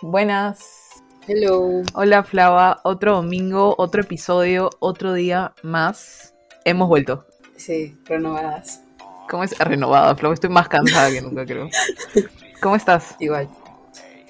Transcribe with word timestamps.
Buenas. 0.00 1.02
Hello. 1.26 1.82
Hola 1.94 2.22
Flava, 2.22 2.80
otro 2.84 3.16
domingo, 3.16 3.74
otro 3.78 4.02
episodio, 4.02 4.70
otro 4.78 5.12
día 5.12 5.54
más. 5.62 6.34
Hemos 6.64 6.88
vuelto. 6.88 7.26
Sí, 7.56 7.98
renovadas. 8.04 8.84
¿Cómo 9.28 9.42
es? 9.42 9.58
Renovada, 9.58 10.14
Flava, 10.14 10.34
estoy 10.34 10.50
más 10.50 10.68
cansada 10.68 11.10
que 11.10 11.20
nunca 11.20 11.44
creo. 11.44 11.68
¿Cómo 12.62 12.76
estás? 12.76 13.16
Igual. 13.18 13.48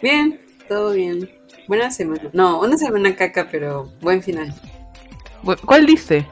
Bien, 0.01 0.41
todo 0.69 0.93
bien. 0.93 1.31
Buena 1.67 1.91
semana. 1.91 2.31
No, 2.33 2.61
una 2.61 2.79
semana 2.79 3.15
caca, 3.15 3.49
pero 3.51 3.93
buen 4.01 4.23
final. 4.23 4.55
¿Cuál 5.67 5.85
dice? 5.85 6.27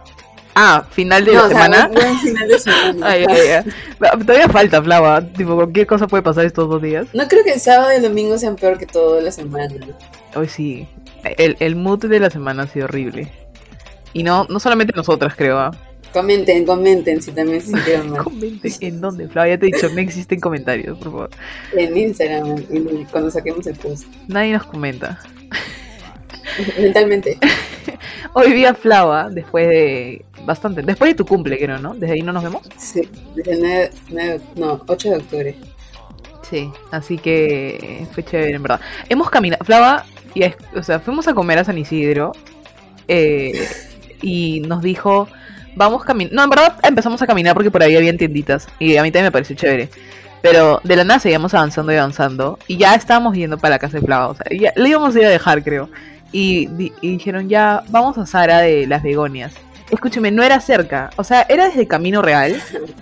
Ah, 0.58 0.86
final 0.90 1.22
de 1.22 1.34
no, 1.34 1.40
la 1.40 1.44
o 1.44 1.48
sea, 1.50 1.64
semana. 1.64 1.88
buen, 1.88 2.02
buen 2.02 2.18
final 2.18 2.48
de 2.48 2.58
semana. 2.58 3.06
Ay, 3.10 3.26
ay, 3.28 3.40
ay. 3.62 4.20
Todavía 4.24 4.48
falta, 4.48 4.82
Flava. 4.82 5.20
Tipo, 5.20 5.54
cualquier 5.54 5.86
cosa 5.86 6.06
puede 6.06 6.22
pasar 6.22 6.46
estos 6.46 6.66
dos 6.70 6.80
días. 6.80 7.06
No 7.12 7.28
creo 7.28 7.44
que 7.44 7.52
el 7.52 7.60
sábado 7.60 7.92
y 7.92 7.96
el 7.96 8.02
domingo 8.02 8.38
sean 8.38 8.56
peor 8.56 8.78
que 8.78 8.86
toda 8.86 9.20
la 9.20 9.30
semana. 9.30 9.74
Hoy 10.34 10.48
sí. 10.48 10.88
El, 11.36 11.56
el 11.60 11.76
mood 11.76 12.06
de 12.06 12.20
la 12.20 12.30
semana 12.30 12.62
ha 12.62 12.68
sido 12.68 12.86
horrible. 12.86 13.30
Y 14.14 14.22
no, 14.22 14.46
no 14.48 14.58
solamente 14.58 14.94
nosotras, 14.96 15.34
creo. 15.36 15.58
¿ah? 15.58 15.72
Comenten, 16.14 16.64
comenten 16.64 17.20
si 17.20 17.32
también 17.32 17.60
se 17.60 17.66
sintieron 17.66 18.10
mal. 18.12 18.24
Comenten 18.24 18.72
en 18.80 19.00
dónde, 19.02 19.28
Flava. 19.28 19.48
Ya 19.48 19.58
te 19.58 19.66
he 19.66 19.72
dicho, 19.72 19.90
no 19.90 20.00
existen 20.00 20.40
comentarios, 20.40 20.96
por 20.96 21.12
favor. 21.12 21.30
En 21.76 21.94
Instagram, 21.98 22.64
cuando 23.10 23.30
saquemos 23.30 23.66
el 23.66 23.76
post. 23.76 24.06
Nadie 24.26 24.54
nos 24.54 24.64
comenta. 24.64 25.20
Mentalmente. 26.78 27.38
Hoy 28.32 28.52
vi 28.52 28.64
a 28.64 28.74
Flava 28.74 29.28
después 29.30 29.68
de. 29.68 30.24
Bastante. 30.46 30.82
Después 30.82 31.10
de 31.10 31.14
tu 31.16 31.26
cumple, 31.26 31.58
creo, 31.58 31.78
¿no? 31.78 31.94
Desde 31.94 32.14
ahí 32.14 32.22
no 32.22 32.32
nos 32.32 32.44
vemos. 32.44 32.62
Sí, 32.78 33.02
desde 33.34 33.52
el 33.54 33.60
9, 33.60 33.90
9 34.10 34.40
no, 34.56 34.82
8 34.86 35.10
de 35.10 35.16
octubre. 35.16 35.58
Sí, 36.42 36.72
así 36.92 37.18
que 37.18 38.06
fue 38.12 38.24
chévere, 38.24 38.54
en 38.56 38.62
verdad. 38.62 38.80
Hemos 39.08 39.30
caminado. 39.30 39.64
Flava, 39.64 40.06
y 40.34 40.44
o 40.76 40.82
sea, 40.82 41.00
fuimos 41.00 41.26
a 41.28 41.34
comer 41.34 41.58
a 41.58 41.64
San 41.64 41.78
Isidro. 41.78 42.32
eh, 43.08 43.68
y 44.22 44.60
nos 44.60 44.82
dijo. 44.82 45.28
Vamos 45.76 46.04
caminando. 46.04 46.36
No, 46.36 46.44
en 46.44 46.50
verdad 46.50 46.78
empezamos 46.84 47.20
a 47.22 47.26
caminar 47.26 47.54
porque 47.54 47.70
por 47.70 47.82
ahí 47.82 47.96
había 47.96 48.16
tienditas. 48.16 48.66
Y 48.78 48.96
a 48.96 49.02
mí 49.02 49.10
también 49.10 49.26
me 49.26 49.32
pareció 49.32 49.56
chévere. 49.56 49.90
Pero 50.42 50.80
de 50.84 50.96
la 50.96 51.04
nada 51.04 51.20
seguíamos 51.20 51.54
avanzando 51.54 51.92
y 51.92 51.96
avanzando. 51.96 52.58
Y 52.68 52.76
ya 52.78 52.94
estábamos 52.94 53.36
yendo 53.36 53.58
para 53.58 53.74
la 53.76 53.78
casa 53.80 53.98
de 53.98 54.06
Flava. 54.06 54.28
O 54.28 54.34
sea, 54.36 54.46
ya 54.56 54.72
le 54.76 54.88
íbamos 54.88 55.14
a 55.16 55.18
ir 55.20 55.26
a 55.26 55.30
dejar, 55.30 55.62
creo. 55.64 55.90
Y, 56.32 56.68
y 57.02 57.10
dijeron, 57.12 57.48
ya, 57.48 57.82
vamos 57.88 58.18
a 58.18 58.26
Sara 58.26 58.60
de 58.60 58.86
las 58.86 59.02
Begonias. 59.02 59.54
Escúcheme, 59.90 60.30
no 60.30 60.42
era 60.42 60.60
cerca. 60.60 61.10
O 61.16 61.24
sea, 61.24 61.46
era 61.48 61.68
desde 61.68 61.86
Camino 61.86 62.22
Real 62.22 62.60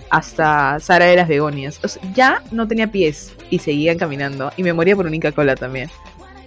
hasta 0.09 0.79
Sara 0.79 1.05
de 1.05 1.15
las 1.15 1.27
Begonias. 1.27 1.79
O 1.83 1.87
sea, 1.87 2.01
ya 2.13 2.43
no 2.51 2.67
tenía 2.67 2.87
pies 2.87 3.33
y 3.49 3.59
seguían 3.59 3.97
caminando. 3.97 4.51
Y 4.55 4.63
me 4.63 4.73
moría 4.73 4.95
por 4.95 5.05
un 5.07 5.13
Inca 5.15 5.31
Cola 5.31 5.55
también. 5.55 5.89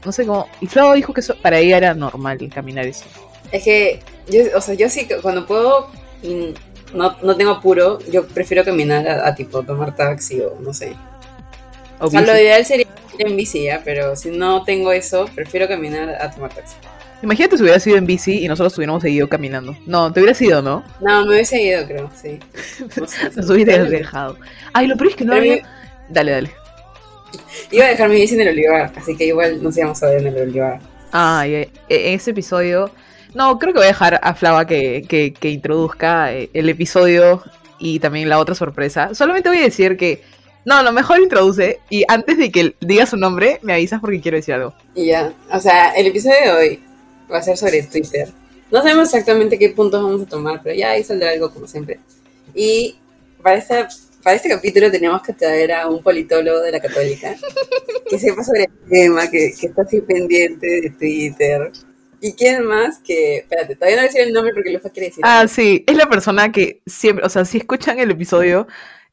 No 0.05 0.13
sé 0.13 0.27
cómo. 0.27 0.49
Y 0.61 0.67
Flavo 0.67 0.95
dijo 0.95 1.13
que 1.13 1.21
eso 1.21 1.35
para 1.43 1.59
ella 1.59 1.77
era 1.77 1.95
normal 1.95 2.39
caminar 2.55 2.87
eso. 2.87 3.05
Es 3.51 3.65
que, 3.65 4.01
yo, 4.29 4.43
o 4.57 4.61
sea, 4.61 4.75
yo 4.75 4.89
sí, 4.89 5.09
que 5.09 5.17
cuando 5.17 5.45
puedo, 5.47 5.91
y 6.23 6.55
no, 6.95 7.17
no 7.23 7.37
tengo 7.37 7.53
apuro, 7.53 7.99
yo 8.11 8.27
prefiero 8.27 8.65
caminar 8.65 9.07
a, 9.09 9.29
a 9.29 9.35
tipo 9.35 9.63
tomar 9.63 9.95
taxi 9.97 10.41
o 10.41 10.59
no 10.61 10.73
sé. 10.73 10.95
O 11.99 12.07
O 12.07 12.11
sea, 12.11 12.21
lo 12.21 12.33
ideal 12.33 12.65
sería 12.65 12.87
ir 13.19 13.27
en 13.27 13.37
bici, 13.37 13.65
¿ya? 13.65 13.83
pero 13.85 14.15
si 14.15 14.31
no 14.31 14.63
tengo 14.63 14.93
eso, 14.93 15.27
prefiero 15.35 15.67
caminar 15.67 16.11
a 16.21 16.31
tomar 16.31 16.55
taxi. 16.55 16.77
Imagínate 17.23 17.57
si 17.57 17.63
hubiera 17.65 17.81
sido 17.81 17.97
en 17.97 18.07
bici 18.07 18.45
y 18.45 18.49
nosotros 18.49 18.77
hubiéramos 18.79 19.03
seguido 19.03 19.29
caminando. 19.29 19.77
No, 19.87 20.13
te 20.13 20.21
hubiera 20.21 20.35
sido, 20.35 20.63
¿no? 20.63 20.85
No, 21.01 21.23
me 21.27 21.31
hubiese 21.35 21.61
ido, 21.61 21.85
creo, 21.87 22.11
sí. 22.15 22.39
No 22.97 23.07
sé, 23.07 23.31
Nos 23.35 23.51
hubieras 23.51 23.91
dejado. 23.91 24.37
Ay, 24.73 24.87
lo 24.87 24.97
peor 24.97 25.11
es 25.11 25.17
que 25.17 25.25
no 25.25 25.35
había. 25.35 25.57
mi- 25.57 25.63
Dale, 26.09 26.33
dale. 26.33 26.51
Iba 27.71 27.85
a 27.85 27.89
dejar 27.89 28.09
mi 28.09 28.17
bici 28.17 28.35
en 28.35 28.43
el 28.43 28.49
olivar, 28.49 28.93
así 28.97 29.17
que 29.17 29.27
igual 29.27 29.63
nos 29.63 29.77
íbamos 29.77 30.03
a 30.03 30.07
ver 30.07 30.21
en 30.21 30.27
el 30.29 30.43
olivar. 30.43 30.81
Ay, 31.13 31.55
eh, 31.55 31.71
eh, 31.89 32.15
ese 32.15 32.31
episodio. 32.31 32.91
No, 33.35 33.59
creo 33.59 33.73
que 33.73 33.79
voy 33.81 33.87
a 33.87 33.89
dejar 33.89 34.19
a 34.23 34.35
Flava 34.35 34.67
que, 34.67 35.05
que, 35.09 35.33
que 35.35 35.51
introduzca 35.51 36.33
eh, 36.33 36.49
el 36.55 36.69
episodio 36.69 37.43
y 37.79 37.99
también 37.99 38.29
la 38.29 38.39
otra 38.39 38.55
sorpresa. 38.55 39.15
Solamente 39.15 39.49
voy 39.49 39.59
a 39.59 39.63
decir 39.63 39.97
que. 39.97 40.23
No, 40.65 40.83
lo 40.83 40.93
mejor 40.93 41.19
introduce 41.21 41.81
y 41.89 42.05
antes 42.09 42.37
de 42.37 42.51
que 42.51 42.75
diga 42.81 43.07
su 43.07 43.17
nombre, 43.17 43.59
me 43.63 43.73
avisas 43.73 44.01
porque 44.01 44.21
quiero 44.21 44.37
decir 44.37 44.55
algo. 44.55 44.75
Y 44.95 45.07
ya, 45.07 45.33
o 45.51 45.61
sea, 45.61 45.93
el 45.93 46.07
episodio 46.09 46.37
de 46.45 46.51
hoy 46.51 46.81
va 47.31 47.39
a 47.39 47.43
ser 47.43 47.57
sobre 47.57 47.83
Twitter. 47.83 48.29
No 48.71 48.83
sabemos 48.83 49.09
exactamente 49.09 49.59
qué 49.59 49.71
puntos 49.71 50.03
vamos 50.03 50.23
a 50.23 50.27
tomar, 50.27 50.61
pero 50.63 50.75
ya 50.75 50.91
ahí 50.91 51.03
saldrá 51.03 51.31
algo 51.31 51.53
como 51.53 51.67
siempre. 51.67 52.01
Y 52.55 52.97
para 53.43 53.59
este, 53.59 53.87
para 54.23 54.37
este 54.37 54.49
capítulo 54.49 54.91
tenemos 54.91 55.23
que 55.23 55.33
traer 55.33 55.73
a 55.73 55.89
un 55.89 56.03
politólogo 56.03 56.61
de 56.61 56.73
la 56.73 56.81
católica 56.81 57.35
que 58.09 58.19
sepa 58.19 58.45
sobre 58.45 58.65
el 58.65 58.91
tema, 58.91 59.31
que, 59.31 59.53
que 59.59 59.67
está 59.69 59.83
así 59.83 60.01
pendiente 60.01 60.67
de 60.67 60.91
Twitter. 60.91 61.73
¿Y 62.21 62.33
quién 62.33 62.65
más? 62.65 62.99
Que, 62.99 63.39
espérate, 63.39 63.77
todavía 63.77 63.97
no 63.97 64.03
voy 64.03 64.09
a 64.09 64.13
decir 64.13 64.27
el 64.27 64.33
nombre 64.33 64.53
porque 64.53 64.73
Lufa 64.73 64.91
quiere 64.91 65.09
decir. 65.09 65.23
Ah, 65.25 65.47
sí, 65.47 65.85
es 65.87 65.97
la 65.97 66.09
persona 66.09 66.51
que 66.51 66.81
siempre, 66.85 67.25
o 67.25 67.29
sea, 67.29 67.45
si 67.45 67.59
escuchan 67.59 67.99
el 68.01 68.11
episodio, 68.11 68.67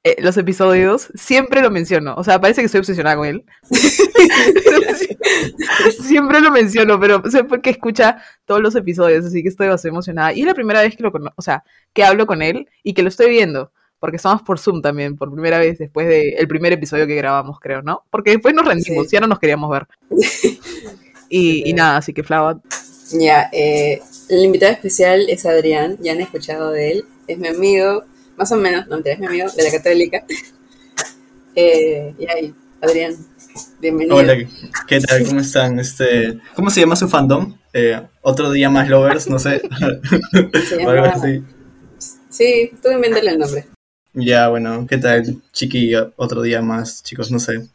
eh, 0.06 0.18
los 0.20 0.38
episodios, 0.38 1.08
siempre 1.16 1.64
lo 1.64 1.72
menciono. 1.72 2.14
O 2.16 2.24
sea, 2.24 2.40
parece 2.40 2.62
que 2.62 2.68
estoy 2.68 2.78
obsesionada 2.78 3.16
con 3.16 3.26
él. 3.26 3.44
siempre 6.00 6.40
lo 6.42 6.52
menciono, 6.52 7.00
pero 7.00 7.24
sé 7.32 7.44
porque 7.44 7.72
escucha 7.72 8.22
todos 8.46 8.62
los 8.62 8.76
episodios, 8.76 9.26
así 9.26 9.42
que 9.42 9.50
estoy 9.50 9.68
bastante 9.68 9.96
emocionada. 9.96 10.32
Y 10.32 10.42
es 10.42 10.46
la 10.46 10.54
primera 10.54 10.84
vez 10.84 10.96
que 10.96 11.02
lo 11.02 11.12
o 11.36 11.42
sea, 11.42 11.64
que 11.92 12.04
hablo 12.04 12.28
con 12.28 12.44
él 12.44 12.68
y 12.84 12.94
que 12.94 13.02
lo 13.02 13.10
estoy 13.10 13.32
viendo. 13.32 13.72
Porque 13.98 14.18
estamos 14.18 14.44
por 14.44 14.60
Zoom 14.60 14.84
también, 14.84 15.18
por 15.18 15.34
primera 15.34 15.58
vez 15.58 15.80
después 15.80 16.08
del 16.08 16.48
primer 16.48 16.72
episodio 16.72 17.08
que 17.08 17.16
grabamos, 17.16 17.60
creo, 17.60 17.82
¿no? 17.82 18.04
Porque 18.12 18.30
después 18.30 18.54
nos 18.54 18.68
rendimos, 18.68 19.08
Sí. 19.08 19.14
ya 19.14 19.22
no 19.22 19.28
nos 19.28 19.40
queríamos 19.40 19.72
ver. 19.72 19.88
Y, 21.28 21.68
y 21.68 21.74
nada, 21.74 21.98
así 21.98 22.14
que 22.14 22.22
Flava, 22.22 22.62
Ya, 23.12 23.50
eh, 23.52 24.00
el 24.30 24.44
invitado 24.46 24.72
especial 24.74 25.26
es 25.28 25.48
Adrián, 25.48 25.98
ya 26.00 26.12
han 26.12 26.22
escuchado 26.22 26.70
de 26.70 26.92
él, 26.92 27.06
es 27.28 27.40
mi 27.40 27.48
amigo, 27.48 28.04
más 28.38 28.52
o 28.52 28.58
menos, 28.58 28.88
no, 28.88 28.98
es 29.04 29.20
mi 29.20 29.28
amigo 29.28 29.48
de 29.50 29.64
la 29.64 29.72
católica. 29.72 30.24
Eh, 31.56 32.14
y 32.20 32.30
ahí, 32.30 32.54
Adrián, 32.82 33.16
bienvenido. 33.80 34.18
Hola, 34.18 34.36
¿qué 34.88 35.00
tal? 35.00 35.26
¿Cómo 35.26 35.40
están? 35.40 35.80
Este, 35.80 36.38
¿Cómo 36.56 36.70
se 36.70 36.82
llama 36.82 36.96
su 36.96 37.08
fandom? 37.08 37.58
Eh, 37.74 38.02
Otro 38.22 38.52
día 38.52 38.70
más 38.70 38.90
lovers, 38.90 39.30
no 39.30 39.40
sé. 39.40 39.62
Se 40.68 40.78
llama-. 40.84 41.14
Sí, 42.30 42.72
tú 42.82 42.92
invéntale 42.92 43.32
el 43.32 43.40
nombre. 43.40 43.68
Ya, 44.14 44.50
bueno, 44.50 44.86
¿qué 44.88 44.98
tal, 44.98 45.42
chiqui? 45.52 45.94
Otro 46.16 46.42
día 46.42 46.62
más, 46.62 47.04
chicos, 47.04 47.32
no 47.32 47.40
sé. 47.40 47.68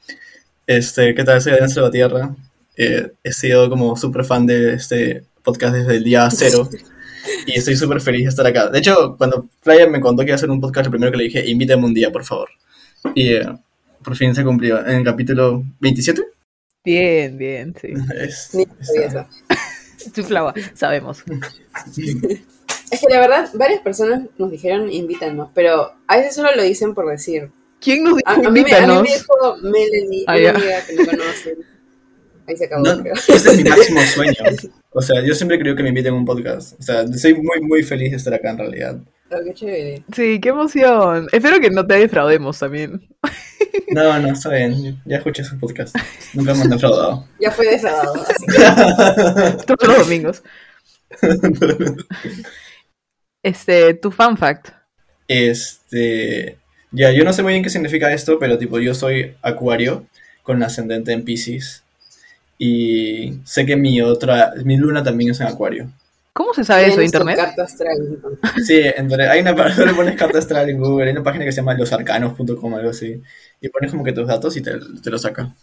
Este, 0.67 1.15
¿qué 1.15 1.25
tal? 1.25 1.41
Soy 1.41 1.53
Adrián 1.53 1.71
Salvatierra. 1.71 2.35
Eh, 2.77 3.13
he 3.23 3.33
sido 3.33 3.69
como 3.69 3.97
súper 3.97 4.25
fan 4.25 4.47
de 4.47 4.75
este 4.75 5.25
podcast 5.43 5.75
desde 5.75 5.97
el 5.97 6.05
día 6.05 6.29
cero. 6.31 6.69
Y 7.47 7.59
estoy 7.59 7.77
súper 7.77 8.01
feliz 8.01 8.25
de 8.25 8.29
estar 8.31 8.47
acá. 8.47 8.69
De 8.69 8.79
hecho, 8.79 9.15
cuando 9.17 9.49
Playa 9.63 9.87
me 9.89 10.01
contó 10.01 10.23
que 10.23 10.29
iba 10.29 10.35
a 10.35 10.37
hacer 10.37 10.51
un 10.51 10.61
podcast, 10.61 10.87
lo 10.87 10.91
primero 10.93 11.11
que 11.13 11.19
le 11.19 11.25
dije, 11.25 11.47
invítame 11.49 11.85
un 11.85 11.95
día, 11.95 12.11
por 12.11 12.25
favor. 12.25 12.49
Y 13.15 13.33
eh, 13.35 13.47
por 14.03 14.17
fin 14.17 14.35
se 14.35 14.45
cumplió. 14.45 14.79
En 14.87 14.97
el 14.99 15.05
capítulo 15.05 15.63
27. 15.81 16.23
bien, 16.85 17.37
bien, 17.39 17.75
sí. 17.81 17.89
Es- 18.15 18.55
está- 18.55 19.29
Flava, 20.27 20.55
sabemos. 20.75 21.23
Es 22.91 23.01
que 23.01 23.07
la 23.15 23.21
verdad, 23.21 23.51
varias 23.55 23.81
personas 23.83 24.23
nos 24.39 24.51
dijeron 24.51 24.91
invítanos, 24.93 25.51
pero 25.55 25.93
a 26.07 26.17
veces 26.17 26.35
solo 26.35 26.49
lo 26.57 26.63
dicen 26.63 26.95
por 26.95 27.09
decir. 27.09 27.51
¿Quién 27.81 28.03
nos 28.05 28.19
A, 28.27 28.35
dijo 28.37 28.49
a 28.49 28.51
mí, 28.51 28.63
me, 28.63 28.73
a 28.75 28.81
mí 28.87 28.95
me 28.95 29.03
dijo 29.03 29.57
Melanie, 29.63 30.25
Ah, 30.27 30.37
una 30.37 30.51
amiga 30.51 30.87
que 30.87 30.95
no 30.97 31.05
conocen. 31.07 31.55
Ahí 32.51 32.57
se 32.57 32.65
acabó, 32.65 32.83
No, 32.83 33.01
creo. 33.01 33.15
ese 33.15 33.35
es 33.51 33.57
mi 33.57 33.63
máximo 33.63 34.01
sueño. 34.15 34.35
O 34.91 35.01
sea, 35.01 35.25
yo 35.25 35.35
siempre 35.37 35.57
creo 35.61 35.77
que 35.77 35.85
me 35.85 35.91
inviten 35.91 36.13
a 36.13 36.17
un 36.17 36.25
podcast. 36.25 36.79
O 36.81 36.83
sea, 36.83 37.07
soy 37.07 37.35
muy, 37.35 37.61
muy 37.61 37.85
feliz 37.85 38.11
de 38.11 38.17
estar 38.17 38.35
acá 38.35 38.51
en 38.51 38.59
realidad. 38.59 38.99
Oh, 39.31 39.37
qué 39.45 39.55
chévere. 39.55 40.03
Sí, 40.13 40.41
qué 40.41 40.49
emoción. 40.49 41.29
Espero 41.31 41.61
que 41.61 41.71
no 41.71 41.87
te 41.87 41.95
defraudemos 41.95 42.59
también. 42.59 43.09
No, 43.93 44.19
no, 44.21 44.33
está 44.33 44.51
bien. 44.51 45.01
Ya 45.05 45.17
escuché 45.17 45.43
sus 45.43 45.59
podcasts. 45.59 45.99
Nunca 46.35 46.55
me 46.55 46.63
han 46.63 46.71
defraudado. 46.71 47.25
Ya 47.41 47.51
fue 47.51 47.67
defraudado, 47.67 48.15
así 48.15 48.47
que 48.47 49.65
Todos 49.67 49.89
los 49.89 49.99
domingos. 49.99 50.43
Este, 53.43 53.95
tu 53.95 54.11
fan 54.11 54.37
fact. 54.37 54.69
Este. 55.27 56.59
Ya, 56.93 57.11
yo 57.13 57.25
no 57.25 57.33
sé 57.33 57.43
muy 57.43 57.53
bien 57.53 57.65
qué 57.65 57.71
significa 57.71 58.13
esto, 58.13 58.39
pero 58.39 58.59
tipo, 58.59 58.79
yo 58.79 58.95
soy 58.95 59.35
Acuario 59.43 60.07
con 60.43 60.63
ascendente 60.63 61.13
en 61.13 61.25
Pisces. 61.25 61.83
Y 62.63 63.41
sé 63.45 63.65
que 63.65 63.75
mi 63.75 64.03
otra. 64.03 64.53
Mi 64.65 64.77
luna 64.77 65.03
también 65.03 65.31
es 65.31 65.41
en 65.41 65.47
Acuario. 65.47 65.91
¿Cómo 66.35 66.53
se 66.53 66.63
sabe 66.63 66.89
eso 66.89 66.99
de 66.99 67.07
internet? 67.07 67.37
carta 67.37 67.63
astral. 67.63 67.97
Sí, 68.65 68.81
entre- 68.97 69.29
hay 69.29 69.41
una 69.41 69.57
página, 69.57 69.87
le 69.91 69.95
pones 69.95 70.15
carta 70.17 70.39
astral 70.39 70.69
en 70.69 70.79
Google, 70.79 71.07
hay 71.07 71.13
una 71.13 71.23
página 71.23 71.47
que 71.47 71.53
se 71.53 71.57
llama 71.57 71.73
losarcanos.com, 71.75 72.75
algo 72.75 72.91
así. 72.91 73.21
Y 73.63 73.69
pones 73.71 73.91
como 73.91 74.05
que 74.05 74.13
tus 74.13 74.29
datos 74.29 74.55
y 74.59 74.61
te, 74.63 74.73
te 75.03 75.11
lo 75.11 75.19
saca. 75.19 75.55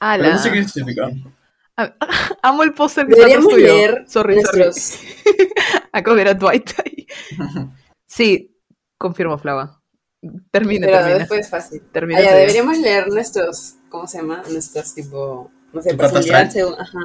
Pero 0.00 0.30
no 0.32 0.38
sé 0.38 0.50
qué 0.50 0.64
significa. 0.66 1.10
Ah, 1.76 1.94
Amo 2.42 2.62
el 2.62 2.72
póster 2.72 3.06
que 3.06 3.12
está 3.20 3.38
tuyo. 3.38 3.56
leer 3.58 4.04
Sorry, 4.08 4.40
sorry. 4.40 4.58
nuestros. 4.62 4.98
Acabo 5.92 6.16
de 6.16 6.24
ver 6.24 6.32
a 6.32 6.38
Dwight 6.38 6.70
ahí. 6.84 7.06
Sí, 8.06 8.56
confirmo, 8.96 9.36
Flava. 9.36 9.78
Termina, 10.50 10.86
Pero 10.86 10.98
termina. 10.98 11.18
después 11.18 11.40
es 11.40 11.50
fácil. 11.50 11.82
termina 11.92 12.18
Ah, 12.20 12.34
deberíamos 12.34 12.78
leer 12.78 13.08
nuestros. 13.08 13.74
¿Cómo 13.90 14.06
se 14.06 14.18
llama? 14.18 14.42
Nuestros 14.50 14.94
tipo. 14.94 15.50
No 15.72 15.82
sé, 15.82 16.50
según, 16.50 16.74
ajá. 16.74 16.98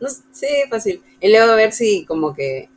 No, 0.00 0.08
sé, 0.08 0.22
sí, 0.32 0.46
fácil. 0.68 1.02
Y 1.20 1.30
luego 1.30 1.54
ver 1.56 1.72
si 1.72 2.04
como 2.06 2.34
que, 2.34 2.68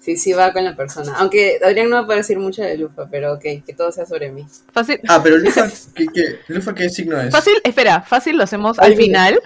si 0.00 0.16
sí 0.16 0.32
va 0.32 0.52
con 0.52 0.64
la 0.64 0.76
persona. 0.76 1.14
Aunque 1.16 1.58
Adrián 1.64 1.88
no 1.88 1.96
va 1.96 2.02
a 2.02 2.06
poder 2.06 2.18
decir 2.20 2.38
mucho 2.38 2.62
de 2.62 2.76
Lufa, 2.76 3.08
pero 3.10 3.34
ok, 3.34 3.42
que 3.64 3.74
todo 3.76 3.90
sea 3.92 4.06
sobre 4.06 4.30
mí. 4.30 4.44
Fácil. 4.72 5.00
Ah, 5.08 5.20
pero 5.22 5.38
Lufa, 5.38 5.68
¿qué, 5.94 6.06
qué, 6.12 6.38
Lufa, 6.48 6.74
¿qué 6.74 6.88
signo 6.88 7.20
es? 7.20 7.30
Fácil, 7.32 7.54
espera, 7.64 8.02
fácil 8.02 8.36
lo 8.36 8.44
hacemos 8.44 8.78
al 8.78 8.96
final. 8.96 9.40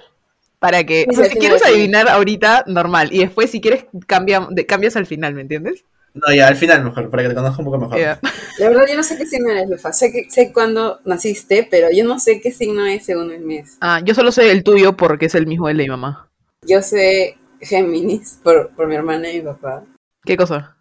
Para 0.58 0.82
que, 0.84 1.06
o 1.08 1.12
Sí, 1.12 1.16
sea, 1.16 1.26
al 1.26 1.30
si 1.30 1.38
quieres 1.38 1.62
adivinar 1.62 2.08
ahorita, 2.08 2.64
normal. 2.66 3.12
Y 3.12 3.20
después, 3.20 3.48
si 3.50 3.60
quieres, 3.60 3.84
cambia, 4.08 4.48
de- 4.50 4.66
cambias 4.66 4.96
al 4.96 5.06
final, 5.06 5.34
¿me 5.34 5.42
entiendes? 5.42 5.84
No, 6.26 6.34
ya, 6.34 6.48
al 6.48 6.56
final 6.56 6.84
mejor, 6.84 7.10
para 7.10 7.22
que 7.22 7.28
te 7.30 7.34
conozca 7.34 7.58
un 7.60 7.64
poco 7.66 7.78
mejor. 7.78 7.98
Ya. 7.98 8.18
La 8.58 8.68
verdad, 8.68 8.84
yo 8.88 8.96
no 8.96 9.02
sé 9.02 9.16
qué 9.16 9.26
signo 9.26 9.50
eres, 9.50 9.68
Lufa. 9.68 9.92
Sé, 9.92 10.10
que, 10.12 10.30
sé 10.30 10.52
cuándo 10.52 11.00
naciste, 11.04 11.66
pero 11.70 11.88
yo 11.92 12.04
no 12.04 12.18
sé 12.18 12.40
qué 12.40 12.50
signo 12.50 12.84
es 12.86 13.04
según 13.04 13.30
el 13.32 13.40
mes. 13.40 13.76
Ah, 13.80 14.00
yo 14.04 14.14
solo 14.14 14.32
sé 14.32 14.50
el 14.50 14.64
tuyo 14.64 14.96
porque 14.96 15.26
es 15.26 15.34
el 15.34 15.46
mismo 15.46 15.68
de 15.68 15.74
mi 15.74 15.86
mamá. 15.88 16.28
Yo 16.66 16.82
sé 16.82 17.36
Géminis 17.60 18.40
por, 18.42 18.70
por 18.74 18.88
mi 18.88 18.94
hermana 18.96 19.30
y 19.30 19.38
mi 19.38 19.42
papá, 19.46 19.84
¿Qué 20.24 20.36
cosa? 20.36 20.76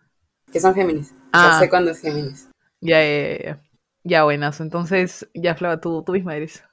que 0.52 0.60
son 0.60 0.74
Géminis. 0.74 1.12
O 1.12 1.16
Ah. 1.34 1.50
sea, 1.52 1.60
sé 1.60 1.70
cuándo 1.70 1.92
es 1.92 2.00
Géminis. 2.02 2.48
Ya, 2.82 3.04
ya, 3.04 3.28
ya, 3.30 3.44
ya. 3.44 3.62
Ya, 4.04 4.24
buenas. 4.24 4.60
Entonces, 4.62 5.28
ya, 5.34 5.56
Flava, 5.56 5.82
tú, 5.82 6.02
tú 6.04 6.14
misma 6.14 6.36
eres. 6.36 6.64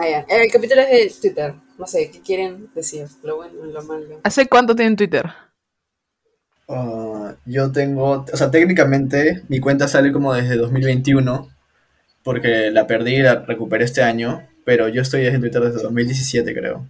Ah, 0.00 0.08
ya. 0.08 0.20
El 0.28 0.50
capítulo 0.52 0.80
es 0.82 0.88
de 1.14 1.20
Twitter. 1.20 1.54
No 1.76 1.86
sé, 1.86 2.10
¿qué 2.10 2.20
quieren 2.20 2.70
decir? 2.74 3.06
Lo 3.22 3.36
bueno, 3.36 3.64
lo 3.64 3.82
malo. 3.82 4.20
¿Hace 4.22 4.46
cuánto 4.46 4.74
tienen 4.76 4.94
Twitter? 4.96 5.26
Ah, 6.68 7.34
yo 7.46 7.72
tengo, 7.72 8.24
o 8.30 8.36
sea, 8.36 8.50
técnicamente 8.50 9.42
mi 9.48 9.58
cuenta 9.58 9.88
sale 9.88 10.12
como 10.12 10.34
desde 10.34 10.56
2021, 10.56 11.48
porque 12.22 12.70
la 12.70 12.86
perdí 12.86 13.16
y 13.16 13.22
la 13.22 13.36
recuperé 13.36 13.84
este 13.84 14.02
año, 14.02 14.42
pero 14.64 14.88
yo 14.88 15.00
estoy 15.02 15.26
en 15.26 15.40
Twitter 15.40 15.62
desde 15.62 15.82
2017, 15.82 16.54
creo. 16.54 16.86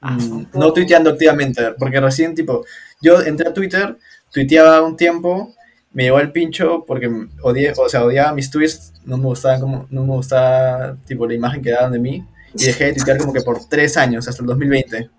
Ah, 0.00 0.16
Mm, 0.18 0.46
no 0.54 0.72
tuiteando 0.72 1.10
activamente, 1.10 1.72
porque 1.78 2.00
recién, 2.00 2.34
tipo, 2.34 2.64
yo 3.00 3.20
entré 3.22 3.48
a 3.48 3.54
Twitter, 3.54 3.96
tuiteaba 4.32 4.82
un 4.82 4.96
tiempo, 4.96 5.54
me 5.92 6.04
llegó 6.04 6.18
el 6.20 6.32
pincho 6.32 6.84
porque 6.86 7.10
odié, 7.42 7.72
o 7.76 7.88
sea, 7.88 8.04
odiaba 8.04 8.32
mis 8.34 8.50
tweets, 8.50 8.94
no 9.04 9.18
me 9.18 9.24
gustaban 9.26 9.60
como, 9.60 9.86
no 9.90 10.04
me 10.04 10.14
gustaba, 10.14 10.96
tipo, 11.06 11.26
la 11.26 11.34
imagen 11.34 11.62
que 11.62 11.70
daban 11.70 11.92
de 11.92 11.98
mí, 11.98 12.24
y 12.54 12.64
dejé 12.64 12.86
de 12.86 12.94
tuitear 12.94 13.18
como 13.18 13.32
que 13.32 13.42
por 13.42 13.64
tres 13.68 13.96
años, 13.96 14.26
hasta 14.26 14.42
el 14.42 14.46
2020. 14.48 15.10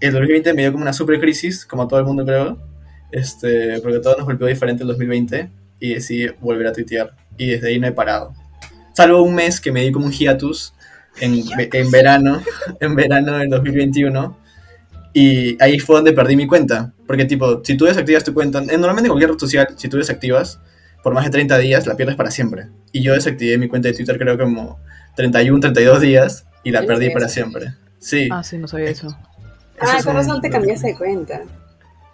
El 0.00 0.12
2020 0.12 0.54
me 0.54 0.62
dio 0.62 0.72
como 0.72 0.82
una 0.82 0.92
super 0.92 1.18
crisis, 1.20 1.66
como 1.66 1.88
todo 1.88 1.98
el 2.00 2.06
mundo 2.06 2.24
creo, 2.24 2.58
este, 3.14 3.80
porque 3.80 4.00
todo 4.00 4.16
nos 4.16 4.26
golpeó 4.26 4.46
diferente 4.46 4.82
el 4.82 4.88
2020, 4.88 5.50
y 5.80 5.94
decidí 5.94 6.26
volver 6.40 6.66
a 6.66 6.72
tuitear, 6.72 7.14
y 7.38 7.46
desde 7.46 7.68
ahí 7.68 7.78
no 7.78 7.86
he 7.86 7.92
parado. 7.92 8.34
Salvo 8.92 9.22
un 9.22 9.34
mes 9.34 9.60
que 9.60 9.72
me 9.72 9.82
di 9.82 9.92
como 9.92 10.06
un 10.06 10.12
hiatus 10.12 10.74
en, 11.20 11.42
en 11.58 11.90
verano, 11.90 12.42
en 12.80 12.94
verano 12.94 13.38
del 13.38 13.48
2021, 13.48 14.36
y 15.12 15.62
ahí 15.62 15.78
fue 15.78 15.96
donde 15.96 16.12
perdí 16.12 16.34
mi 16.34 16.46
cuenta. 16.46 16.92
Porque, 17.06 17.24
tipo, 17.24 17.62
si 17.64 17.76
tú 17.76 17.84
desactivas 17.84 18.24
tu 18.24 18.34
cuenta, 18.34 18.58
eh, 18.58 18.76
normalmente 18.76 19.06
en 19.06 19.10
cualquier 19.10 19.30
red 19.30 19.38
social, 19.38 19.68
si 19.76 19.88
tú 19.88 19.96
desactivas 19.96 20.58
por 21.04 21.14
más 21.14 21.24
de 21.24 21.30
30 21.30 21.58
días, 21.58 21.86
la 21.86 21.96
pierdes 21.96 22.16
para 22.16 22.30
siempre. 22.30 22.68
Y 22.90 23.02
yo 23.02 23.14
desactivé 23.14 23.56
mi 23.58 23.68
cuenta 23.68 23.88
de 23.88 23.94
Twitter, 23.94 24.18
creo 24.18 24.36
como 24.36 24.80
31, 25.14 25.60
32 25.60 26.00
días, 26.00 26.46
y 26.64 26.72
la 26.72 26.80
¿En 26.80 26.86
perdí 26.86 27.10
para 27.10 27.28
siempre. 27.28 27.74
Sí. 28.00 28.28
Ah, 28.32 28.42
sí, 28.42 28.58
no 28.58 28.66
sabía 28.66 28.90
eso. 28.90 29.06
eso 29.06 29.16
Ah, 29.78 29.98
es 29.98 30.04
con 30.04 30.16
razón 30.16 30.40
te 30.40 30.50
cambiaste 30.50 30.88
de 30.88 30.96
cuenta. 30.96 31.42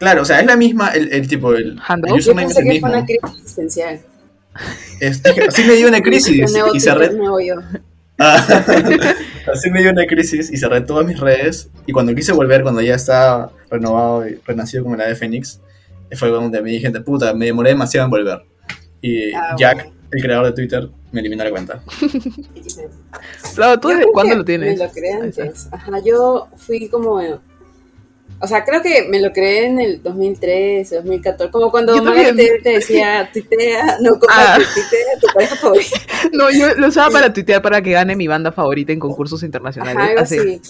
Claro, 0.01 0.23
o 0.23 0.25
sea, 0.25 0.41
es 0.41 0.47
la 0.47 0.57
misma, 0.57 0.89
el, 0.89 1.13
el 1.13 1.29
tipo, 1.29 1.55
el, 1.55 1.79
Handle. 1.87 2.11
el 2.11 2.17
Yo 2.17 2.19
username 2.21 2.51
es 2.51 2.57
el 2.57 2.65
que 2.65 2.81
fue 2.81 2.89
mismo. 2.89 2.89
una 2.89 3.05
crisis 3.07 3.31
existencial. 3.43 4.01
Así 5.49 5.65
me 5.65 5.75
dio 5.75 5.89
una 5.89 6.01
crisis 6.03 6.37
y. 6.37 6.41
Ah, 8.23 8.37
así 9.51 9.71
me 9.71 9.81
dio 9.81 9.93
una 9.93 10.05
crisis 10.07 10.51
y 10.53 10.59
cerré 10.59 10.83
todas 10.83 11.07
mis 11.07 11.19
redes. 11.19 11.71
Y 11.87 11.93
cuando 11.93 12.15
quise 12.15 12.33
volver, 12.33 12.63
cuando 12.63 12.83
ya 12.83 12.95
estaba 12.97 13.51
renovado 13.71 14.29
y 14.29 14.39
renacido 14.45 14.83
como 14.85 14.95
la 14.97 15.07
de 15.07 15.15
Fénix, 15.17 15.59
fue 16.13 16.29
donde 16.29 16.61
me 16.61 16.69
dije, 16.71 16.91
de 16.91 17.01
puta, 17.01 17.33
me 17.33 17.47
demoré 17.47 17.71
demasiado 17.71 18.05
en 18.05 18.11
volver. 18.11 18.43
Y 19.01 19.33
Ah, 19.33 19.57
Jack, 19.59 19.77
bueno. 19.85 19.93
el 20.11 20.23
creador 20.23 20.47
de 20.49 20.53
Twitter, 20.53 20.91
me 21.13 21.21
eliminó 21.21 21.45
la 21.45 21.51
cuenta. 21.51 21.83
Flava, 23.55 23.81
¿tú 23.81 23.89
desde 23.89 24.05
cuándo 24.13 24.37
lo 24.37 24.45
tienes? 24.45 24.79
Me 24.79 24.85
lo 24.87 24.93
creé 24.93 25.13
antes. 25.15 25.69
Ajá, 25.73 25.99
yo 26.05 26.49
fui 26.59 26.89
como. 26.91 27.21
O 28.43 28.47
sea, 28.47 28.65
creo 28.65 28.81
que 28.83 29.07
me 29.09 29.21
lo 29.21 29.33
creé 29.33 29.67
en 29.67 29.79
el 29.81 30.03
2013, 30.03 30.97
2014. 30.97 31.51
Como 31.51 31.71
cuando 31.71 31.95
Yo 31.95 32.03
Maga 32.03 32.29
también. 32.29 32.57
te, 32.57 32.63
te 32.63 32.71
decía, 32.71 33.29
tuitea, 33.33 33.99
no 34.01 34.13
Ah. 34.15 34.19
comparte, 34.19 34.65
tuitea 34.75 35.19
tu 35.21 35.27
pareja 35.35 35.57
favorita. 35.57 35.97
No, 36.33 36.51
yo 36.51 36.75
lo 36.77 36.89
usaba 36.89 37.11
para 37.11 37.33
tuitear 37.33 37.61
para 37.63 37.83
que 37.83 37.93
gane 37.93 38.17
mi 38.17 38.27
banda 38.29 38.51
favorita 38.53 38.93
en 38.93 38.99
concursos 39.01 39.43
internacionales. 39.43 39.97
Ajá, 39.97 40.09
algo 40.11 40.21
Así. 40.23 40.39
así. 40.39 40.61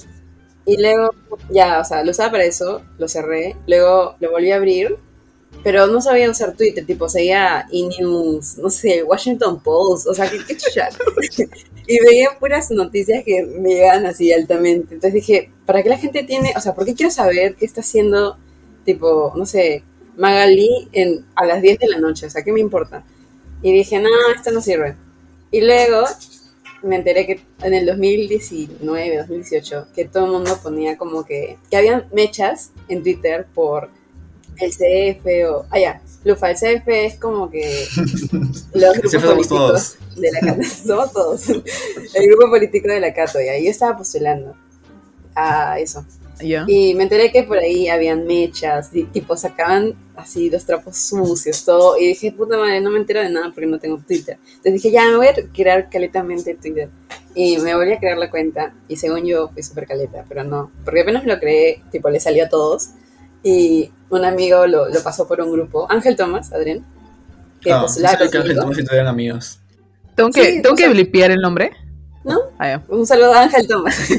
Y 0.67 0.81
luego, 0.83 1.15
ya, 1.51 1.81
o 1.81 1.85
sea, 1.85 2.05
lo 2.05 2.11
usaba 2.11 2.33
para 2.33 2.45
eso, 2.45 2.83
lo 2.99 3.09
cerré. 3.09 3.57
Luego 3.67 4.17
lo 4.21 4.31
volví 4.31 4.51
a 4.53 4.57
abrir, 4.57 4.97
pero 5.63 5.87
no 5.87 6.01
sabía 6.01 6.31
usar 6.31 6.57
Twitter, 6.57 6.87
tipo, 6.87 7.09
seguía 7.09 7.67
E-News, 7.71 8.59
no 8.59 8.71
sé, 8.71 9.03
Washington 9.03 9.61
Post, 9.63 10.07
o 10.07 10.15
sea, 10.15 10.31
qué, 10.31 10.39
qué 10.47 10.57
y 11.87 11.99
veía 12.05 12.39
puras 12.39 12.71
noticias 12.71 13.25
que 13.25 13.43
me 13.45 13.71
llegaban 13.71 14.07
así 14.07 14.33
altamente. 14.33 14.95
Entonces 14.95 15.13
dije, 15.13 15.51
¿para 15.67 15.83
qué 15.83 15.89
la 15.89 15.99
gente 15.99 16.23
tiene, 16.23 16.53
o 16.57 16.61
sea, 16.61 16.75
por 16.75 16.87
qué 16.87 16.95
quiero 16.95 17.11
saber 17.11 17.57
qué 17.57 17.67
está 17.67 17.81
haciendo, 17.81 18.39
tipo, 18.85 19.33
no 19.37 19.45
sé, 19.45 19.83
Magali 20.17 20.89
a 21.35 21.45
las 21.45 21.61
10 21.61 21.79
de 21.79 21.89
la 21.89 21.99
noche? 21.99 22.27
O 22.27 22.31
sea, 22.31 22.43
¿qué 22.43 22.53
me 22.53 22.61
importa? 22.61 23.05
Y 23.63 23.73
dije, 23.73 23.99
no, 23.99 24.09
esto 24.35 24.53
no 24.53 24.63
sirve. 24.63 24.97
Y 25.51 25.61
luego 25.61 26.05
me 26.83 26.97
enteré 26.97 27.27
que 27.27 27.41
en 27.63 27.75
el 27.75 27.85
2019, 27.85 29.19
2018, 29.19 29.89
que 29.95 30.07
todo 30.07 30.27
el 30.27 30.33
mundo 30.33 30.59
ponía 30.63 30.97
como 30.97 31.25
que, 31.25 31.59
que 31.71 31.77
habían 31.77 32.07
mechas 32.13 32.71
en 32.89 33.03
Twitter 33.03 33.47
por 33.53 33.91
el 34.61 34.71
CF 34.71 35.27
o... 35.51 35.67
Ah, 35.71 35.79
ya, 35.79 36.01
Lufa, 36.25 36.51
el 36.51 36.57
CF 36.57 36.89
es 36.89 37.17
como 37.17 37.51
que 37.51 37.87
los 38.75 38.93
grupos 38.95 39.13
CF 39.13 39.21
somos 39.23 39.49
políticos 39.49 39.49
todos. 39.49 39.99
de 40.17 40.33
la 40.33 40.41
Cato, 40.41 40.63
somos 40.87 41.13
todos, 41.13 41.49
el 41.49 42.27
grupo 42.29 42.51
político 42.51 42.89
de 42.89 43.01
la 43.01 43.15
Cato, 43.15 43.41
y 43.41 43.49
ahí 43.49 43.65
yo 43.65 43.71
estaba 43.71 43.97
postulando 43.97 44.55
a 45.35 45.79
eso. 45.79 46.05
Ya. 46.43 46.65
Y 46.67 46.95
me 46.95 47.03
enteré 47.03 47.31
que 47.31 47.43
por 47.43 47.59
ahí 47.59 47.89
habían 47.89 48.27
mechas, 48.27 48.91
y, 48.93 49.05
tipo 49.05 49.37
sacaban 49.37 49.95
así 50.17 50.51
los 50.51 50.65
trapos 50.65 50.97
sucios, 50.97 51.65
todo. 51.65 51.99
Y 51.99 52.09
dije, 52.09 52.33
puta 52.33 52.57
madre, 52.57 52.81
no 52.81 52.91
me 52.91 52.99
entero 52.99 53.21
de 53.21 53.31
nada 53.31 53.51
porque 53.53 53.67
no 53.67 53.79
tengo 53.79 53.99
Twitter. 53.99 54.39
Entonces 54.47 54.75
dije, 54.75 54.91
ya 54.91 55.05
me 55.09 55.17
voy 55.17 55.27
a 55.27 55.35
crear 55.53 55.89
caletamente 55.91 56.55
Twitter. 56.55 56.89
Y 57.35 57.59
me 57.59 57.75
volví 57.75 57.93
a 57.93 57.99
crear 57.99 58.19
la 58.19 58.31
cuenta. 58.31 58.75
Y 58.89 58.97
según 58.97 59.25
yo 59.25 59.49
fui 59.51 59.63
súper 59.63 59.87
caleta, 59.87 60.25
pero 60.29 60.45
no. 60.45 60.71
Porque 60.85 61.03
apenas 61.03 61.25
me 61.25 61.33
lo 61.33 61.39
creé, 61.39 61.83
tipo 61.91 62.09
le 62.09 62.21
salió 62.21 62.45
a 62.45 62.49
todos. 62.49 62.91
Y 63.43 63.91
un 64.11 64.25
amigo 64.25 64.67
lo, 64.67 64.89
lo 64.89 65.03
pasó 65.03 65.27
por 65.27 65.41
un 65.41 65.53
grupo, 65.53 65.87
Ángel 65.91 66.17
Tomás, 66.17 66.53
Adrián, 66.53 66.85
que 67.61 67.73
Ah, 67.73 67.87
que 67.89 68.31
conmigo. 68.31 68.43
Ángel 68.43 68.57
Tomás 68.57 68.79
y 68.79 68.85
tú 68.85 68.95
eran 68.95 69.07
amigos. 69.07 69.61
¿Tengo 70.15 70.31
que, 70.31 70.45
Sí, 70.45 70.63
¿tengo 70.63 70.77
que 70.77 70.89
blipear 70.89 71.31
el 71.31 71.41
nombre? 71.41 71.71
¿No? 72.25 72.39
Ah. 72.59 72.83
Un 72.89 73.07
saludo 73.07 73.33
a 73.33 73.43
Ángel 73.43 73.67
Tomás. 73.67 73.97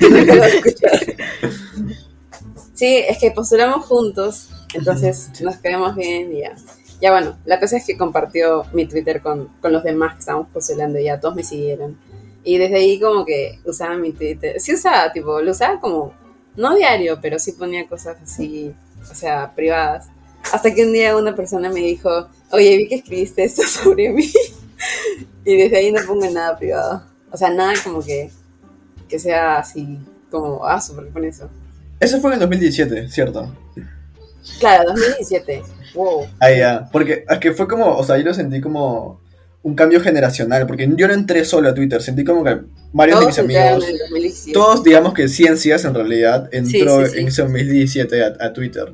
Sí, 2.73 2.97
es 3.07 3.19
que 3.19 3.29
postulamos 3.29 3.85
juntos, 3.85 4.49
entonces 4.73 5.29
sí. 5.33 5.43
nos 5.43 5.57
caemos 5.57 5.95
bien 5.95 6.33
y 6.35 6.39
ya. 6.39 6.55
Ya 6.99 7.11
bueno, 7.11 7.37
la 7.45 7.59
cosa 7.59 7.77
es 7.77 7.85
que 7.85 7.95
compartió 7.95 8.65
mi 8.73 8.87
Twitter 8.87 9.21
con, 9.21 9.49
con 9.61 9.71
los 9.71 9.83
demás 9.83 10.13
que 10.15 10.19
estábamos 10.21 10.47
postulando 10.47 10.97
y 10.97 11.03
ya 11.03 11.19
todos 11.19 11.35
me 11.35 11.43
siguieron. 11.43 11.99
Y 12.43 12.57
desde 12.57 12.77
ahí 12.77 12.99
como 12.99 13.23
que 13.23 13.59
usaba 13.65 13.95
mi 13.97 14.13
Twitter. 14.13 14.59
Sí 14.59 14.73
usaba, 14.73 15.11
tipo, 15.11 15.41
lo 15.41 15.51
usaba 15.51 15.79
como, 15.79 16.11
no 16.55 16.75
diario, 16.75 17.19
pero 17.21 17.37
sí 17.37 17.51
ponía 17.51 17.87
cosas 17.87 18.17
así, 18.19 18.73
o 19.09 19.15
sea, 19.15 19.53
privadas. 19.55 20.07
Hasta 20.51 20.73
que 20.73 20.85
un 20.85 20.93
día 20.93 21.15
una 21.15 21.35
persona 21.35 21.69
me 21.69 21.79
dijo, 21.81 22.29
oye, 22.51 22.77
vi 22.77 22.87
que 22.87 22.95
escribiste 22.95 23.43
esto 23.43 23.63
sobre 23.67 24.09
mí. 24.09 24.31
y 25.45 25.57
desde 25.57 25.77
ahí 25.77 25.91
no 25.91 26.01
pongo 26.05 26.29
nada 26.29 26.57
privado. 26.57 27.03
O 27.31 27.37
sea, 27.37 27.49
nada 27.49 27.73
como 27.83 28.03
que, 28.03 28.29
que 29.07 29.19
sea 29.19 29.59
así, 29.59 29.99
como, 30.29 30.65
ah, 30.65 30.81
super 30.81 31.07
con 31.09 31.23
eso. 31.23 31.49
Eso 31.99 32.19
fue 32.19 32.31
en 32.31 32.33
el 32.35 32.39
2017, 32.41 33.09
¿cierto? 33.09 33.55
Claro, 34.59 34.89
2017. 34.89 35.63
Wow. 35.93 36.27
Ah, 36.39 36.51
ya. 36.51 36.89
Porque 36.91 37.25
es 37.29 37.39
que 37.39 37.53
fue 37.53 37.67
como, 37.67 37.95
o 37.95 38.03
sea, 38.03 38.17
yo 38.17 38.23
lo 38.23 38.33
sentí 38.33 38.59
como 38.59 39.21
un 39.63 39.75
cambio 39.75 40.01
generacional, 40.01 40.65
porque 40.65 40.89
yo 40.95 41.07
no 41.07 41.13
entré 41.13 41.45
solo 41.45 41.69
a 41.69 41.73
Twitter, 41.73 42.01
sentí 42.01 42.23
como 42.23 42.43
que 42.43 42.59
varios 42.93 43.19
Todos 43.19 43.35
de 43.35 43.43
mis 43.43 43.57
amigos, 43.59 43.83
en 43.83 43.91
el 43.91 43.97
2017. 43.99 44.53
todos 44.53 44.83
digamos 44.83 45.13
que 45.13 45.27
ciencias 45.27 45.85
en 45.85 45.93
realidad 45.93 46.49
entró 46.51 47.01
Sí, 47.01 47.05
sí, 47.05 47.11
sí. 47.11 47.19
en 47.21 47.27
ese 47.27 47.41
2017 47.43 48.23
a, 48.23 48.33
a 48.39 48.53
Twitter. 48.53 48.93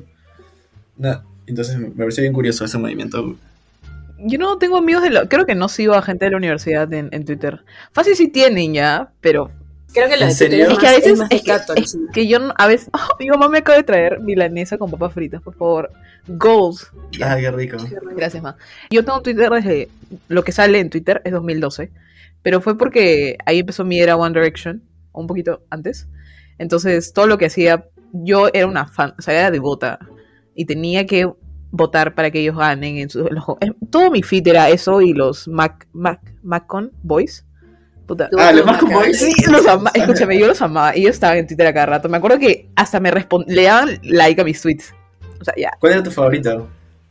No, 0.96 1.22
entonces 1.46 1.78
me 1.78 1.88
pareció 1.90 2.22
bien 2.22 2.32
curioso 2.32 2.64
ese 2.64 2.76
movimiento. 2.76 3.36
Yo 4.20 4.38
no 4.38 4.58
tengo 4.58 4.76
amigos 4.76 5.02
de 5.04 5.10
la... 5.10 5.28
Creo 5.28 5.46
que 5.46 5.54
no 5.54 5.68
sigo 5.68 5.94
a 5.94 6.02
gente 6.02 6.24
de 6.24 6.32
la 6.32 6.36
universidad 6.36 6.92
en, 6.92 7.08
en 7.12 7.24
Twitter. 7.24 7.60
Fácil 7.92 8.16
sí 8.16 8.28
tienen 8.28 8.74
ya, 8.74 9.12
pero... 9.20 9.50
Creo 9.92 10.08
que 10.08 10.16
lo 10.16 10.22
¿En 10.22 10.28
de 10.28 10.34
serio? 10.34 10.66
es 10.66 10.72
Es 10.72 10.78
que 10.78 10.86
a 10.86 10.90
veces... 10.92 11.12
es 11.12 11.18
más 11.18 11.28
Es 11.30 11.42
que, 11.42 11.80
es 11.80 11.98
que 12.12 12.26
yo 12.28 12.38
a 12.56 12.66
veces... 12.66 12.90
Oh, 12.92 13.16
mi 13.18 13.28
mamá 13.28 13.48
me 13.48 13.58
acaba 13.58 13.78
de 13.78 13.84
traer 13.84 14.20
milanesa 14.20 14.76
con 14.78 14.90
papas 14.90 15.12
fritas, 15.14 15.40
por 15.42 15.54
favor. 15.54 15.90
Goals. 16.26 16.90
Ah, 17.22 17.36
qué 17.40 17.50
rico. 17.50 17.78
Gracias, 18.16 18.42
ma. 18.42 18.56
Yo 18.90 19.04
tengo 19.04 19.22
Twitter 19.22 19.50
desde... 19.50 19.88
Lo 20.28 20.44
que 20.44 20.52
sale 20.52 20.78
en 20.80 20.90
Twitter 20.90 21.22
es 21.24 21.32
2012. 21.32 21.90
Pero 22.42 22.60
fue 22.60 22.76
porque 22.78 23.38
ahí 23.46 23.60
empezó 23.60 23.84
mi 23.84 23.98
era 24.00 24.16
One 24.16 24.38
Direction. 24.38 24.82
Un 25.12 25.26
poquito 25.26 25.62
antes. 25.70 26.06
Entonces, 26.58 27.12
todo 27.12 27.26
lo 27.26 27.38
que 27.38 27.46
hacía 27.46 27.86
yo 28.12 28.48
era 28.52 28.66
una 28.66 28.86
fan, 28.86 29.14
o 29.18 29.22
sea, 29.22 29.34
era 29.38 29.50
devota. 29.50 29.98
Y 30.54 30.64
tenía 30.66 31.06
que 31.06 31.30
votar 31.70 32.14
para 32.14 32.30
que 32.30 32.40
ellos 32.40 32.56
ganen. 32.56 32.98
En 32.98 33.10
su, 33.10 33.24
los- 33.30 33.44
todo 33.90 34.10
mi 34.10 34.22
feed 34.22 34.46
era 34.48 34.68
eso 34.68 35.00
y 35.00 35.12
los 35.12 35.48
Mac, 35.48 35.88
Mac, 35.92 36.20
Macon 36.42 36.92
Boys. 37.02 37.44
Puta. 38.08 38.28
Ah, 38.38 38.50
los 38.52 38.64
Maca. 38.66 38.86
Boys. 38.86 39.20
Sí, 39.20 39.32
los 39.50 39.66
ama- 39.66 39.90
escúchame, 39.94 40.38
yo 40.38 40.46
los 40.48 40.60
amaba. 40.62 40.92
Ellos 40.94 41.10
estaban 41.10 41.36
en 41.38 41.46
Twitter 41.46 41.66
a 41.66 41.72
cada 41.74 41.86
rato. 41.86 42.08
Me 42.08 42.16
acuerdo 42.16 42.38
que 42.38 42.70
hasta 42.74 42.98
me 42.98 43.12
le 43.46 43.62
daban 43.62 44.00
like 44.02 44.40
a 44.40 44.44
mis 44.44 44.60
tweets. 44.62 44.94
O 45.40 45.44
sea, 45.44 45.54
ya. 45.56 45.70
¿Cuál 45.78 45.92
era 45.92 46.02
tu 46.02 46.10
favorito? 46.10 46.66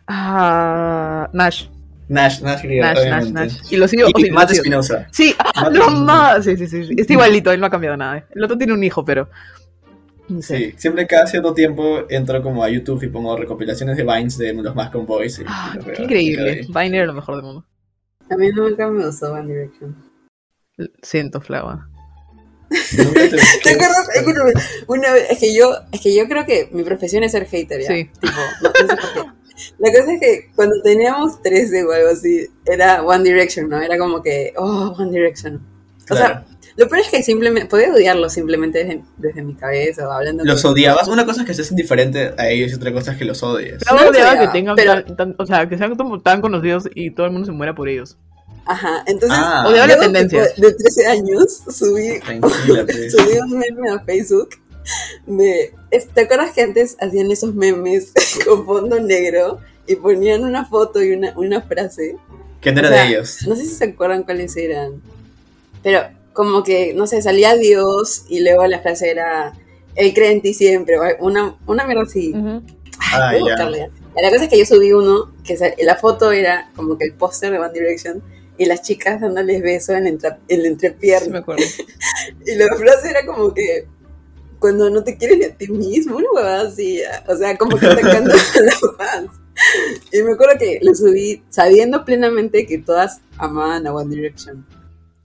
Ah, 0.08 1.30
Nash, 1.34 1.66
Nash, 2.10 2.42
Nash, 2.42 2.64
Grier, 2.64 2.84
Nash, 2.84 2.96
Nash, 2.96 3.04
obviamente. 3.06 3.34
Nash. 3.34 3.72
Y 3.74 3.78
lo 3.78 3.88
sigo. 3.88 4.08
Y 4.16 4.22
sea, 4.24 4.34
Matt. 4.34 4.52
Espinosa. 4.52 5.08
Sí, 5.12 5.36
ah, 5.56 5.70
lo 5.70 5.84
amaba. 5.84 6.42
Sí, 6.42 6.58
sí, 6.58 6.66
sí, 6.68 6.86
sí. 6.86 6.96
Está 6.98 7.14
igualito, 7.14 7.52
él 7.52 7.60
no 7.60 7.68
ha 7.68 7.70
cambiado 7.70 7.96
nada. 7.96 8.26
El 8.34 8.44
otro 8.44 8.58
tiene 8.58 8.74
un 8.74 8.84
hijo, 8.84 9.06
pero. 9.06 9.30
no 10.30 10.42
sé. 10.42 10.58
Sí, 10.58 10.74
siempre 10.78 11.06
cada 11.06 11.28
cierto 11.28 11.54
tiempo 11.54 12.06
entro 12.10 12.42
como 12.42 12.64
a 12.64 12.70
YouTube 12.70 13.04
y 13.04 13.08
pongo 13.10 13.38
recopilaciones 13.38 13.98
de 13.98 14.04
Vines 14.04 14.38
de 14.38 14.54
los 14.54 14.74
Macon 14.74 15.06
Boys. 15.06 15.40
y- 15.40 15.44
Ah, 15.46 15.76
y 15.80 15.92
qué 15.92 16.02
increíble. 16.04 16.66
Vine 16.68 16.98
era 16.98 17.06
lo 17.06 17.14
mejor 17.14 17.36
del 17.36 17.46
mundo. 17.46 17.66
A 18.32 18.36
mí 18.36 18.50
nunca 18.50 18.88
me 18.90 19.06
gustó 19.06 19.32
One 19.34 19.48
Direction. 19.54 19.96
Siento, 21.02 21.42
Flava. 21.42 21.88
Nunca 22.98 23.22
te- 23.22 23.30
¿Te 23.64 23.70
acuerdas? 23.72 24.70
Una 24.88 25.14
vez, 25.14 25.32
es 25.32 25.40
que 25.40 25.56
yo, 25.56 25.72
es 25.92 26.02
que 26.02 26.16
yo 26.16 26.28
creo 26.28 26.46
que 26.46 26.70
mi 26.72 26.84
profesión 26.84 27.24
es 27.24 27.32
ser 27.32 27.46
hater, 27.48 27.82
¿ya? 27.82 27.88
Sí. 27.88 28.10
Tipo, 28.20 28.34
no, 28.62 28.70
no 28.70 28.88
sé 28.88 28.96
por 28.98 29.14
qué. 29.14 29.30
La 29.80 29.92
cosa 29.92 30.14
es 30.14 30.20
que 30.20 30.52
cuando 30.56 30.76
teníamos 30.84 31.42
13 31.42 31.84
o 31.86 31.92
algo 31.92 32.10
así, 32.10 32.48
era 32.66 33.02
One 33.04 33.24
Direction, 33.24 33.70
¿no? 33.70 33.82
Era 33.82 33.98
como 33.98 34.22
que, 34.22 34.54
oh, 34.58 34.94
One 35.00 35.12
Direction. 35.12 35.56
O 35.56 36.06
Claro. 36.06 36.46
sea, 36.46 36.46
lo 36.76 36.88
peor 36.88 37.02
es 37.02 37.10
que 37.10 37.24
simplemente, 37.24 37.68
podía 37.68 37.92
odiarlo 37.92 38.30
simplemente 38.30 38.84
desde, 38.84 39.02
desde 39.18 39.42
mi 39.42 39.56
cabeza 39.56 40.08
o 40.08 40.12
hablando 40.12 40.44
¿Los 40.46 40.62
con- 40.62 40.74
odiabas? 40.74 41.08
Una 41.08 41.26
cosa 41.26 41.42
es 41.42 41.48
que 41.48 41.54
seas 41.56 41.72
indiferente 41.72 42.34
a 42.38 42.50
ellos 42.50 42.72
y 42.72 42.76
otra 42.76 42.94
cosa 42.94 43.14
es 43.14 43.18
que 43.18 43.26
los 43.26 43.42
odies. 43.42 43.78
Pero 43.84 43.96
No 43.96 44.04
no 44.04 44.10
odiaba 44.10 44.40
que 44.40 44.48
tengan 44.50 44.76
pero- 44.76 45.04
tan- 45.04 45.16
tan- 45.18 45.36
o 45.40 45.46
sea, 45.48 45.68
que 45.68 45.78
sean 45.78 45.96
como 45.96 46.22
tan 46.22 46.40
conocidos 46.40 46.88
y 46.94 47.12
todo 47.12 47.26
el 47.26 47.32
mundo 47.32 47.48
se 47.48 47.52
muera 47.52 47.74
por 47.74 47.90
ellos. 47.90 48.18
Ajá, 48.68 49.04
entonces, 49.08 49.38
Ah. 49.42 49.66
Odiaba 49.68 49.88
la 49.88 49.96
yo, 49.96 50.00
tendencia. 50.02 50.54
tipo, 50.54 50.68
de 50.68 50.74
13 50.74 51.08
años, 51.08 51.62
subí, 51.70 52.20
subí 53.10 53.38
un 53.40 53.58
meme 53.58 53.90
a 53.92 54.00
Facebook 54.00 54.50
de... 55.26 55.74
¿Te 56.14 56.22
acuerdas 56.22 56.52
que 56.54 56.62
antes 56.62 56.98
hacían 57.00 57.32
esos 57.32 57.54
memes 57.56 58.12
con 58.46 58.66
fondo 58.66 59.00
negro 59.00 59.60
y 59.88 59.96
ponían 59.96 60.44
una 60.44 60.66
foto 60.66 61.02
y 61.02 61.14
una, 61.14 61.34
una 61.38 61.62
frase? 61.62 62.18
No 62.66 62.72
era 62.72 62.90
O 62.90 62.92
sea, 62.92 63.04
de 63.04 63.08
ellos. 63.10 63.48
No 63.48 63.56
sé 63.56 63.64
si 63.64 63.70
se 63.76 63.86
acuerdan 63.86 64.24
cuáles 64.24 64.56
eran. 64.58 65.02
Pero 65.84 66.02
como 66.34 66.64
que, 66.64 66.94
no 66.94 67.08
sé, 67.08 67.22
salía 67.22 67.56
Dios 67.56 68.26
y 68.28 68.42
luego 68.42 68.66
la 68.68 68.80
frase 68.82 69.10
era, 69.10 69.54
Él 69.96 70.14
cree 70.14 70.32
en 70.32 70.42
ti 70.42 70.54
siempre, 70.54 70.98
una, 71.20 71.56
una 71.66 71.86
mierda 71.86 72.04
así. 72.04 72.34
Ujú. 72.36 72.62
Ah, 73.14 73.32
Voy 73.40 73.50
a 73.50 73.56
ya. 73.58 73.90
La 74.22 74.30
cosa 74.32 74.44
es 74.46 74.50
que 74.50 74.60
yo 74.60 74.66
subí 74.66 74.92
uno, 74.92 75.32
que 75.44 75.58
la 75.84 75.96
foto 75.96 76.32
era 76.32 76.70
como 76.76 76.98
que 76.98 77.06
el 77.06 77.14
póster 77.14 77.52
de 77.52 77.60
One 77.60 77.72
Direction 77.74 78.22
y 78.58 78.66
las 78.66 78.82
chicas 78.82 79.22
dándoles 79.22 79.62
beso 79.62 79.94
en, 79.94 80.08
en 80.08 80.18
la 80.22 80.30
Sí, 80.50 80.58
me 80.58 80.68
entrepierna. 80.68 81.40
acuerdo. 81.40 81.64
Y 82.46 82.56
la 82.56 82.68
frase 82.76 83.10
era 83.10 83.26
como 83.26 83.54
que 83.54 83.88
cuando 84.60 84.90
no 84.90 85.04
te 85.04 85.18
quieres 85.18 85.38
ni 85.38 85.46
a 85.46 85.56
ti 85.56 85.68
mismo, 85.68 86.18
una 86.18 86.28
huevada 86.34 86.68
así, 86.68 87.00
o 87.28 87.36
sea, 87.38 87.56
como 87.58 87.78
que 87.78 87.86
atacando 87.86 88.34
a 88.34 88.36
los 88.36 88.98
fans. 88.98 89.32
Y 90.12 90.22
me 90.24 90.34
acuerdo 90.34 90.58
que 90.60 90.80
lo 90.82 90.94
subí 90.96 91.44
sabiendo 91.50 92.04
plenamente 92.06 92.66
que 92.66 92.78
todas 92.80 93.22
amaban 93.38 93.86
a 93.88 93.94
One 93.94 94.14
Direction. 94.16 94.66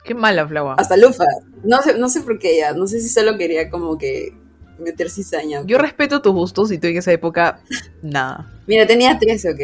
Qué 0.04 0.14
mala, 0.14 0.46
Flava. 0.46 0.74
Hasta 0.78 0.96
Lufa. 0.96 1.24
No 1.64 1.82
sé, 1.82 1.96
no 1.98 2.08
sé 2.08 2.20
por 2.22 2.38
qué 2.38 2.56
ella, 2.56 2.72
no 2.72 2.86
sé 2.86 3.00
si 3.00 3.08
solo 3.08 3.38
quería 3.38 3.70
como 3.70 3.96
que 3.98 4.32
meter 4.78 5.10
cizaña. 5.10 5.62
Yo 5.64 5.78
respeto 5.78 6.20
tus 6.22 6.32
gustos 6.32 6.72
y 6.72 6.78
tú 6.78 6.88
en 6.88 6.96
esa 6.98 7.12
época, 7.12 7.60
nada. 8.02 8.50
Mira, 8.66 8.86
tenía 8.86 9.18
13, 9.18 9.50
ok. 9.50 9.60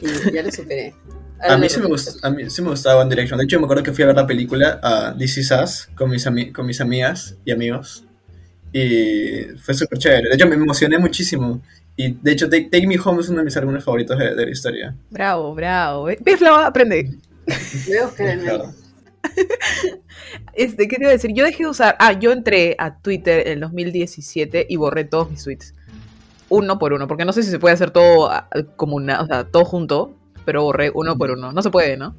Y 0.00 0.32
ya 0.32 0.42
lo 0.42 0.50
superé. 0.52 0.94
A 1.48 1.56
mí, 1.56 1.68
sí 1.68 1.80
me 1.80 1.88
respeto. 1.88 1.88
gust- 2.18 2.18
a 2.24 2.30
mí 2.30 2.50
sí 2.50 2.62
me 2.62 2.68
gustaba 2.70 3.00
One 3.00 3.10
Direction. 3.10 3.38
De 3.38 3.44
hecho, 3.44 3.58
me 3.58 3.64
acuerdo 3.64 3.82
que 3.82 3.92
fui 3.92 4.04
a 4.04 4.08
ver 4.08 4.16
la 4.16 4.26
película 4.26 4.78
a 4.82 5.14
This 5.16 5.38
Is 5.38 5.50
Us 5.52 5.88
con 5.94 6.10
mis, 6.10 6.24
con 6.52 6.66
mis 6.66 6.80
amigas 6.80 7.36
y 7.44 7.50
amigos. 7.52 8.04
Y 8.72 9.44
fue 9.60 9.74
súper 9.74 9.98
chévere. 9.98 10.28
De 10.28 10.34
hecho, 10.34 10.46
me 10.46 10.54
emocioné 10.54 10.98
muchísimo. 10.98 11.60
Y 11.96 12.12
de 12.12 12.32
hecho, 12.32 12.48
Take, 12.48 12.68
Take 12.70 12.86
Me 12.86 12.98
Home 13.04 13.20
es 13.20 13.28
uno 13.28 13.38
de 13.38 13.44
mis 13.44 13.56
álbumes 13.56 13.82
favoritos 13.84 14.18
de, 14.18 14.34
de 14.34 14.44
la 14.44 14.50
historia. 14.50 14.94
Bravo, 15.10 15.54
bravo. 15.54 16.04
¿Ves, 16.04 16.38
Flava? 16.38 16.66
Aprende. 16.66 17.10
Meme. 18.18 18.42
Claro. 18.42 18.72
Este, 20.52 20.88
¿qué 20.88 20.96
te 20.96 21.02
iba 21.02 21.10
a 21.10 21.12
decir? 21.12 21.32
Yo 21.34 21.44
dejé 21.44 21.64
de 21.64 21.70
usar. 21.70 21.96
Ah, 21.98 22.12
yo 22.12 22.32
entré 22.32 22.74
a 22.78 22.98
Twitter 22.98 23.46
en 23.48 23.54
el 23.54 23.60
2017 23.60 24.66
y 24.68 24.76
borré 24.76 25.04
todos 25.04 25.30
mis 25.30 25.42
tweets. 25.42 25.74
Uno 26.48 26.78
por 26.78 26.92
uno, 26.92 27.06
porque 27.06 27.24
no 27.24 27.32
sé 27.32 27.42
si 27.42 27.50
se 27.50 27.58
puede 27.58 27.74
hacer 27.74 27.90
todo 27.90 28.30
ah, 28.30 28.48
como 28.76 28.96
una, 28.96 29.20
o 29.22 29.26
sea, 29.26 29.44
todo 29.44 29.64
junto, 29.64 30.14
pero 30.44 30.62
borré 30.62 30.90
uno 30.94 31.16
por 31.16 31.30
uno. 31.30 31.52
No 31.52 31.62
se 31.62 31.70
puede, 31.70 31.96
¿no? 31.96 32.14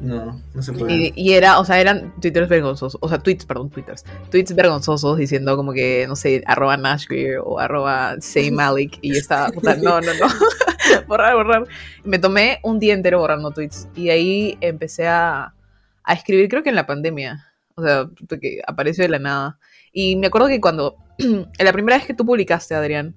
No, 0.00 0.40
no 0.54 0.62
se 0.62 0.72
puede. 0.72 0.92
Y, 0.92 1.12
y 1.14 1.32
era, 1.34 1.58
o 1.60 1.64
sea, 1.64 1.80
eran 1.80 2.12
twitters 2.20 2.48
vergonzosos, 2.48 2.98
o 3.00 3.08
sea, 3.08 3.18
tweets, 3.18 3.46
perdón, 3.46 3.70
twitters, 3.70 4.04
tweets 4.30 4.54
vergonzosos 4.54 5.16
diciendo 5.16 5.56
como 5.56 5.72
que, 5.72 6.06
no 6.08 6.16
sé, 6.16 6.42
arroba 6.46 6.76
Nashville 6.76 7.38
o 7.38 7.60
arroba 7.60 8.16
Say 8.20 8.50
Malik, 8.52 8.98
y 9.02 9.12
yo 9.12 9.18
estaba, 9.20 9.50
puta, 9.50 9.76
no, 9.76 10.00
no, 10.00 10.12
no, 10.14 10.26
borrar, 11.06 11.36
borrar. 11.36 11.66
Me 12.02 12.18
tomé 12.18 12.58
un 12.64 12.80
día 12.80 12.92
entero 12.92 13.20
borrando 13.20 13.52
tweets, 13.52 13.88
y 13.94 14.10
ahí 14.10 14.58
empecé 14.60 15.06
a, 15.06 15.54
a 16.02 16.12
escribir, 16.12 16.48
creo 16.48 16.62
que 16.62 16.70
en 16.70 16.76
la 16.76 16.86
pandemia, 16.86 17.46
o 17.76 17.82
sea, 17.82 18.08
que 18.40 18.60
apareció 18.66 19.04
de 19.04 19.10
la 19.10 19.18
nada. 19.18 19.58
Y 19.92 20.16
me 20.16 20.26
acuerdo 20.26 20.48
que 20.48 20.60
cuando, 20.60 20.96
la 21.58 21.72
primera 21.72 21.96
vez 21.98 22.06
que 22.06 22.14
tú 22.14 22.26
publicaste, 22.26 22.74
Adrián, 22.74 23.14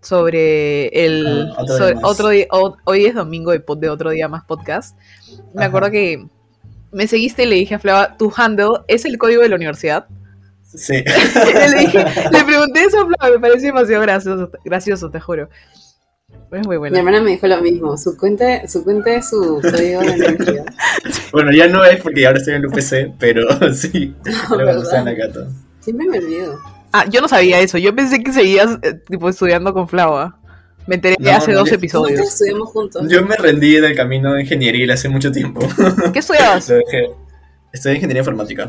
sobre 0.00 0.88
el, 0.88 1.50
Ah, 1.56 1.62
otro 1.62 1.66
día 1.66 1.78
sobre 1.78 1.94
más. 1.96 2.04
otro 2.04 2.28
día, 2.30 2.46
o- 2.50 2.76
hoy 2.84 3.06
es 3.06 3.14
domingo 3.14 3.52
de, 3.52 3.62
de 3.78 3.88
otro 3.90 4.10
día 4.10 4.28
más 4.28 4.44
podcast, 4.44 4.96
me 5.54 5.62
Ajá. 5.62 5.66
acuerdo 5.68 5.90
que 5.90 6.26
me 6.92 7.06
seguiste 7.06 7.42
y 7.44 7.46
le 7.46 7.56
dije 7.56 7.74
a 7.74 7.78
Flava, 7.78 8.16
tu 8.16 8.32
handle 8.34 8.80
es 8.88 9.04
el 9.04 9.18
código 9.18 9.42
de 9.42 9.48
la 9.50 9.56
universidad. 9.56 10.06
Sí. 10.64 10.92
le, 11.72 11.78
dije, 11.80 12.04
le 12.32 12.44
pregunté 12.44 12.84
eso 12.84 13.00
a 13.00 13.06
Flava, 13.06 13.30
me 13.34 13.40
pareció 13.40 13.68
demasiado 13.68 14.02
gracioso, 14.02 14.50
gracioso, 14.64 15.10
te 15.10 15.20
juro. 15.20 15.48
Es 16.50 16.66
muy 16.66 16.76
Mi 16.76 16.78
bueno. 16.78 16.96
hermana 16.98 17.20
me 17.20 17.30
dijo 17.32 17.46
lo 17.46 17.60
mismo. 17.60 17.96
Su 17.98 18.16
cuenta, 18.16 18.66
su 18.68 18.82
cuenta 18.84 19.12
es 19.14 19.28
su 19.28 19.60
código 19.62 20.00
de 20.00 20.16
identidad. 20.16 20.64
bueno, 21.32 21.52
ya 21.52 21.68
no 21.68 21.84
es 21.84 22.00
porque 22.02 22.26
ahora 22.26 22.38
estoy 22.38 22.54
en 22.54 22.60
el 22.60 22.66
UPC, 22.68 23.14
pero 23.18 23.46
sí. 23.74 24.14
La 24.56 25.12
gato. 25.12 25.46
Siempre 25.80 26.06
me 26.06 26.18
olvido. 26.18 26.58
Ah, 26.92 27.04
yo 27.10 27.20
no 27.20 27.28
sabía 27.28 27.60
eso, 27.60 27.78
yo 27.78 27.94
pensé 27.94 28.22
que 28.22 28.32
seguías 28.32 28.78
eh, 28.82 28.94
tipo 29.08 29.28
estudiando 29.28 29.72
con 29.74 29.88
Flava. 29.88 30.38
Me 30.86 30.94
enteré 30.94 31.16
No, 31.18 31.30
hace 31.32 31.52
no, 31.52 31.58
dos 31.58 31.68
yo- 31.68 31.74
episodios. 31.76 32.20
Estudiamos 32.20 32.68
juntos. 32.70 33.06
Yo 33.10 33.22
me 33.24 33.36
rendí 33.36 33.76
en 33.76 33.84
el 33.84 33.94
camino 33.94 34.32
de 34.32 34.40
ingeniería 34.42 34.94
hace 34.94 35.08
mucho 35.10 35.30
tiempo. 35.30 35.60
¿Qué 36.12 36.20
estudiabas? 36.20 36.70
Estudié 37.72 37.96
ingeniería 37.96 38.20
informática. 38.20 38.68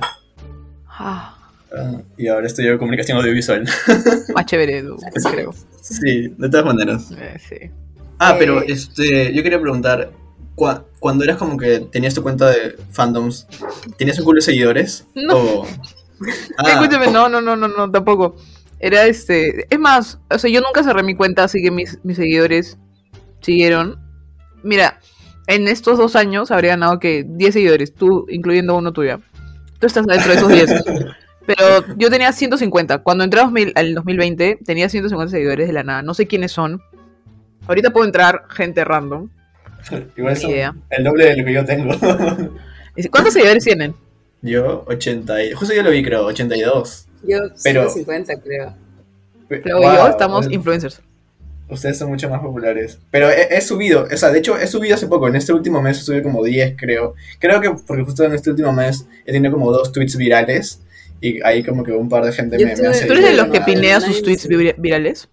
Ah, 0.87 1.35
Ah, 1.71 2.01
y 2.17 2.27
ahora 2.27 2.47
estudio 2.47 2.79
comunicación 2.79 3.15
audiovisual. 3.19 3.63
más 4.33 4.45
chévere, 4.47 4.81
tú, 4.81 4.97
creo. 5.31 5.53
sí, 5.79 6.33
de 6.35 6.49
todas 6.49 6.65
maneras. 6.65 7.11
Eh, 7.11 7.37
sí. 7.47 7.71
Ah, 8.17 8.35
pero 8.39 8.63
Eh. 8.63 8.65
este, 8.69 9.31
yo 9.35 9.43
quería 9.43 9.61
preguntar, 9.61 10.09
cua- 10.55 10.83
cuando 10.99 11.23
eras 11.23 11.37
como 11.37 11.57
que 11.57 11.81
tenías 11.91 12.15
tu 12.15 12.23
cuenta 12.23 12.49
de 12.49 12.75
fandoms, 12.89 13.45
¿tenías 13.97 14.17
un 14.17 14.25
culo 14.25 14.37
de 14.37 14.41
seguidores? 14.41 15.05
No. 15.13 15.37
O... 15.37 15.67
Ah, 16.57 16.71
Escúchame, 16.71 17.07
no, 17.07 17.29
no, 17.29 17.41
no, 17.41 17.55
no, 17.55 17.67
no, 17.67 17.91
tampoco. 17.91 18.35
Era 18.79 19.05
este. 19.05 19.65
Es 19.69 19.79
más, 19.79 20.19
o 20.29 20.37
sea, 20.37 20.49
yo 20.49 20.61
nunca 20.61 20.83
cerré 20.83 21.03
mi 21.03 21.15
cuenta, 21.15 21.43
así 21.43 21.61
que 21.61 21.71
mis, 21.71 21.99
mis 22.03 22.17
seguidores 22.17 22.77
siguieron. 23.41 23.99
Mira, 24.63 24.99
en 25.47 25.67
estos 25.67 25.97
dos 25.97 26.15
años 26.15 26.51
habría 26.51 26.71
ganado 26.71 26.99
que 26.99 27.25
10 27.27 27.53
seguidores, 27.53 27.93
tú 27.93 28.25
incluyendo 28.29 28.77
uno 28.77 28.93
tuyo. 28.93 29.19
Tú 29.79 29.87
estás 29.87 30.05
dentro 30.05 30.31
de 30.31 30.37
esos 30.37 30.49
10. 30.49 30.83
Pero 31.47 31.83
yo 31.97 32.11
tenía 32.11 32.31
150. 32.31 32.99
Cuando 32.99 33.23
entré 33.23 33.39
a 33.39 33.45
2000 33.45 33.73
al 33.75 33.95
2020, 33.95 34.59
tenía 34.63 34.87
150 34.87 35.31
seguidores 35.31 35.67
de 35.67 35.73
la 35.73 35.83
nada. 35.83 36.01
No 36.03 36.13
sé 36.13 36.27
quiénes 36.27 36.51
son. 36.51 36.79
Ahorita 37.67 37.91
puedo 37.91 38.05
entrar 38.05 38.43
gente 38.49 38.85
random. 38.85 39.29
igual 40.17 40.37
son 40.37 40.51
idea. 40.51 40.75
el 40.91 41.03
doble 41.03 41.25
de 41.25 41.37
lo 41.37 41.45
que 41.45 41.53
yo 41.53 41.65
tengo. 41.65 41.95
¿Cuántos 43.09 43.33
seguidores 43.33 43.63
tienen? 43.63 43.95
Yo, 44.41 44.83
80 44.87 45.43
y... 45.45 45.51
Justo 45.53 45.73
yo 45.73 45.83
lo 45.83 45.91
vi, 45.91 46.03
creo, 46.03 46.25
82. 46.25 47.05
Yo 47.27 47.37
Pero- 47.63 47.89
150 47.89 48.41
creo. 48.41 48.73
Pero 49.47 49.77
Wow, 49.79 49.93
yo 49.95 50.07
estamos 50.09 50.45
pues, 50.45 50.53
influencers. 50.55 51.01
Ustedes 51.69 51.97
son 51.97 52.09
mucho 52.09 52.29
más 52.29 52.41
populares. 52.41 52.97
Pero 53.11 53.29
he, 53.29 53.55
he 53.55 53.61
subido, 53.61 54.07
o 54.11 54.17
sea, 54.17 54.29
de 54.31 54.39
hecho 54.39 54.57
he 54.57 54.67
subido 54.67 54.95
hace 54.95 55.07
poco, 55.07 55.27
en 55.27 55.35
este 55.35 55.53
último 55.53 55.81
mes 55.81 55.97
subí 55.97 56.21
como 56.23 56.43
10, 56.43 56.75
creo. 56.77 57.13
Creo 57.39 57.59
que 57.61 57.71
porque 57.85 58.03
justo 58.03 58.23
en 58.23 58.33
este 58.33 58.49
último 58.51 58.71
mes 58.73 59.05
he 59.25 59.31
tenido 59.31 59.53
como 59.53 59.71
dos 59.71 59.91
tweets 59.91 60.15
virales 60.17 60.81
y 61.21 61.41
ahí 61.43 61.63
como 61.63 61.83
que 61.83 61.91
un 61.91 62.09
par 62.09 62.23
de 62.25 62.31
gente 62.31 62.57
Yo 62.57 62.65
me, 62.67 62.75
me 62.75 62.87
hace... 62.87 63.05
¿Tú 63.05 63.13
eres 63.13 63.25
de 63.25 63.33
los 63.35 63.47
que 63.49 63.61
pinea 63.61 63.99
sus 64.01 64.21
tweets 64.23 64.47
vir- 64.47 64.75
virales? 64.77 65.27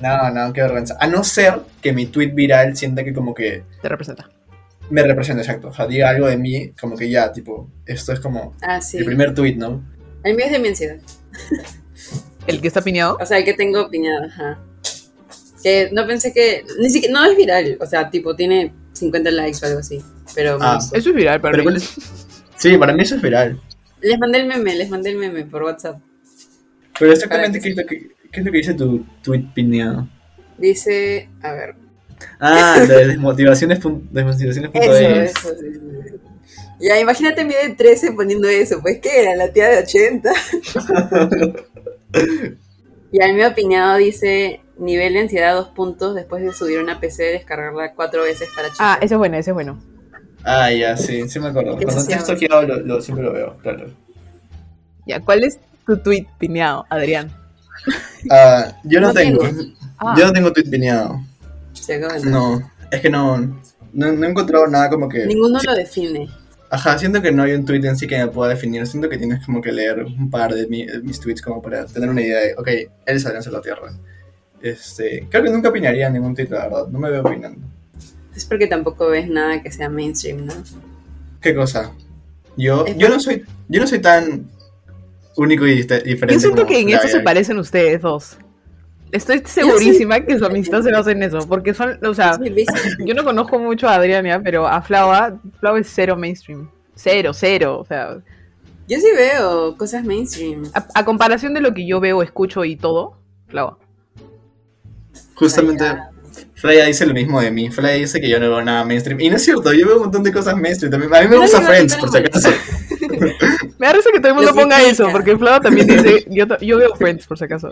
No, 0.00 0.30
no, 0.30 0.52
qué 0.52 0.62
vergüenza. 0.62 0.96
A 1.00 1.06
no 1.08 1.22
ser 1.24 1.60
que 1.82 1.92
mi 1.92 2.06
tweet 2.06 2.28
viral 2.32 2.76
sienta 2.76 3.02
que 3.04 3.12
como 3.12 3.34
que 3.34 3.62
Te 3.82 3.88
representa. 3.88 4.30
Me 4.90 5.02
representa, 5.02 5.42
exacto. 5.42 5.68
O 5.68 5.72
sea, 5.74 5.86
diga 5.86 6.08
algo 6.10 6.26
de 6.26 6.36
mí, 6.36 6.72
como 6.80 6.96
que 6.96 7.08
ya, 7.10 7.32
tipo, 7.32 7.70
esto 7.86 8.12
es 8.12 8.20
como 8.20 8.54
Ah, 8.62 8.80
sí. 8.80 8.98
el 8.98 9.04
primer 9.04 9.34
tweet, 9.34 9.56
¿no? 9.56 9.82
El 10.24 10.34
mío 10.36 10.46
es 10.46 10.52
de 10.52 10.58
mi 10.58 10.68
ansiedad. 10.68 10.96
El 12.46 12.60
que 12.60 12.68
está 12.68 12.80
piñado. 12.82 13.18
O 13.20 13.26
sea, 13.26 13.38
el 13.38 13.44
que 13.44 13.54
tengo 13.54 13.82
opinión, 13.82 14.24
ajá. 14.24 14.58
Que 15.62 15.90
no 15.92 16.06
pensé 16.06 16.32
que. 16.32 16.64
Ni 16.80 16.88
siquiera. 16.88 17.12
No 17.20 17.30
es 17.30 17.36
viral. 17.36 17.76
O 17.80 17.86
sea, 17.86 18.08
tipo, 18.10 18.34
tiene 18.34 18.72
50 18.92 19.30
likes 19.30 19.58
o 19.62 19.66
algo 19.66 19.80
así. 19.80 20.00
Pero. 20.34 20.58
Ah. 20.60 20.78
Eso 20.92 21.10
es 21.10 21.14
viral 21.14 21.40
para 21.40 21.58
Pero 21.58 21.70
mí. 21.70 21.78
Sí, 22.56 22.76
para 22.78 22.92
mí 22.92 23.02
eso 23.02 23.16
es 23.16 23.22
viral. 23.22 23.60
Les 24.00 24.18
mandé 24.18 24.38
el 24.38 24.46
meme, 24.46 24.74
les 24.74 24.88
mandé 24.88 25.10
el 25.10 25.16
meme 25.16 25.44
por 25.44 25.62
WhatsApp. 25.64 26.00
Pero 26.98 27.12
exactamente, 27.12 27.60
¿qué 27.60 27.70
es 27.70 27.76
lo 27.76 27.86
que, 27.86 28.08
qué 28.32 28.40
es 28.40 28.46
lo 28.46 28.52
que 28.52 28.58
dice 28.58 28.74
tu 28.74 29.04
tweet 29.22 29.44
pineado? 29.54 30.08
Dice. 30.56 31.28
A 31.42 31.52
ver. 31.52 31.74
Ah, 32.40 32.76
lo 32.86 32.94
de 32.94 33.06
desmotivaciones. 33.08 33.78
desmotivaciones 34.10 34.70
Eso, 34.74 34.92
es. 34.94 35.30
eso. 35.36 35.48
sí, 35.58 35.66
sí, 35.72 35.80
sí. 35.80 36.14
Ya, 36.80 36.98
imagínate 37.00 37.44
mi 37.44 37.54
de 37.54 37.70
13 37.70 38.12
poniendo 38.12 38.48
eso. 38.48 38.80
Pues, 38.80 38.98
¿qué 39.00 39.22
era? 39.22 39.34
La 39.36 39.52
tía 39.52 39.68
de 39.68 39.78
80. 39.78 40.32
y 43.12 43.22
al 43.22 43.34
mío 43.34 43.48
opinado 43.48 43.96
dice. 43.98 44.60
Nivel 44.78 45.14
de 45.14 45.18
ansiedad 45.22 45.56
dos 45.56 45.70
puntos 45.70 46.14
después 46.14 46.40
de 46.40 46.52
subir 46.52 46.78
una 46.78 47.00
PC, 47.00 47.24
descargarla 47.24 47.94
cuatro 47.94 48.22
veces 48.22 48.48
para 48.54 48.68
checar. 48.70 48.78
Ah, 48.78 48.98
ese 49.02 49.14
es 49.14 49.18
bueno, 49.18 49.36
ese 49.36 49.50
es 49.50 49.54
bueno. 49.54 49.76
Ah, 50.44 50.70
ya, 50.70 50.96
sí, 50.96 51.28
sí 51.28 51.40
me 51.40 51.48
acuerdo. 51.48 51.76
¿Qué 51.76 51.84
Cuando 51.84 52.00
estoy 52.02 52.14
llama? 52.14 52.26
toqueado, 52.28 52.62
lo, 52.62 52.76
lo- 52.86 53.00
siempre 53.02 53.24
lo 53.24 53.32
veo, 53.32 53.56
claro. 53.60 53.90
Ya, 55.04 55.18
¿cuál 55.18 55.42
es 55.42 55.58
tu 55.84 55.96
tweet 55.96 56.26
piñado, 56.38 56.86
Adrián? 56.90 57.28
Ah, 58.30 58.72
yo 58.84 59.00
no, 59.00 59.08
No 59.08 59.14
tengo. 59.14 59.40
tengo. 59.40 59.62
Ah. 59.98 60.14
Yo 60.16 60.26
no 60.26 60.32
tengo 60.32 60.52
tweet 60.52 60.70
pineado. 60.70 61.20
Se 61.80 61.94
acaba 61.94 62.14
de- 62.18 62.30
No, 62.30 62.70
es 62.90 63.00
que 63.00 63.10
no, 63.10 63.38
no, 63.92 64.12
no 64.12 64.26
he 64.26 64.30
encontrado 64.30 64.66
nada 64.66 64.88
como 64.90 65.08
que... 65.08 65.26
Ninguno 65.26 65.58
Sí, 65.60 65.66
lo 65.66 65.74
define. 65.74 66.28
Ajá, 66.70 66.98
siento 66.98 67.22
que 67.22 67.32
no 67.32 67.42
hay 67.44 67.52
un 67.52 67.64
tweet 67.64 67.84
en 67.86 67.96
sí 67.96 68.06
que 68.06 68.18
me 68.18 68.26
pueda 68.28 68.50
definir. 68.50 68.86
Siento 68.86 69.08
que 69.08 69.16
tienes 69.16 69.44
como 69.46 69.62
que 69.62 69.72
leer 69.72 70.04
un 70.04 70.28
par 70.30 70.52
de, 70.54 70.66
mi- 70.66 70.84
de 70.86 71.00
mis 71.00 71.18
tweets 71.18 71.40
como 71.40 71.62
para 71.62 71.86
tener 71.86 72.10
una 72.10 72.20
idea 72.20 72.40
de, 72.40 72.54
ok, 72.58 72.68
él 72.68 73.16
es 73.16 73.24
Adrián 73.24 73.42
la 73.52 73.60
Tierra. 73.62 73.92
Este, 74.60 75.26
creo 75.30 75.42
que 75.44 75.50
nunca 75.50 75.68
opinaría 75.70 76.08
en 76.08 76.12
ningún 76.14 76.34
tweet, 76.34 76.48
la 76.50 76.64
verdad. 76.64 76.88
No 76.88 76.98
me 76.98 77.10
veo 77.10 77.22
opinando. 77.22 77.60
Es 78.36 78.44
porque 78.44 78.66
tampoco 78.66 79.08
ves 79.08 79.28
nada 79.28 79.62
que 79.62 79.70
sea 79.72 79.88
mainstream, 79.88 80.44
¿no? 80.46 80.52
¿Qué 81.40 81.54
cosa? 81.54 81.92
Yo, 82.56 82.84
Es 82.86 82.96
yo 82.98 83.08
no 83.08 83.18
soy, 83.20 83.44
yo 83.68 83.80
no 83.80 83.86
soy 83.86 84.00
tan 84.00 84.48
único 85.36 85.66
y 85.66 85.76
diferente. 85.76 86.34
Yo 86.34 86.40
siento 86.40 86.56
como 86.62 86.66
que 86.68 86.80
en 86.80 86.88
eso 86.90 87.08
se 87.08 87.20
parecen 87.20 87.58
ustedes 87.58 88.02
dos. 88.02 88.36
Estoy 89.12 89.42
segurísima 89.44 90.20
que 90.20 90.38
su 90.38 90.44
amistad 90.44 90.82
se 90.82 90.92
basa 90.92 91.12
en 91.12 91.22
eso, 91.22 91.38
porque 91.48 91.74
son, 91.74 91.98
o 92.04 92.14
sea, 92.14 92.38
yo 93.04 93.14
no 93.14 93.24
conozco 93.24 93.58
mucho 93.58 93.88
a 93.88 93.94
Adrián, 93.94 94.24
ya, 94.24 94.40
pero 94.40 94.66
a 94.66 94.82
Flava, 94.82 95.38
Flava 95.60 95.78
es 95.78 95.88
cero 95.92 96.16
mainstream. 96.16 96.68
Cero, 96.94 97.32
cero. 97.32 97.78
O 97.80 97.84
sea, 97.84 98.18
Yo 98.88 98.98
sí 98.98 99.06
veo 99.16 99.76
cosas 99.76 100.04
mainstream. 100.04 100.64
a, 100.74 100.86
a 100.94 101.04
comparación 101.04 101.54
de 101.54 101.60
lo 101.60 101.72
que 101.72 101.86
yo 101.86 102.00
veo, 102.00 102.22
escucho 102.22 102.64
y 102.64 102.76
todo, 102.76 103.16
Flava. 103.46 103.78
Justamente, 105.34 105.84
Freya 106.54 106.86
dice 106.86 107.06
lo 107.06 107.14
mismo 107.14 107.40
de 107.40 107.50
mí. 107.52 107.70
Freya 107.70 107.94
dice 107.94 108.20
que 108.20 108.28
yo 108.28 108.40
no 108.40 108.48
veo 108.48 108.62
nada 108.62 108.84
mainstream. 108.84 109.20
Y 109.20 109.30
no 109.30 109.36
es 109.36 109.44
cierto, 109.44 109.72
yo 109.72 109.86
veo 109.86 109.96
un 109.96 110.02
montón 110.02 110.24
de 110.24 110.32
cosas 110.32 110.56
mainstream 110.56 110.90
también. 110.90 111.14
A 111.14 111.20
mí 111.22 111.28
me 111.28 111.38
gusta 111.38 111.60
Friends, 111.62 111.96
por 111.96 112.10
si 112.10 112.18
acaso. 112.18 112.50
Me 113.78 113.86
da 113.86 113.92
risa 113.92 114.10
que 114.12 114.18
todo 114.20 114.28
el 114.28 114.34
mundo 114.34 114.54
ponga 114.54 114.82
eso, 114.82 115.08
porque 115.12 115.36
Flava 115.36 115.60
también 115.60 115.86
dice, 115.88 116.24
yo, 116.28 116.46
yo 116.60 116.78
veo 116.78 116.94
Friends, 116.96 117.26
por 117.26 117.38
si 117.38 117.44
acaso. 117.44 117.70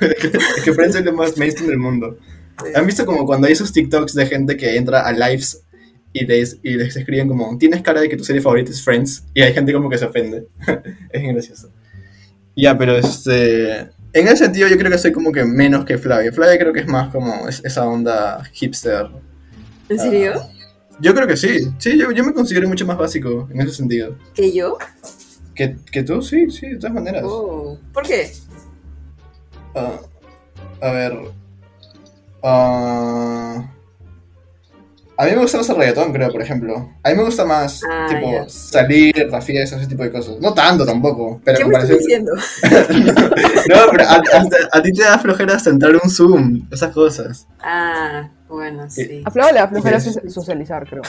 es 0.00 0.62
que 0.64 0.72
Friends 0.72 0.96
es 0.96 1.04
lo 1.04 1.12
más 1.12 1.36
mainstream 1.36 1.68
del 1.70 1.78
mundo. 1.78 2.18
¿Han 2.74 2.86
visto 2.86 3.04
como 3.04 3.26
cuando 3.26 3.46
hay 3.46 3.52
esos 3.52 3.72
TikToks 3.72 4.14
de 4.14 4.26
gente 4.26 4.56
que 4.56 4.76
entra 4.76 5.00
a 5.00 5.12
lives 5.12 5.62
y 6.12 6.24
les, 6.24 6.58
y 6.62 6.74
les 6.74 6.94
escriben 6.96 7.26
como, 7.28 7.58
tienes 7.58 7.82
cara 7.82 8.00
de 8.00 8.08
que 8.08 8.16
tu 8.16 8.24
serie 8.24 8.40
favorita 8.40 8.70
es 8.70 8.82
Friends? 8.82 9.24
Y 9.34 9.42
hay 9.42 9.52
gente 9.52 9.72
como 9.72 9.90
que 9.90 9.98
se 9.98 10.04
ofende. 10.04 10.46
es 11.10 11.22
gracioso. 11.22 11.70
Ya, 12.56 12.76
pero 12.78 12.96
este... 12.96 13.88
En 14.12 14.28
ese 14.28 14.36
sentido 14.44 14.68
yo 14.68 14.78
creo 14.78 14.92
que 14.92 14.98
soy 14.98 15.10
como 15.10 15.32
que 15.32 15.44
menos 15.44 15.84
que 15.84 15.98
Flavia. 15.98 16.30
Flavia 16.32 16.56
creo 16.56 16.72
que 16.72 16.80
es 16.80 16.86
más 16.86 17.08
como 17.12 17.48
es- 17.48 17.60
esa 17.64 17.84
onda 17.88 18.44
hipster. 18.52 19.08
¿En 19.88 19.98
serio? 19.98 20.34
Yo 21.00 21.14
creo 21.14 21.26
que 21.26 21.36
sí. 21.36 21.68
Sí, 21.78 21.98
yo, 21.98 22.10
yo 22.12 22.24
me 22.24 22.32
considero 22.32 22.68
mucho 22.68 22.86
más 22.86 22.96
básico 22.96 23.48
en 23.52 23.60
ese 23.60 23.74
sentido. 23.74 24.16
¿Que 24.34 24.52
yo? 24.52 24.78
Que, 25.54 25.76
que 25.90 26.02
tú, 26.02 26.20
sí, 26.22 26.50
sí, 26.50 26.68
de 26.70 26.76
todas 26.76 26.94
maneras. 26.94 27.22
Oh. 27.24 27.78
¿Por 27.92 28.04
qué? 28.06 28.32
Ah, 29.74 29.98
a 30.80 30.90
ver. 30.92 31.18
ah, 32.42 33.70
a 35.16 35.24
mí 35.26 35.30
me 35.30 35.36
gusta 35.42 35.58
más 35.58 35.68
el 35.68 35.76
reggaetón, 35.76 36.12
creo, 36.12 36.30
por 36.32 36.42
ejemplo. 36.42 36.92
A 37.04 37.10
mí 37.10 37.16
me 37.16 37.22
gusta 37.24 37.44
más, 37.44 37.80
Ah, 37.88 38.06
tipo, 38.08 38.48
salir, 38.48 39.14
la 39.30 39.40
fiesta, 39.40 39.76
ese 39.76 39.86
tipo 39.86 40.02
de 40.02 40.10
cosas. 40.10 40.36
No 40.40 40.52
tanto 40.54 40.84
tampoco, 40.84 41.40
pero 41.44 41.58
¿Qué 41.58 41.64
me 41.66 41.74
estás 41.78 41.88
diciendo? 41.98 42.32
No, 43.66 43.76
pero 43.92 44.04
a, 44.08 44.14
a- 44.14 44.78
a 44.78 44.82
ti 44.82 44.92
te 44.92 45.02
da 45.02 45.18
flojera 45.18 45.54
hasta 45.54 45.70
entrar 45.70 45.94
un 45.96 46.10
Zoom, 46.10 46.66
esas 46.70 46.92
cosas. 46.92 47.46
Ah, 47.60 48.28
bueno, 48.54 48.88
sí. 48.90 49.22
A 49.24 49.30
Flava 49.30 49.52
le 49.52 50.30
socializar, 50.30 50.88
creo. 50.88 51.02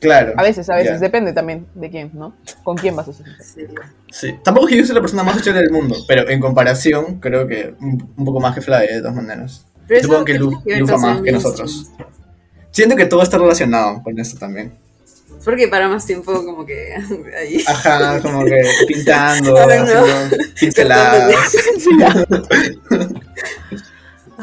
Claro. 0.00 0.32
A 0.36 0.42
veces, 0.42 0.68
a 0.70 0.76
veces, 0.76 1.00
depende 1.00 1.32
también 1.32 1.66
de 1.74 1.90
quién, 1.90 2.10
¿no? 2.14 2.34
¿Con 2.62 2.76
quién 2.76 2.94
vas 2.94 3.08
a 3.08 3.12
socializar? 3.12 3.44
Sí. 3.44 3.66
Sí. 4.10 4.34
Tampoco 4.44 4.68
es 4.68 4.72
que 4.72 4.78
yo 4.80 4.86
soy 4.86 4.94
la 4.94 5.00
persona 5.00 5.24
más 5.24 5.36
social 5.36 5.56
del 5.56 5.70
mundo, 5.70 5.96
pero 6.06 6.28
en 6.30 6.38
comparación, 6.40 7.18
creo 7.20 7.46
que 7.48 7.74
un, 7.80 8.12
un 8.16 8.24
poco 8.24 8.38
más 8.40 8.54
que 8.54 8.60
Flavia, 8.60 8.94
de 8.94 9.00
todas 9.00 9.16
maneras. 9.16 9.64
Pero 9.88 10.02
Supongo 10.02 10.18
eso, 10.20 10.24
que 10.26 10.32
¿qué 10.34 10.38
Lu- 10.38 10.50
tiene 10.62 10.74
que 10.74 10.80
Lufa 10.80 10.96
más 10.98 11.20
que 11.22 11.32
nosotros. 11.32 11.90
Siento 12.70 12.94
que 12.94 13.06
todo 13.06 13.22
está 13.22 13.38
relacionado 13.38 14.02
con 14.02 14.18
esto 14.18 14.38
también. 14.38 14.72
Porque 15.44 15.66
para 15.68 15.88
más 15.88 16.04
tiempo 16.04 16.32
como 16.44 16.64
que 16.66 16.94
ahí. 17.38 17.64
Ajá, 17.66 18.20
como 18.20 18.44
que 18.44 18.60
pintando, 18.86 19.52
no. 19.52 19.60
haciendo 19.66 20.36
pinceladas. 20.60 21.52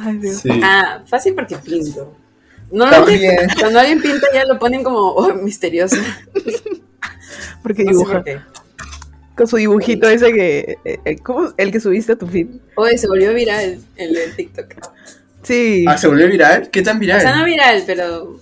Ay, 0.06 0.18
Dios. 0.18 0.38
Sí. 0.38 0.50
Ah, 0.64 1.04
fácil 1.08 1.34
porque 1.36 1.58
pinto. 1.58 2.16
Normalmente 2.72 3.28
También. 3.36 3.50
cuando 3.60 3.80
alguien 3.80 4.02
pinta 4.02 4.28
ya 4.34 4.46
lo 4.46 4.58
ponen 4.60 4.84
como 4.84 5.00
oh, 5.00 5.34
misterioso. 5.36 5.98
Porque 7.62 7.84
No 7.84 7.92
dibuja. 7.92 8.24
por. 8.24 8.42
Con 9.36 9.48
su 9.48 9.58
dibujito 9.58 10.08
ese 10.08 10.32
que. 10.32 10.78
eh, 10.86 11.00
eh, 11.04 11.18
¿Cómo? 11.18 11.54
El 11.58 11.72
que 11.72 11.80
subiste 11.80 12.14
a 12.14 12.16
tu 12.18 12.28
feed. 12.28 12.48
Oye, 12.76 12.98
se 12.98 13.08
volvió 13.08 13.34
viral 13.34 13.80
el 13.98 14.14
de 14.14 14.28
TikTok. 14.30 14.74
Sí. 15.44 15.86
Ah, 15.88 15.98
¿se 15.98 16.08
volvió 16.08 16.28
viral? 16.28 16.70
¿Qué 16.72 16.82
tan 16.82 16.98
O 16.98 17.00
viral? 17.00 17.22
sea, 17.22 17.36
no 17.38 17.46
viral, 17.46 17.84
pero 17.86 18.40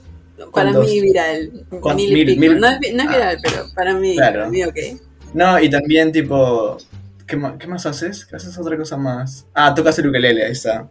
para 0.54 0.72
mí 0.72 1.02
viral. 1.02 1.52
No, 1.72 1.90
es, 1.92 2.80
vi- 2.80 2.94
no 2.94 3.04
es 3.04 3.08
Ah. 3.08 3.12
viral, 3.12 3.38
pero 3.42 3.66
para 3.76 3.94
mí, 3.96 4.16
Claro. 4.16 4.40
para 4.42 4.50
mí 4.50 4.64
ok. 4.64 4.78
No, 5.34 5.60
y 5.60 5.70
también 5.70 6.12
tipo... 6.12 6.78
¿qué, 7.26 7.36
ma- 7.38 7.58
qué 7.58 7.66
más 7.68 7.86
haces? 7.88 8.26
¿Qué 8.26 8.36
haces 8.36 8.56
otra 8.58 8.78
cosa 8.78 8.96
más? 8.98 9.48
Ah, 9.54 9.74
tocas 9.74 9.98
el 10.00 10.08
ukelele, 10.10 10.46
ahí 10.46 10.52
está. 10.52 10.88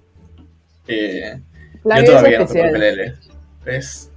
Eh, 0.95 1.41
La 1.85 1.97
yo 1.97 2.03
vida 2.03 2.13
es 2.13 2.19
todavía 2.19 2.39
no 2.39 2.45
ukelele. 2.45 3.15
¿Ves? 3.65 4.11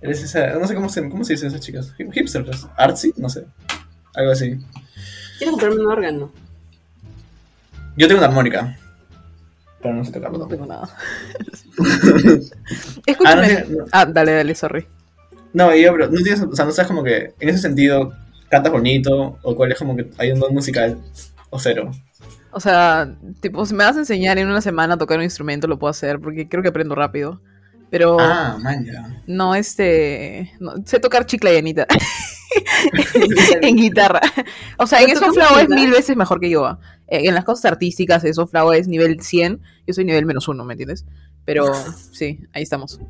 Eres 0.00 0.22
esa... 0.22 0.46
No 0.54 0.66
sé 0.66 0.74
cómo 0.74 0.88
se, 0.88 1.08
cómo 1.08 1.24
se 1.24 1.32
dicen 1.34 1.48
esas 1.48 1.60
chicas. 1.60 1.92
Hip- 1.98 2.12
Hipsters. 2.12 2.66
Artsy, 2.76 3.12
no 3.16 3.28
sé. 3.28 3.44
Algo 4.14 4.32
así. 4.32 4.58
Quiero 5.38 5.52
comprarme 5.52 5.80
un 5.80 5.86
órgano. 5.90 6.32
Yo 7.96 8.06
tengo 8.06 8.18
una 8.20 8.28
armónica. 8.28 8.78
Pero 9.82 9.94
no 9.94 10.04
sé 10.04 10.12
tocarlo. 10.12 10.38
No 10.38 10.46
tengo 10.46 10.66
nada. 10.66 10.88
Escúchame. 13.06 13.46
Ah, 13.52 13.64
no. 13.68 13.84
Ah, 13.92 14.06
dale, 14.06 14.32
dale, 14.32 14.54
sorry. 14.54 14.86
No, 15.52 15.74
yo, 15.74 15.92
pero 15.92 16.10
no 16.10 16.20
tienes, 16.22 16.42
o 16.42 16.54
sea, 16.54 16.64
no 16.64 16.72
sabes 16.72 16.88
como 16.88 17.02
que 17.02 17.34
en 17.40 17.48
ese 17.48 17.58
sentido 17.58 18.12
cantas 18.48 18.70
bonito 18.72 19.38
o 19.42 19.56
cuál 19.56 19.72
es 19.72 19.78
como 19.78 19.96
que 19.96 20.10
hay 20.18 20.30
un 20.32 20.40
don 20.40 20.52
musical 20.52 20.98
o 21.50 21.58
cero. 21.58 21.90
O 22.50 22.60
sea, 22.60 23.14
tipo, 23.40 23.64
si 23.66 23.74
me 23.74 23.84
vas 23.84 23.96
a 23.96 24.00
enseñar 24.00 24.38
en 24.38 24.48
una 24.48 24.60
semana 24.60 24.94
a 24.94 24.98
tocar 24.98 25.18
un 25.18 25.24
instrumento, 25.24 25.66
lo 25.66 25.78
puedo 25.78 25.90
hacer, 25.90 26.18
porque 26.20 26.48
creo 26.48 26.62
que 26.62 26.68
aprendo 26.70 26.94
rápido. 26.94 27.40
Pero 27.90 28.18
Ah, 28.20 28.58
man, 28.60 28.84
ya. 28.84 29.22
no, 29.26 29.54
este. 29.54 30.52
no, 30.60 30.74
sé 30.84 31.00
tocar 31.00 31.24
chicla 31.24 31.52
y 31.52 31.56
Anita 31.56 31.86
en 33.62 33.76
guitarra. 33.76 34.20
O 34.76 34.86
sea, 34.86 35.00
en 35.00 35.06
¿Pero 35.06 35.20
eso 35.20 35.32
Flau 35.32 35.58
es 35.58 35.68
mil 35.68 35.90
veces 35.90 36.16
mejor 36.16 36.38
que 36.40 36.50
yo. 36.50 36.66
ah. 36.66 36.78
Eh, 37.06 37.22
En 37.28 37.34
las 37.34 37.44
cosas 37.44 37.64
artísticas, 37.72 38.24
eso 38.24 38.46
Flau 38.46 38.72
es 38.72 38.88
nivel 38.88 39.20
100, 39.22 39.60
yo 39.86 39.94
soy 39.94 40.04
nivel 40.04 40.26
menos 40.26 40.48
uno, 40.48 40.64
¿me 40.64 40.74
entiendes? 40.74 41.06
Pero 41.46 41.72
sí, 42.12 42.40
ahí 42.52 42.62
estamos. 42.62 43.00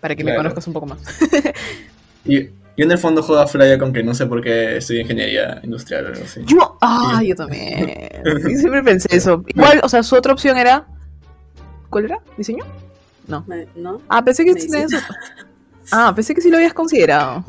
Para 0.00 0.14
que 0.16 0.24
me 0.24 0.34
conozcas 0.34 0.66
un 0.66 0.72
poco 0.72 0.86
más. 0.86 0.98
Y 2.24 2.48
yo 2.78 2.84
en 2.84 2.90
el 2.92 2.96
fondo 2.98 3.22
juego 3.22 3.42
a 3.42 3.46
Flaya 3.46 3.78
con 3.78 3.92
que 3.92 4.02
no 4.02 4.14
sé 4.14 4.24
por 4.26 4.40
qué 4.42 4.76
estudio 4.78 5.00
ingeniería 5.02 5.60
industrial 5.64 6.04
o 6.06 6.08
algo 6.08 6.24
así. 6.24 6.40
Yo, 6.46 6.78
ah, 6.80 7.20
yo 7.24 7.34
también. 7.34 8.08
Yo 8.24 8.48
siempre 8.56 8.82
pensé 8.82 9.08
eso. 9.16 9.42
Igual, 9.48 9.80
o 9.82 9.88
sea, 9.88 10.02
su 10.02 10.14
otra 10.14 10.32
opción 10.32 10.56
era. 10.56 10.86
¿Cuál 11.90 12.04
era? 12.06 12.18
¿Diseño? 12.36 12.64
Me- 13.46 13.66
¿No? 13.74 14.00
Ah, 14.08 14.24
pensé 14.24 14.44
que 14.44 14.52
otro. 14.52 14.98
Ah, 15.90 16.12
pensé 16.14 16.34
que 16.34 16.40
sí 16.40 16.50
lo 16.50 16.56
habías 16.56 16.72
considerado. 16.72 17.44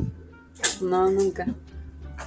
No, 0.82 1.08
nunca. 1.10 1.46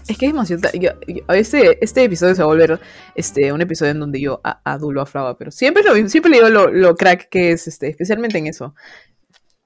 Es 0.07 0.17
que 0.17 0.25
es 0.27 0.31
demasiado. 0.33 0.61
yo- 0.73 0.91
yo- 1.07 1.23
este, 1.33 1.83
este 1.83 2.03
episodio 2.03 2.33
se 2.35 2.41
va 2.41 2.45
a 2.45 2.47
volver 2.47 2.79
este, 3.15 3.51
un 3.53 3.61
episodio 3.61 3.91
en 3.91 3.99
donde 3.99 4.19
yo 4.21 4.41
a- 4.43 4.59
adulo 4.63 5.01
a 5.01 5.05
Flava, 5.05 5.37
pero 5.37 5.51
siempre, 5.51 5.83
lo, 5.83 5.93
siempre 6.09 6.31
le 6.31 6.37
digo 6.37 6.49
lo, 6.49 6.71
lo 6.71 6.95
crack 6.95 7.29
que 7.29 7.51
es, 7.51 7.67
este, 7.67 7.89
especialmente 7.89 8.37
en 8.37 8.47
eso. 8.47 8.73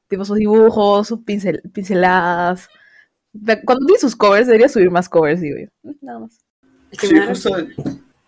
Tipo 0.07 0.25
sus 0.25 0.37
dibujos, 0.37 1.07
sus 1.07 1.19
pincel, 1.23 1.61
pinceladas. 1.73 2.69
Cuando 3.65 3.85
tiene 3.85 3.99
sus 3.99 4.15
covers, 4.15 4.47
debería 4.47 4.69
subir 4.69 4.89
más 4.91 5.09
covers, 5.09 5.41
digo 5.41 5.57
yo. 5.59 5.91
Nada 6.01 6.19
más. 6.19 6.39
Sí, 6.91 7.09
justo 7.27 7.55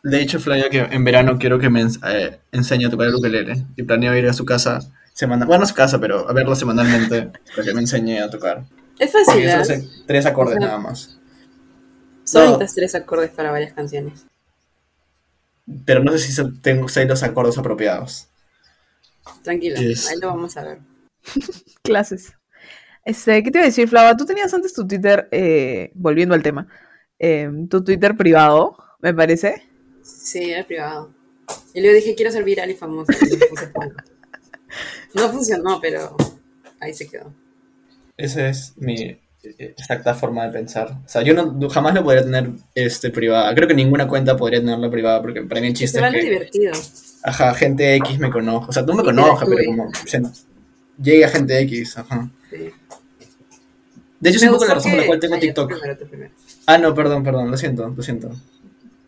De 0.03 0.21
hecho, 0.21 0.39
Flavia, 0.39 0.69
que 0.69 0.79
en 0.79 1.03
verano 1.03 1.37
quiero 1.39 1.59
que 1.59 1.69
me 1.69 1.83
ens- 1.83 1.99
eh, 2.07 2.39
enseñe 2.51 2.85
a 2.85 2.89
tocar 2.89 3.07
el 3.07 3.15
ukelele. 3.15 3.65
Y 3.75 3.83
planeo 3.83 4.15
ir 4.15 4.27
a 4.27 4.33
su 4.33 4.45
casa 4.45 4.79
semana, 5.13 5.45
bueno, 5.45 5.59
no 5.59 5.65
a 5.65 5.67
su 5.67 5.75
casa, 5.75 5.99
pero 5.99 6.29
a 6.29 6.33
verlo 6.33 6.55
semanalmente 6.55 7.31
para 7.55 7.63
que 7.67 7.73
me 7.73 7.81
enseñe 7.81 8.19
a 8.21 8.29
tocar. 8.29 8.63
Es 8.99 9.11
fácil, 9.11 9.43
yo 9.43 9.63
solo 9.65 9.79
¿eh? 9.79 9.89
tres 10.07 10.25
acordes 10.25 10.59
nada 10.59 10.77
más. 10.77 11.17
Solo 12.23 12.45
No. 12.45 12.51
necesitas 12.59 12.75
tres 12.75 12.95
acordes 12.95 13.31
para 13.31 13.51
varias 13.51 13.73
canciones. 13.73 14.25
Pero 15.85 16.03
no 16.03 16.11
sé 16.11 16.19
si 16.19 16.51
tengo, 16.61 16.87
sé 16.89 17.05
los 17.05 17.23
acordes 17.23 17.57
apropiados. 17.57 18.27
Tranquilo, 19.43 19.75
Yes. 19.79 20.09
ahí 20.09 20.19
lo 20.19 20.27
vamos 20.27 20.57
a 20.57 20.63
ver. 20.63 20.79
Clases. 21.83 22.33
Este, 23.05 23.41
¿qué 23.43 23.51
te 23.51 23.57
iba 23.57 23.63
a 23.63 23.67
decir, 23.67 23.87
Flava? 23.87 24.15
Tú 24.17 24.25
tenías 24.25 24.53
antes 24.53 24.73
tu 24.73 24.87
Twitter, 24.87 25.27
eh, 25.31 25.91
volviendo 25.95 26.35
al 26.35 26.43
tema, 26.43 26.67
eh, 27.17 27.49
tu 27.69 27.83
Twitter 27.83 28.15
privado, 28.15 28.77
me 28.99 29.13
parece. 29.13 29.63
Sí, 30.03 30.51
era 30.51 30.65
privado. 30.65 31.13
Y 31.73 31.81
luego 31.81 31.95
dije, 31.95 32.15
quiero 32.15 32.31
ser 32.31 32.43
viral 32.43 32.71
y 32.71 32.75
Juan. 32.75 33.05
No 35.15 35.29
funcionó, 35.29 35.79
pero 35.81 36.15
ahí 36.79 36.93
se 36.93 37.07
quedó. 37.07 37.33
Esa 38.17 38.49
es 38.49 38.73
mi 38.77 39.17
exacta 39.57 40.13
forma 40.13 40.45
de 40.45 40.51
pensar. 40.51 40.91
O 41.05 41.07
sea, 41.09 41.21
yo 41.21 41.33
no, 41.33 41.69
jamás 41.69 41.93
lo 41.93 42.03
podría 42.03 42.23
tener 42.23 42.51
este, 42.75 43.09
privada. 43.09 43.53
Creo 43.55 43.67
que 43.67 43.73
ninguna 43.73 44.07
cuenta 44.07 44.37
podría 44.37 44.59
tenerla 44.59 44.89
privada 44.89 45.21
porque 45.21 45.41
para 45.43 45.61
mí 45.61 45.67
el 45.67 45.73
chiste 45.73 45.97
es 45.97 46.01
vale 46.01 46.19
que 46.19 46.25
divertido. 46.25 46.73
ajá, 47.23 47.53
gente 47.53 47.95
X 47.95 48.19
me 48.19 48.29
conozca. 48.29 48.69
O 48.69 48.73
sea, 48.73 48.83
no 48.83 48.93
me 48.93 49.03
Y 49.03 49.05
conozca, 49.05 49.45
pero 49.45 49.63
como 49.65 49.89
se, 50.05 50.21
llegue 51.01 51.25
a 51.25 51.29
gente 51.29 51.59
X. 51.59 51.97
Ajá. 51.97 52.29
Sí. 52.49 52.69
De 54.19 54.29
hecho, 54.29 54.37
es 54.39 54.43
un 54.43 54.51
poco 54.51 54.65
la 54.65 54.73
razón 54.75 54.91
por 54.91 54.99
la 55.01 55.05
cual 55.07 55.19
tengo 55.19 55.35
Ah, 55.35 55.37
tú 55.39 55.45
TikTok. 55.45 55.69
primero, 55.71 55.97
tú 55.97 56.07
primero. 56.07 56.31
Ah, 56.65 56.77
no, 56.77 56.93
perdón, 56.93 57.23
perdón, 57.23 57.49
lo 57.51 57.57
siento, 57.57 57.87
lo 57.95 58.03
siento. 58.03 58.31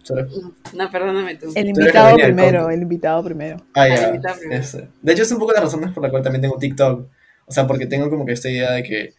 Sorry. 0.03 0.25
No, 0.73 0.89
perdóname 0.89 1.35
tú. 1.35 1.51
El 1.53 1.69
invitado 1.69 2.15
primero, 2.15 2.69
el 2.69 2.81
invitado 2.81 3.23
primero. 3.23 3.57
Ah, 3.73 3.87
ya. 3.87 4.07
invitado 4.09 4.39
primero. 4.39 4.61
este. 4.61 4.87
De 5.01 5.13
hecho, 5.13 5.23
es 5.23 5.31
un 5.31 5.37
poco 5.39 5.51
las 5.51 5.63
razones 5.63 5.91
por 5.91 6.01
la 6.03 6.09
cual 6.09 6.23
también 6.23 6.41
tengo 6.41 6.57
TikTok. 6.57 7.07
O 7.45 7.51
sea, 7.51 7.67
porque 7.67 7.85
tengo 7.85 8.09
como 8.09 8.25
que 8.25 8.31
esta 8.31 8.49
idea 8.49 8.71
de 8.71 8.83
que, 8.83 9.13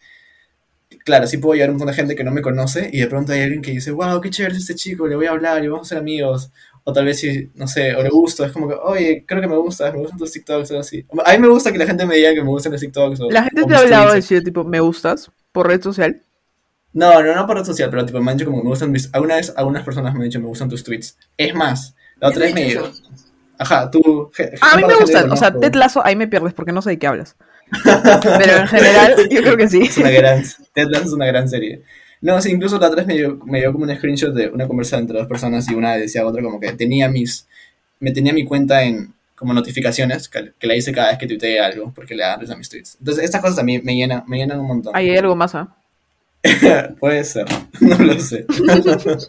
claro, 1.05 1.27
sí 1.27 1.37
puedo 1.37 1.53
llegar 1.53 1.69
a 1.69 1.71
un 1.71 1.77
montón 1.77 1.93
de 1.93 1.93
gente 2.01 2.15
que 2.15 2.23
no 2.23 2.31
me 2.31 2.41
conoce 2.41 2.89
y 2.91 2.99
de 2.99 3.07
pronto 3.07 3.31
hay 3.31 3.41
alguien 3.41 3.61
que 3.61 3.71
dice, 3.71 3.91
wow, 3.91 4.19
qué 4.19 4.29
chévere 4.29 4.55
es 4.55 4.61
este 4.61 4.75
chico, 4.75 5.07
le 5.07 5.15
voy 5.15 5.27
a 5.27 5.31
hablar 5.31 5.63
y 5.63 5.67
vamos 5.67 5.87
a 5.87 5.89
ser 5.89 5.97
amigos. 5.99 6.51
O 6.85 6.91
tal 6.91 7.05
vez 7.05 7.19
si, 7.19 7.49
no 7.55 7.65
sé, 7.67 7.95
o 7.95 8.03
le 8.03 8.09
gusto, 8.09 8.43
es 8.43 8.51
como 8.51 8.67
que, 8.67 8.73
oye, 8.73 9.23
creo 9.25 9.39
que 9.41 9.47
me 9.47 9.55
gusta, 9.55 9.89
me 9.91 9.99
gustan 9.99 10.17
tus 10.17 10.31
TikToks 10.33 10.69
o 10.71 10.73
algo 10.73 10.81
así. 10.81 11.05
A 11.23 11.31
mí 11.33 11.39
me 11.39 11.47
gusta 11.47 11.71
que 11.71 11.77
la 11.77 11.85
gente 11.85 12.05
me 12.05 12.15
diga 12.17 12.33
que 12.33 12.41
me 12.41 12.49
gustan 12.49 12.71
los 12.73 12.81
TikToks. 12.81 13.21
O, 13.21 13.29
La 13.31 13.43
gente 13.43 13.61
o 13.61 13.67
te 13.67 13.75
ha 13.75 13.79
hablado 13.79 14.09
de 14.09 14.15
decir, 14.15 14.43
tipo, 14.43 14.65
me 14.65 14.81
gustas 14.81 15.31
por 15.53 15.67
red 15.67 15.81
social. 15.81 16.21
No, 16.91 17.23
no, 17.23 17.33
no 17.33 17.47
por 17.47 17.55
red 17.55 17.63
social, 17.63 17.89
pero 17.89 18.05
tipo, 18.05 18.19
me 18.19 18.31
han 18.31 18.37
dicho 18.37 18.49
como 18.49 18.59
que 18.59 18.65
me 18.65 18.69
gustan 18.69 18.91
mis... 18.91 19.09
Alguna 19.13 19.35
vez 19.35 19.53
algunas 19.55 19.83
personas 19.83 20.13
me 20.13 20.19
han 20.19 20.25
dicho 20.25 20.39
me 20.41 20.47
gustan 20.47 20.67
tus 20.67 20.83
tweets. 20.83 21.17
Es 21.37 21.55
más, 21.55 21.95
la 22.19 22.27
otra 22.27 22.43
vez 22.43 22.53
¿Quién 22.53 22.81
me 22.81 22.91
Ajá, 23.57 23.89
tú... 23.89 24.31
a 24.61 24.77
mí 24.77 24.83
me 24.85 24.95
gustan, 24.95 25.31
o 25.31 25.37
sea. 25.37 25.53
Ted 25.57 25.75
Lasso 25.75 26.05
ahí 26.05 26.15
me 26.15 26.27
pierdes 26.27 26.53
porque 26.53 26.73
no 26.73 26.81
sé 26.81 26.89
de 26.89 26.99
qué 26.99 27.07
hablas. 27.07 27.37
Pero 27.83 28.57
en 28.57 28.67
general, 28.67 29.15
yo 29.29 29.41
creo 29.41 29.55
que 29.55 29.69
sí. 29.69 29.83
Es 29.83 29.97
una 29.97 30.09
gran... 30.09 30.43
Ted 30.73 30.87
Lasso 30.89 31.05
es 31.05 31.13
una 31.13 31.27
gran 31.27 31.47
serie. 31.47 31.83
No, 32.19 32.41
sí, 32.41 32.51
incluso 32.51 32.79
la 32.79 32.87
otra 32.87 32.97
vez 32.97 33.07
me 33.07 33.15
dio, 33.15 33.39
me 33.45 33.59
dio 33.59 33.71
como 33.71 33.85
un 33.85 33.95
screenshot 33.95 34.33
de 34.33 34.49
una 34.49 34.67
conversación 34.67 35.01
entre 35.01 35.19
dos 35.19 35.27
personas 35.27 35.69
y 35.69 35.75
una 35.75 35.95
decía 35.95 36.21
a 36.21 36.27
otra 36.27 36.41
como 36.41 36.59
que 36.59 36.73
tenía 36.73 37.07
mis... 37.09 37.47
Me 37.99 38.11
tenía 38.11 38.33
mi 38.33 38.43
cuenta 38.43 38.83
en 38.83 39.13
como 39.43 39.53
notificaciones, 39.53 40.29
que, 40.29 40.53
que 40.57 40.67
la 40.67 40.75
hice 40.75 40.93
cada 40.93 41.09
vez 41.09 41.17
que 41.17 41.27
tuiteé 41.27 41.59
algo, 41.59 41.91
porque 41.93 42.15
le 42.15 42.23
dan 42.23 42.39
risa 42.39 42.53
a 42.53 42.57
mis 42.57 42.69
tweets. 42.69 42.95
Entonces, 42.97 43.25
estas 43.25 43.41
cosas 43.41 43.59
a 43.59 43.63
mí 43.63 43.79
me 43.79 43.93
llenan, 43.93 44.23
me 44.25 44.37
llenan 44.37 44.61
un 44.61 44.67
montón. 44.67 44.95
Ahí 44.95 45.09
hay 45.09 45.17
algo 45.17 45.35
más, 45.35 45.53
¿ah? 45.53 45.75
Puede 46.99 47.23
ser, 47.25 47.45
no 47.81 47.97
lo 47.97 48.19
sé. 48.19 48.45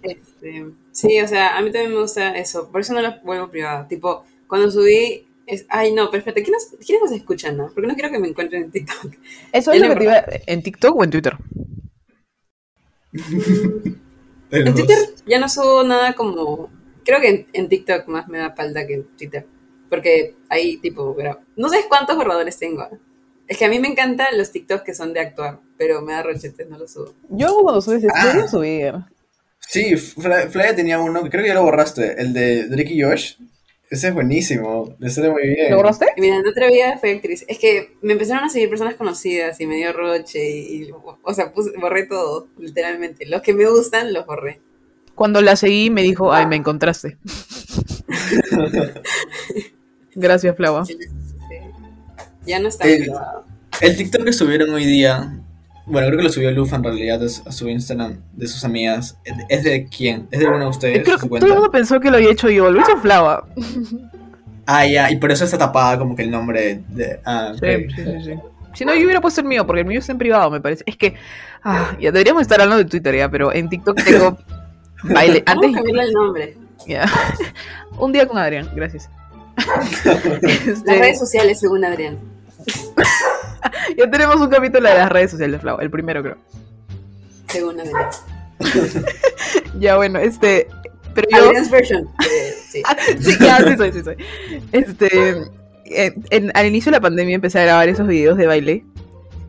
Este, 0.03 0.67
sí, 0.93 1.21
o 1.21 1.27
sea, 1.27 1.57
a 1.57 1.63
mí 1.63 1.73
también 1.73 1.95
me 1.95 2.01
gusta 2.01 2.37
eso. 2.37 2.71
Por 2.71 2.83
eso 2.83 2.93
no 2.93 3.03
lo 3.03 3.21
vuelvo 3.23 3.51
privado. 3.51 3.87
Tipo, 3.89 4.25
cuando 4.47 4.71
subí. 4.71 5.27
Es, 5.47 5.67
ay, 5.69 5.93
no, 5.93 6.11
pero 6.11 6.21
espérate, 6.21 6.43
¿quiénes, 6.43 6.75
¿quiénes 6.87 7.03
nos 7.03 7.13
escuchan, 7.13 7.57
no? 7.59 7.71
Porque 7.75 7.87
no 7.87 7.95
quiero 7.95 8.11
que 8.11 8.19
me 8.19 8.29
encuentren 8.29 8.63
en 8.63 8.71
TikTok. 8.71 9.15
Eso 9.53 9.73
es 9.73 9.81
lo 9.81 9.89
que 9.89 9.93
en 9.93 9.99
te 9.99 10.05
iba... 10.05 10.25
¿En 10.47 10.63
TikTok 10.63 10.97
o 10.97 11.05
en 11.05 11.11
Twitter? 11.11 11.37
De 14.51 14.61
En 14.61 14.75
Twitter 14.75 14.97
ya 15.27 15.39
no 15.39 15.49
subo 15.51 15.83
nada 15.85 16.15
como. 16.15 16.71
Creo 17.05 17.21
que 17.21 17.29
en, 17.29 17.47
en 17.53 17.69
TikTok 17.69 18.09
más 18.09 18.27
me 18.29 18.39
da 18.39 18.55
palda 18.55 18.87
que 18.87 18.95
en 18.95 19.05
Twitter. 19.19 19.47
Porque 19.95 20.35
ahí, 20.49 20.77
tipo, 20.79 21.15
pero. 21.17 21.39
No 21.57 21.69
sé 21.69 21.85
cuántos 21.89 22.17
borradores 22.17 22.59
tengo. 22.59 22.89
Es 23.47 23.59
que 23.59 23.67
a 23.67 23.69
mí 23.69 23.79
me 23.79 23.89
encantan 23.89 24.37
los 24.39 24.51
TikToks 24.53 24.83
que 24.83 24.95
son 24.95 25.13
de 25.13 25.21
actuar, 25.21 25.61
pero 25.77 26.01
me 26.01 26.13
da 26.15 26.23
rochetes, 26.23 26.69
no 26.69 26.79
los 26.79 26.93
subo. 26.93 27.13
Yo 27.29 27.59
cuando 27.63 27.81
subes 27.83 28.05
Ah. 28.13 28.19
historia, 28.27 28.49
subir. 28.49 28.95
Sí, 29.61 29.97
Fla- 29.97 30.49
Flavia 30.51 30.75
tenía 30.75 30.99
uno, 30.99 31.21
creo 31.29 31.43
que 31.43 31.49
ya 31.49 31.55
lo 31.55 31.63
borraste, 31.63 32.21
el 32.21 32.33
de 32.33 32.65
Drake 32.69 32.93
y 32.95 33.03
Josh. 33.03 33.35
Ese 33.91 34.09
es 34.09 34.15
buenísimo, 34.15 34.97
le 34.99 35.11
sale 35.11 35.31
muy 35.31 35.43
bien. 35.47 35.71
¿Lo 35.71 35.77
borraste? 35.77 36.07
Y 36.17 36.21
mira, 36.23 36.37
en 36.37 36.47
otra 36.47 36.67
vida 36.69 36.97
fue 36.99 37.13
actriz. 37.13 37.45
Es 37.47 37.59
que 37.59 37.97
me 38.03 38.15
empezaron 38.15 38.45
a 38.45 38.49
seguir 38.49 38.69
personas 38.71 38.95
conocidas 38.95 39.61
y 39.61 39.67
me 39.67 39.77
dio 39.77 39.93
roche 39.93 40.43
y, 40.51 40.85
y- 40.85 40.91
o 41.23 41.35
sea, 41.35 41.53
puse- 41.53 41.79
borré 41.79 42.07
todo, 42.07 42.49
literalmente. 42.59 43.27
Los 43.27 43.43
que 43.43 43.53
me 43.53 43.69
gustan 43.69 44.13
los 44.13 44.27
borré. 44.27 44.61
Cuando 45.15 45.43
la 45.43 45.55
seguí 45.55 45.91
me 45.91 46.03
dijo, 46.03 46.33
ay, 46.33 46.47
me 46.47 46.57
encontraste. 46.57 47.19
Gracias, 50.15 50.57
Flava. 50.57 50.85
Sí. 50.85 50.97
Ya 52.47 52.59
no 52.59 52.69
está 52.69 52.87
El- 52.87 53.05
grabado. 53.07 53.45
El 53.81 53.97
TikTok 53.97 54.25
que 54.25 54.33
subieron 54.33 54.73
hoy 54.73 54.85
día, 54.85 55.33
bueno, 55.87 56.07
creo 56.09 56.19
que 56.19 56.25
lo 56.25 56.31
subió 56.33 56.51
Luf 56.53 56.73
en 56.73 56.85
realidad 56.85 57.21
a 57.23 57.29
su- 57.53 57.67
a 57.67 57.71
Instagram 57.71 58.19
de 58.33 58.47
sus 58.47 58.65
amigas. 58.65 59.19
¿Es 59.49 59.65
de 59.65 59.87
quién? 59.89 60.29
¿Es 60.31 60.39
de 60.41 60.47
alguna 60.47 60.65
de 60.65 60.71
ustedes? 60.71 61.03
Creo 61.05 61.19
que 61.19 61.29
todo 61.29 61.47
el 61.47 61.53
mundo 61.55 61.71
pensó 61.71 61.99
que 61.99 62.11
lo 62.11 62.17
había 62.19 62.31
hecho 62.31 62.49
yo. 62.49 62.71
Lo 62.71 62.81
hizo 62.81 62.97
Flava. 62.99 63.47
Ah, 64.67 64.87
ya, 64.87 65.11
y 65.11 65.17
por 65.17 65.31
eso 65.33 65.45
está 65.45 65.59
tapada 65.59 65.99
como 65.99 66.15
que 66.17 66.23
el 66.23 66.31
nombre 66.31 66.83
de. 66.89 67.21
Ah. 67.25 67.53
Sí, 67.61 67.87
sí, 67.97 68.03
sí, 68.05 68.25
sí. 68.25 68.33
Si 68.75 68.85
no, 68.85 68.95
yo 68.95 69.05
hubiera 69.05 69.21
puesto 69.21 69.41
el 69.41 69.47
mío, 69.47 69.67
porque 69.67 69.81
el 69.83 69.87
mío 69.87 69.99
está 70.01 70.13
en 70.13 70.19
privado, 70.19 70.51
me 70.51 70.61
parece. 70.61 70.83
Es 70.87 70.97
que, 70.97 71.15
ah, 71.63 71.97
ya 72.01 72.11
deberíamos 72.13 72.43
estar 72.43 72.61
hablando 72.61 72.83
de 72.83 72.89
Twitter 72.89 73.15
ya, 73.17 73.29
pero 73.29 73.53
en 73.53 73.69
TikTok 73.69 74.03
tengo 74.03 74.39
baile. 75.03 75.43
Vamos 75.47 75.65
Antes, 75.65 75.71
a 75.71 75.83
cambiarle 75.83 76.03
el 76.05 76.13
nombre. 76.13 76.57
ya. 76.87 77.05
Un 77.99 78.13
día 78.13 78.27
con 78.27 78.39
Adrián, 78.39 78.69
gracias. 78.75 79.09
Las 80.05 80.67
Este, 80.67 80.99
redes 80.99 81.19
sociales, 81.19 81.61
según 81.61 81.85
Adrián. 81.85 82.19
ya 83.97 84.11
tenemos 84.11 84.37
un 84.37 84.49
capítulo 84.49 84.89
de 84.89 84.95
las 84.95 85.11
redes 85.11 85.31
sociales 85.33 85.61
Flava, 85.61 85.83
el 85.83 85.91
primero 85.91 86.23
creo. 86.23 86.37
Según 87.49 87.81
Adrián. 87.81 88.09
Ya 89.81 89.97
bueno, 89.97 90.19
este, 90.21 90.69
pero 91.15 91.29
yo, 91.31 91.45
Adrian's 91.47 91.71
version. 91.71 92.09
eh, 92.25 92.55
sí. 92.69 92.83
sí, 93.21 93.37
ya, 93.41 93.59
sí 93.59 93.77
soy, 93.77 93.93
sí 93.93 94.03
soy. 94.03 94.17
Este, 94.73 95.31
en- 95.87 96.25
en- 96.31 96.53
al 96.55 96.67
inicio 96.67 96.91
de 96.91 96.99
la 96.99 97.03
pandemia 97.03 97.35
empecé 97.35 97.59
a 97.61 97.65
grabar 97.65 97.89
esos 97.89 98.07
videos 98.07 98.37
de 98.39 98.47
baile. 98.47 98.85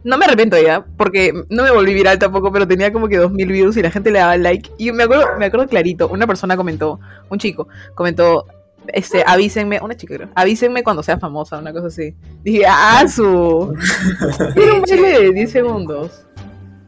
No 0.03 0.17
me 0.17 0.25
arrepiento 0.25 0.59
ya, 0.61 0.85
porque 0.97 1.33
no 1.49 1.63
me 1.63 1.71
volví 1.71 1.93
viral 1.93 2.19
tampoco, 2.19 2.51
pero 2.51 2.67
tenía 2.67 2.91
como 2.93 3.07
que 3.07 3.17
2000 3.17 3.51
views 3.51 3.77
y 3.77 3.81
la 3.81 3.91
gente 3.91 4.11
le 4.11 4.19
daba 4.19 4.37
like. 4.37 4.69
Y 4.77 4.91
me 4.91 5.03
acuerdo, 5.03 5.25
me 5.39 5.45
acuerdo 5.45 5.67
clarito, 5.67 6.07
una 6.07 6.27
persona 6.27 6.55
comentó, 6.57 6.99
un 7.29 7.39
chico, 7.39 7.67
comentó, 7.95 8.45
este, 8.93 9.23
avísenme, 9.25 9.79
una 9.81 9.95
chica 9.95 10.15
creo, 10.15 10.29
avísenme 10.35 10.83
cuando 10.83 11.03
sea 11.03 11.19
famosa, 11.19 11.57
una 11.57 11.73
cosa 11.73 11.87
así. 11.87 12.15
Dije, 12.43 12.65
ah, 12.67 13.05
su. 13.07 13.73
Era 14.55 14.73
un 14.73 14.81
baile 14.81 15.19
de 15.19 15.33
10 15.33 15.51
segundos. 15.51 16.25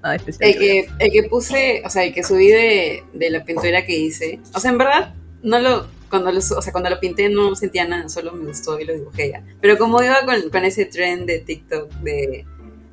Nada 0.01 0.15
especial. 0.15 0.49
El 0.49 0.57
que, 0.57 0.89
el 0.99 1.11
que 1.11 1.23
puse, 1.23 1.81
o 1.85 1.89
sea, 1.89 2.03
el 2.03 2.13
que 2.13 2.23
subí 2.23 2.47
de, 2.47 3.03
de 3.13 3.29
la 3.29 3.43
pintura 3.43 3.85
que 3.85 3.97
hice. 3.97 4.39
O 4.53 4.59
sea, 4.59 4.71
en 4.71 4.77
verdad, 4.77 5.15
no 5.43 5.59
lo. 5.59 5.87
Cuando 6.09 6.31
lo, 6.31 6.39
o 6.39 6.61
sea, 6.61 6.71
cuando 6.71 6.89
lo 6.89 7.01
pinté 7.01 7.27
no 7.27 7.53
sentía 7.55 7.85
nada, 7.85 8.07
solo 8.07 8.31
me 8.31 8.45
gustó 8.45 8.79
y 8.79 8.85
lo 8.85 8.93
dibujé 8.93 9.31
ya. 9.31 9.43
Pero 9.59 9.77
como 9.77 10.01
iba 10.01 10.25
con, 10.25 10.49
con 10.49 10.63
ese 10.63 10.85
trend 10.85 11.25
de 11.25 11.39
TikTok 11.39 11.91
de, 11.95 12.45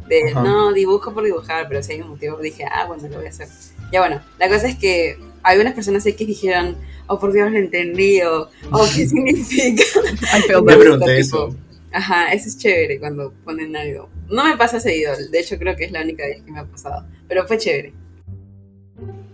de 0.09 0.35
no, 0.35 0.73
dibujo 0.73 1.15
por 1.15 1.23
dibujar, 1.23 1.69
pero 1.69 1.81
si 1.83 1.93
hay 1.93 2.01
un 2.01 2.09
motivo, 2.09 2.39
dije, 2.39 2.65
ah, 2.65 2.87
bueno, 2.87 3.07
lo 3.09 3.19
voy 3.19 3.27
a 3.27 3.29
hacer. 3.29 3.47
Ya 3.93 4.01
bueno, 4.01 4.21
la 4.39 4.49
cosa 4.49 4.67
es 4.67 4.77
que 4.77 5.17
algunas 5.45 5.75
personas 5.75 6.05
X 6.07 6.27
dijeron, 6.27 6.77
oh 7.07 7.19
por 7.19 7.33
Dios, 7.33 7.51
lo 7.53 7.59
entendí, 7.59 8.21
o 8.23 8.49
oh, 8.73 8.87
¿qué 8.95 9.07
significa? 9.09 9.85
That. 10.33 10.77
pregunté 10.79 11.05
tipo, 11.05 11.49
eso. 11.49 11.57
Ajá, 11.93 12.33
eso 12.33 12.49
es 12.49 12.59
chévere 12.59 12.99
cuando 12.99 13.33
ponen 13.45 13.77
algo. 13.77 14.09
No 14.29 14.45
me 14.45 14.57
pasa 14.57 14.81
seguido, 14.81 15.13
de 15.31 15.39
hecho 15.39 15.57
creo 15.59 15.77
que 15.77 15.85
es 15.85 15.93
la 15.93 16.03
única 16.03 16.25
vez 16.27 16.43
que 16.43 16.51
me 16.51 16.59
ha 16.61 16.65
pasado, 16.65 17.07
pero 17.29 17.47
fue 17.47 17.59
chévere. 17.59 17.93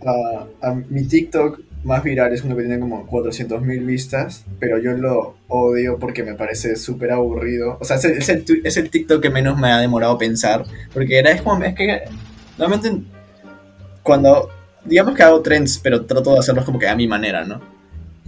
Ah, 0.05 0.45
a 0.61 0.73
mi 0.73 1.03
TikTok 1.03 1.61
más 1.83 2.03
viral 2.03 2.33
es 2.33 2.43
uno 2.43 2.55
que 2.55 2.63
tiene 2.63 2.79
como 2.79 3.07
400.000 3.07 3.85
vistas, 3.85 4.45
pero 4.59 4.77
yo 4.77 4.91
lo 4.93 5.37
odio 5.47 5.97
porque 5.97 6.23
me 6.23 6.35
parece 6.35 6.75
súper 6.75 7.11
aburrido. 7.11 7.77
O 7.79 7.85
sea, 7.85 7.95
es 7.97 8.05
el, 8.05 8.11
es, 8.13 8.29
el, 8.29 8.45
tu- 8.45 8.61
es 8.63 8.77
el 8.77 8.89
TikTok 8.89 9.21
que 9.21 9.29
menos 9.29 9.57
me 9.57 9.71
ha 9.71 9.79
demorado 9.79 10.17
pensar, 10.17 10.63
porque 10.93 11.17
era, 11.17 11.31
es 11.31 11.41
como, 11.41 11.63
es 11.63 11.73
que 11.75 12.01
normalmente 12.57 13.03
cuando, 14.03 14.49
digamos 14.85 15.15
que 15.15 15.23
hago 15.23 15.41
trends, 15.41 15.79
pero 15.79 16.05
trato 16.05 16.33
de 16.33 16.39
hacerlos 16.39 16.65
como 16.65 16.79
que 16.79 16.87
a 16.87 16.95
mi 16.95 17.07
manera, 17.07 17.43
¿no? 17.45 17.61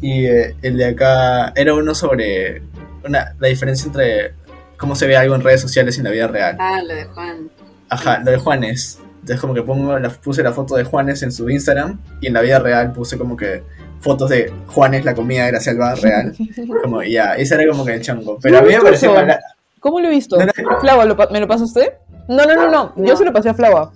Y 0.02 0.26
eh, 0.26 0.56
el 0.62 0.78
de 0.78 0.86
acá 0.86 1.54
era 1.56 1.74
uno 1.74 1.96
sobre 1.96 2.62
una, 3.06 3.34
la 3.40 3.48
diferencia 3.48 3.88
entre 3.88 4.34
cómo 4.78 4.96
se 4.96 5.08
ve 5.08 5.16
algo 5.16 5.36
en 5.36 5.42
redes 5.42 5.62
sociales 5.62 5.96
y 5.96 6.00
en 6.00 6.04
la 6.06 6.12
vida 6.12 6.28
real. 6.28 6.58
Ah, 6.60 6.82
lo 6.86 6.94
de 6.94 7.06
Juan. 7.06 7.50
Ajá, 7.90 8.20
lo 8.20 8.32
de 8.32 8.38
Juanes. 8.38 9.00
Entonces 9.22 9.40
como 9.40 9.54
que 9.54 9.62
pongo 9.62 9.98
la, 9.98 10.10
puse 10.10 10.44
la 10.44 10.52
foto 10.52 10.76
de 10.76 10.84
Juanes 10.84 11.24
en 11.24 11.32
su 11.32 11.50
Instagram 11.50 12.00
y 12.20 12.28
en 12.28 12.34
la 12.34 12.42
vida 12.42 12.60
real 12.60 12.92
puse 12.92 13.18
como 13.18 13.38
que 13.38 13.64
fotos 14.02 14.30
de 14.30 14.52
Juan 14.68 14.94
es 14.96 15.06
la 15.06 15.16
comida 15.16 15.46
de 15.46 15.54
la 15.54 15.60
selva 15.62 15.96
real. 15.96 16.36
Como 16.84 17.02
ya, 17.04 17.36
ese 17.36 17.56
era 17.56 17.72
como 17.72 17.86
que 17.86 17.94
el 17.94 18.02
chongo. 18.02 18.38
Pero 18.42 18.58
a 18.58 18.62
mí 18.62 18.68
me 18.68 18.74
¿Qué 18.76 18.82
pareció 18.82 19.14
pasó? 19.14 19.22
mala. 19.26 19.40
¿Cómo 19.80 20.00
lo 20.02 20.08
he 20.08 20.12
visto? 20.12 20.36
No, 20.38 20.46
no. 20.46 20.80
Flava, 20.82 21.06
¿lo 21.06 21.16
¿me 21.32 21.40
lo 21.40 21.48
pasaste? 21.48 21.94
No, 22.28 22.46
no, 22.46 22.54
no, 22.56 22.70
no. 22.70 22.94
Yo 22.98 23.04
No. 23.14 23.16
se 23.18 23.24
lo 23.24 23.32
pasé 23.32 23.48
a 23.50 23.54
Flava. 23.54 23.94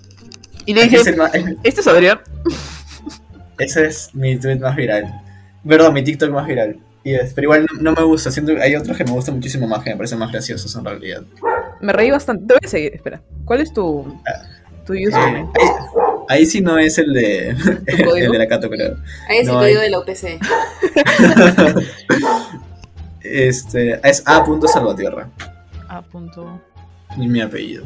Y 0.68 0.74
le 0.76 0.84
dije, 0.84 0.98
este 1.64 1.82
es 1.82 1.88
Adrián. 1.88 2.20
ese 3.58 3.88
es 3.88 4.14
mi 4.14 4.38
tweet 4.40 4.60
más 4.60 4.76
viral. 4.76 5.22
Perdón, 5.68 5.94
mi 5.94 6.04
TikTok 6.04 6.30
más 6.30 6.46
viral. 6.46 6.78
Pero 7.04 7.42
igual 7.44 7.66
no, 7.74 7.82
no 7.82 7.94
me 7.94 8.04
gusta. 8.04 8.30
Siento 8.32 8.54
que 8.54 8.62
hay 8.62 8.76
otros 8.76 8.96
que 8.98 9.04
me 9.06 9.12
gustan 9.12 9.36
muchísimo 9.36 9.66
más, 9.68 9.82
que 9.84 9.90
me 9.92 9.96
parecen 9.96 10.20
más 10.20 10.30
graciosos 10.32 10.76
en 10.76 10.84
realidad. 10.86 11.22
Me 11.82 11.94
reí 11.94 12.12
bastante. 12.12 12.46
Te 12.46 12.54
voy 12.54 12.60
a 12.64 12.68
seguir, 12.68 12.94
espera. 12.96 13.22
¿Cuál 13.46 13.62
es 13.62 13.74
tu, 13.74 14.20
tu 14.86 14.94
Eh, 14.94 15.08
username? 15.08 15.48
ahí, 15.58 15.70
ahí 16.40 16.46
sí 16.46 16.60
no 16.62 16.78
es 16.78 16.98
el 16.98 17.14
de, 17.14 17.50
el 17.86 18.32
de 18.32 18.38
la 18.38 18.48
Cato, 18.48 18.70
creo. 18.70 18.98
Ahí 19.30 19.38
es 19.40 19.48
No 19.48 19.62
el 19.62 19.68
hay. 19.68 19.74
código 19.76 19.82
de 19.82 19.90
la 19.90 20.00
UPC. 20.00 20.40
Este, 23.30 24.00
es 24.08 24.24
a.salvatierra. 24.26 25.30
A 25.90 26.02
punto. 26.02 26.62
Y 27.18 27.28
mi 27.28 27.42
apellido. 27.42 27.84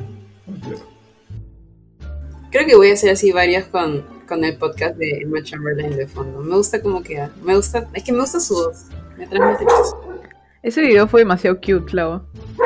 Creo 2.51 2.65
que 2.67 2.75
voy 2.75 2.89
a 2.91 2.93
hacer 2.93 3.11
así 3.11 3.31
varios 3.31 3.65
con, 3.65 4.05
con 4.27 4.43
el 4.43 4.57
podcast 4.57 4.97
de 4.97 5.21
Emma 5.21 5.41
Chamberlain 5.41 5.95
de 5.95 6.07
fondo. 6.07 6.41
Me 6.41 6.55
gusta 6.55 6.81
cómo 6.81 7.01
queda. 7.01 7.31
Me 7.43 7.55
gusta, 7.55 7.87
es 7.93 8.03
que 8.03 8.11
me 8.11 8.19
gusta 8.19 8.39
su 8.39 8.53
voz. 8.55 8.85
Me 9.17 9.25
transmite 9.27 9.63
mucho. 9.63 10.21
Ese 10.61 10.81
video 10.81 11.07
fue 11.07 11.21
demasiado 11.21 11.55
cute, 11.57 11.89
Flava. 11.89 12.23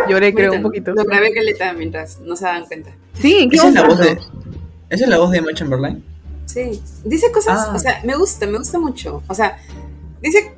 Lloré, 0.10 0.34
creo, 0.34 0.54
un 0.54 0.62
poquito. 0.64 0.94
Lo 0.94 1.04
grabé 1.06 1.34
caleta 1.34 1.72
mientras 1.74 2.20
no 2.20 2.36
se 2.36 2.46
dan 2.46 2.66
cuenta. 2.66 2.92
Sí, 3.14 3.38
¿en 3.44 3.50
qué 3.50 3.58
¿Esa 3.58 3.68
es 3.70 3.74
la 3.76 3.88
voz 3.88 3.98
de, 4.00 4.12
¿Esa 4.90 5.04
es 5.06 5.08
la 5.08 5.18
voz 5.20 5.32
de 5.32 5.38
Emma 5.38 5.54
Chamberlain? 5.54 6.04
Sí. 6.46 6.82
Dice 7.04 7.32
cosas, 7.32 7.68
Ah. 7.70 7.74
o 7.76 7.80
sea, 7.80 8.02
me 8.04 8.16
gusta, 8.16 8.46
me 8.48 8.58
gusta 8.58 8.80
mucho. 8.80 9.24
O 9.28 9.34
sea, 9.34 9.58
dice, 10.22 10.52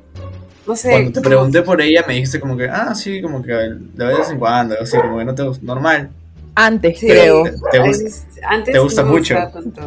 no 0.66 0.74
sé. 0.74 0.90
Cuando 0.90 1.12
te 1.12 1.20
pregunté 1.20 1.62
por 1.62 1.80
ella 1.80 2.04
me 2.08 2.14
dijiste 2.14 2.40
como 2.40 2.56
que, 2.56 2.68
ah, 2.68 2.94
sí, 2.94 3.22
como 3.22 3.42
que 3.42 3.52
de 3.52 4.04
vez 4.06 4.30
en 4.30 4.38
cuando, 4.38 4.74
así 4.80 4.96
como 4.96 5.18
que 5.18 5.24
no 5.24 5.34
te 5.34 5.42
gusta, 5.44 5.64
normal. 5.64 6.10
Antes, 6.60 6.98
Sí. 6.98 7.06
creo. 7.06 7.44
¿Te 7.70 7.78
gusta? 7.78 8.04
antes 8.48 8.72
te 8.72 8.78
gusta 8.80 9.02
no 9.02 9.08
me 9.10 9.14
mucho? 9.18 9.34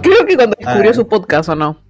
Creo 0.02 0.26
que 0.26 0.36
cuando 0.36 0.56
descubrió 0.58 0.92
Ah. 0.92 0.94
su 0.94 1.08
podcast, 1.08 1.50
¿o 1.50 1.56
no? 1.56 1.82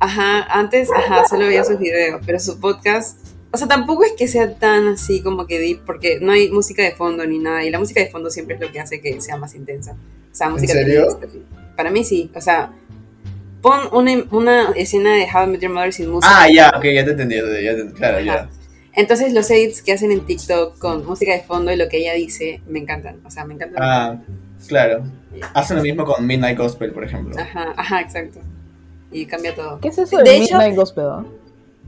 Ajá, 0.00 0.42
antes, 0.44 0.88
ajá, 0.90 1.26
solo 1.28 1.46
veía 1.46 1.64
sus 1.64 1.78
videos, 1.78 2.20
pero 2.24 2.38
su 2.38 2.58
podcast, 2.58 3.18
o 3.52 3.56
sea, 3.58 3.66
tampoco 3.68 4.04
es 4.04 4.12
que 4.12 4.26
sea 4.28 4.54
tan 4.58 4.88
así 4.88 5.22
como 5.22 5.46
que 5.46 5.58
deep, 5.58 5.80
porque 5.84 6.18
no 6.20 6.32
hay 6.32 6.50
música 6.50 6.82
de 6.82 6.92
fondo 6.92 7.26
ni 7.26 7.38
nada, 7.38 7.62
y 7.64 7.70
la 7.70 7.78
música 7.78 8.00
de 8.00 8.08
fondo 8.10 8.30
siempre 8.30 8.54
es 8.56 8.60
lo 8.62 8.70
que 8.72 8.80
hace 8.80 9.00
que 9.00 9.20
sea 9.20 9.36
más 9.36 9.54
intensa. 9.54 9.92
O 9.92 10.34
sea, 10.34 10.48
música 10.50 10.72
serio? 10.74 11.16
triste. 11.18 11.40
Para 11.76 11.90
mí 11.90 12.02
sí, 12.04 12.30
o 12.34 12.40
sea, 12.40 12.72
pon 13.62 13.80
una, 13.92 14.24
una 14.30 14.70
escena 14.76 15.12
de 15.14 15.26
How 15.32 15.44
I 15.44 15.46
Met 15.48 15.60
Your 15.60 15.72
Mother 15.72 15.92
sin 15.92 16.10
música. 16.10 16.42
Ah, 16.42 16.46
ya, 16.50 16.72
ok, 16.76 16.84
ya 16.84 17.04
te 17.04 17.10
entendí, 17.12 17.36
ya 17.36 17.74
te- 17.76 17.92
claro, 17.92 18.20
ya. 18.20 18.48
Entonces 18.96 19.32
los 19.34 19.50
edits 19.50 19.82
que 19.82 19.92
hacen 19.92 20.10
en 20.10 20.24
TikTok 20.26 20.78
con 20.78 21.04
música 21.06 21.32
de 21.32 21.40
fondo 21.42 21.70
y 21.70 21.76
lo 21.76 21.88
que 21.88 21.98
ella 21.98 22.14
dice, 22.14 22.60
me 22.66 22.78
encantan, 22.80 23.20
o 23.24 23.30
sea, 23.30 23.44
me 23.44 23.54
encantan. 23.54 23.82
Ah, 23.82 24.22
claro. 24.66 25.04
Hacen 25.54 25.76
lo 25.76 25.82
mismo 25.82 26.04
con 26.04 26.26
Midnight 26.26 26.56
Gospel, 26.58 26.92
por 26.92 27.04
ejemplo. 27.04 27.36
Ajá, 27.38 27.74
ajá, 27.76 28.00
exacto. 28.00 28.40
Y 29.12 29.26
cambia 29.26 29.54
todo. 29.54 29.78
¿Qué 29.80 29.88
es 29.88 29.98
eso 29.98 30.16
De 30.16 30.22
de, 30.24 30.36
hecho- 30.38 30.56
Midnight 30.56 30.76
Gospel? 30.76 31.26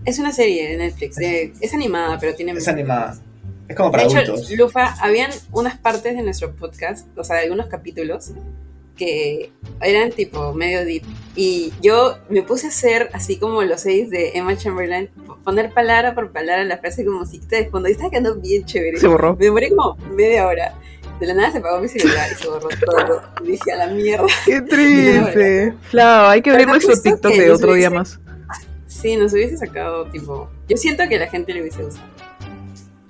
Es 0.04 0.18
una 0.18 0.32
serie 0.32 0.68
de 0.70 0.76
Netflix, 0.76 1.16
de- 1.16 1.52
es 1.60 1.74
animada, 1.74 2.18
pero 2.20 2.34
tiene... 2.34 2.52
Es 2.52 2.68
animada. 2.68 3.18
Es 3.66 3.74
como 3.76 3.90
para 3.90 4.04
de 4.04 4.08
hecho, 4.10 4.18
adultos. 4.18 4.50
Lufa, 4.52 4.94
habían 5.00 5.30
unas 5.52 5.76
partes 5.78 6.14
de 6.16 6.22
nuestro 6.22 6.54
podcast, 6.54 7.06
o 7.18 7.24
sea, 7.24 7.36
de 7.36 7.42
algunos 7.44 7.66
capítulos, 7.66 8.32
que 8.98 9.50
eran 9.80 10.10
tipo 10.12 10.52
medio 10.52 10.84
deep. 10.84 11.04
Y 11.36 11.72
yo 11.80 12.18
me 12.28 12.42
puse 12.42 12.66
a 12.66 12.68
hacer 12.70 13.08
así 13.14 13.38
como 13.38 13.62
los 13.62 13.80
seis 13.82 14.10
de 14.10 14.32
Emma 14.34 14.56
Chamberlain, 14.56 15.08
poner 15.44 15.72
palabra 15.72 16.14
por 16.14 16.32
palabra 16.32 16.64
la 16.64 16.76
frase 16.78 17.04
con 17.04 17.14
musiquita 17.14 17.56
de 17.56 17.70
fondo. 17.70 17.88
Y 17.88 17.92
estaba 17.92 18.10
quedando 18.10 18.34
bien 18.34 18.64
chévere. 18.66 18.98
Se 18.98 19.06
borró. 19.06 19.36
Me 19.36 19.46
demoré 19.46 19.70
como 19.70 19.96
media 20.10 20.46
hora. 20.46 20.74
De 21.20 21.26
la 21.26 21.34
nada 21.34 21.50
se 21.52 21.58
apagó 21.58 21.80
mi 21.80 21.88
celular 21.88 22.28
y 22.30 22.34
se 22.34 22.48
borró 22.48 22.68
todo. 22.84 23.22
Y 23.44 23.52
dije, 23.52 23.72
a 23.72 23.76
la 23.76 23.86
mierda. 23.88 24.26
Qué 24.44 24.60
triste. 24.60 25.74
Flava, 25.90 26.30
hay 26.32 26.42
que 26.42 26.50
ver 26.50 26.66
nuestro 26.66 27.00
TikTok 27.00 27.32
de 27.32 27.50
otro 27.50 27.72
día 27.74 27.88
hubiese- 27.88 27.94
más. 27.94 28.20
Sí, 28.86 29.16
nos 29.16 29.32
hubiese 29.32 29.56
sacado, 29.56 30.06
tipo... 30.10 30.50
Yo 30.68 30.76
siento 30.76 31.04
que 31.08 31.18
la 31.18 31.28
gente 31.28 31.52
le 31.52 31.60
hubiese 31.62 31.82
gustado. 31.84 32.06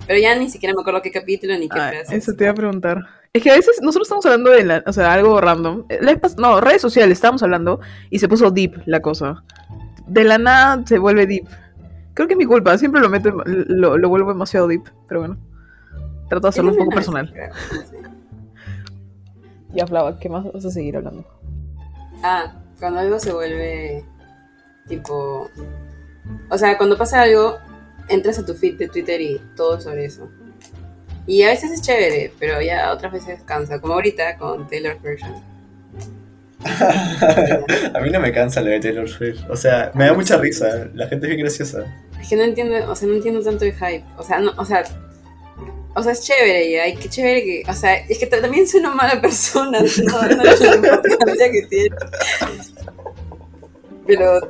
Pero 0.05 0.19
ya 0.19 0.35
ni 0.35 0.49
siquiera 0.49 0.73
me 0.75 0.81
acuerdo 0.81 1.01
qué 1.01 1.11
capítulo 1.11 1.55
ni 1.57 1.69
qué 1.69 1.79
Ah, 1.79 1.89
pedazo. 1.91 2.11
eso 2.13 2.33
te 2.33 2.43
iba 2.45 2.51
a 2.51 2.55
preguntar. 2.55 2.97
Es 3.31 3.43
que 3.43 3.51
a 3.51 3.55
veces 3.55 3.79
nosotros 3.81 4.07
estamos 4.07 4.25
hablando 4.25 4.49
de 4.49 4.63
la, 4.63 4.83
o 4.87 4.93
sea, 4.93 5.13
algo 5.13 5.39
random. 5.39 5.85
Eh, 5.89 5.99
la 6.01 6.19
no, 6.37 6.61
redes 6.61 6.81
sociales 6.81 7.17
estábamos 7.17 7.43
hablando 7.43 7.79
y 8.09 8.19
se 8.19 8.27
puso 8.27 8.49
deep 8.49 8.81
la 8.85 9.01
cosa. 9.01 9.43
De 10.07 10.23
la 10.23 10.37
nada 10.37 10.83
se 10.85 10.97
vuelve 10.97 11.27
deep. 11.27 11.47
Creo 12.15 12.27
que 12.27 12.33
es 12.33 12.37
mi 12.37 12.45
culpa, 12.45 12.77
siempre 12.77 13.01
lo 13.01 13.09
meto, 13.09 13.31
lo, 13.45 13.97
lo 13.97 14.09
vuelvo 14.09 14.29
demasiado 14.29 14.67
deep, 14.67 14.83
pero 15.07 15.21
bueno. 15.21 15.37
Trato 16.27 16.41
de 16.41 16.49
hacerlo 16.49 16.71
un 16.71 16.77
poco 16.77 16.91
personal. 16.91 17.33
Ya, 19.71 19.85
Flava, 19.85 20.19
¿qué 20.19 20.29
más 20.29 20.51
vas 20.51 20.65
a 20.65 20.71
seguir 20.71 20.97
hablando? 20.97 21.23
Ah, 22.23 22.55
cuando 22.79 23.01
algo 23.01 23.19
se 23.19 23.31
vuelve 23.31 24.03
tipo... 24.87 25.47
O 26.49 26.57
sea, 26.57 26.75
cuando 26.75 26.97
pasa 26.97 27.21
algo, 27.21 27.57
entras 28.07 28.39
a 28.39 28.45
tu 28.47 28.55
feed 28.55 28.79
de 28.79 28.87
Twitter 28.87 29.21
y 29.21 29.39
todo 29.55 29.79
sobre 29.79 30.05
eso. 30.05 30.27
Y 31.29 31.43
a 31.43 31.49
veces 31.49 31.69
es 31.69 31.83
chévere, 31.83 32.33
pero 32.39 32.59
ya 32.59 32.91
otras 32.91 33.13
veces 33.13 33.43
cansa. 33.45 33.79
Como 33.79 33.93
ahorita 33.93 34.35
con 34.39 34.67
Taylor's 34.67 34.99
version. 35.03 35.31
a 36.65 37.99
mí 38.01 38.09
no 38.09 38.19
me 38.19 38.33
cansa 38.33 38.61
lo 38.61 38.71
de 38.71 38.79
Taylor 38.79 39.07
Swift. 39.07 39.41
O 39.47 39.55
sea, 39.55 39.91
me 39.93 40.05
da 40.05 40.13
mucha 40.13 40.37
risa. 40.37 40.89
La 40.95 41.07
gente 41.07 41.27
es 41.27 41.29
bien 41.29 41.41
graciosa. 41.41 41.85
Es 42.19 42.29
que 42.29 42.35
no 42.35 42.41
entiendo, 42.41 42.77
o 42.91 42.95
sea, 42.95 43.07
no 43.07 43.13
entiendo 43.13 43.43
tanto 43.43 43.63
el 43.63 43.73
hype. 43.73 44.03
O 44.17 44.23
sea, 44.23 44.39
no, 44.39 44.53
o 44.57 44.65
sea... 44.65 44.83
O 45.93 46.01
sea, 46.01 46.13
es 46.13 46.23
chévere 46.23 46.71
ya, 46.71 46.87
y 46.87 46.95
qué 46.95 47.09
chévere 47.09 47.43
que... 47.43 47.63
O 47.67 47.73
sea, 47.75 47.95
es 47.95 48.17
que 48.17 48.25
también 48.25 48.67
soy 48.67 48.79
una 48.79 48.95
mala 48.95 49.21
persona, 49.21 49.79
no, 50.07 50.21
no 50.35 50.43
es 50.43 50.61
la 50.61 50.75
importancia 50.75 51.51
que 51.51 51.61
tiene. 51.69 51.95
Pero... 54.07 54.49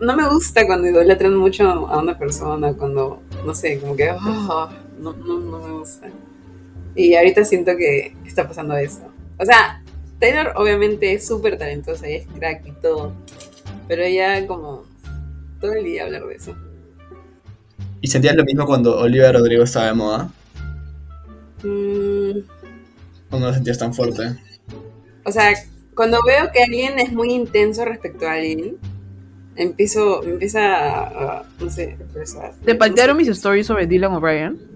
No 0.00 0.16
me 0.16 0.28
gusta 0.28 0.66
cuando 0.66 0.86
idolatran 0.86 1.34
mucho 1.34 1.66
a 1.66 1.98
una 1.98 2.18
persona, 2.18 2.74
cuando, 2.74 3.22
no 3.46 3.54
sé, 3.54 3.78
como 3.80 3.96
que... 3.96 4.10
oh, 4.10 4.68
no, 4.98 5.12
no, 5.12 5.40
no 5.40 5.58
me 5.58 5.72
gusta. 5.72 6.08
Y 6.94 7.14
ahorita 7.14 7.44
siento 7.44 7.76
que 7.76 8.14
está 8.24 8.46
pasando 8.46 8.76
eso. 8.76 9.02
O 9.38 9.44
sea, 9.44 9.82
Taylor 10.20 10.52
obviamente 10.56 11.12
es 11.12 11.26
súper 11.26 11.58
talentosa 11.58 12.08
y 12.08 12.14
es 12.14 12.26
crack 12.26 12.66
y 12.66 12.72
todo. 12.72 13.12
Pero 13.88 14.06
ya 14.08 14.46
como 14.46 14.84
todo 15.60 15.72
el 15.72 15.84
día 15.84 16.04
hablar 16.04 16.26
de 16.26 16.34
eso. 16.34 16.54
¿Y 18.00 18.08
sentías 18.08 18.36
lo 18.36 18.44
mismo 18.44 18.66
cuando 18.66 18.98
Olivia 18.98 19.32
Rodrigo 19.32 19.64
estaba 19.64 19.86
de 19.86 19.94
moda? 19.94 20.30
Mm, 21.62 22.38
¿O 23.30 23.38
no 23.38 23.46
lo 23.46 23.54
sentías 23.54 23.78
tan 23.78 23.94
fuerte? 23.94 24.36
o 25.24 25.32
sea, 25.32 25.54
cuando 25.94 26.18
veo 26.26 26.50
que 26.52 26.62
alguien 26.62 26.98
es 26.98 27.12
muy 27.12 27.32
intenso 27.32 27.84
respecto 27.84 28.26
a 28.26 28.32
alguien, 28.34 28.76
empiezo, 29.56 30.20
me 30.22 30.32
empieza 30.32 30.74
a, 30.74 31.38
a, 31.40 31.46
no 31.58 31.70
sé, 31.70 31.96
expresar. 31.98 32.52
¿Te 32.64 32.74
paltearon 32.74 33.16
mis 33.16 33.28
stories 33.28 33.66
sobre 33.66 33.86
Dylan 33.86 34.12
O'Brien? 34.12 34.73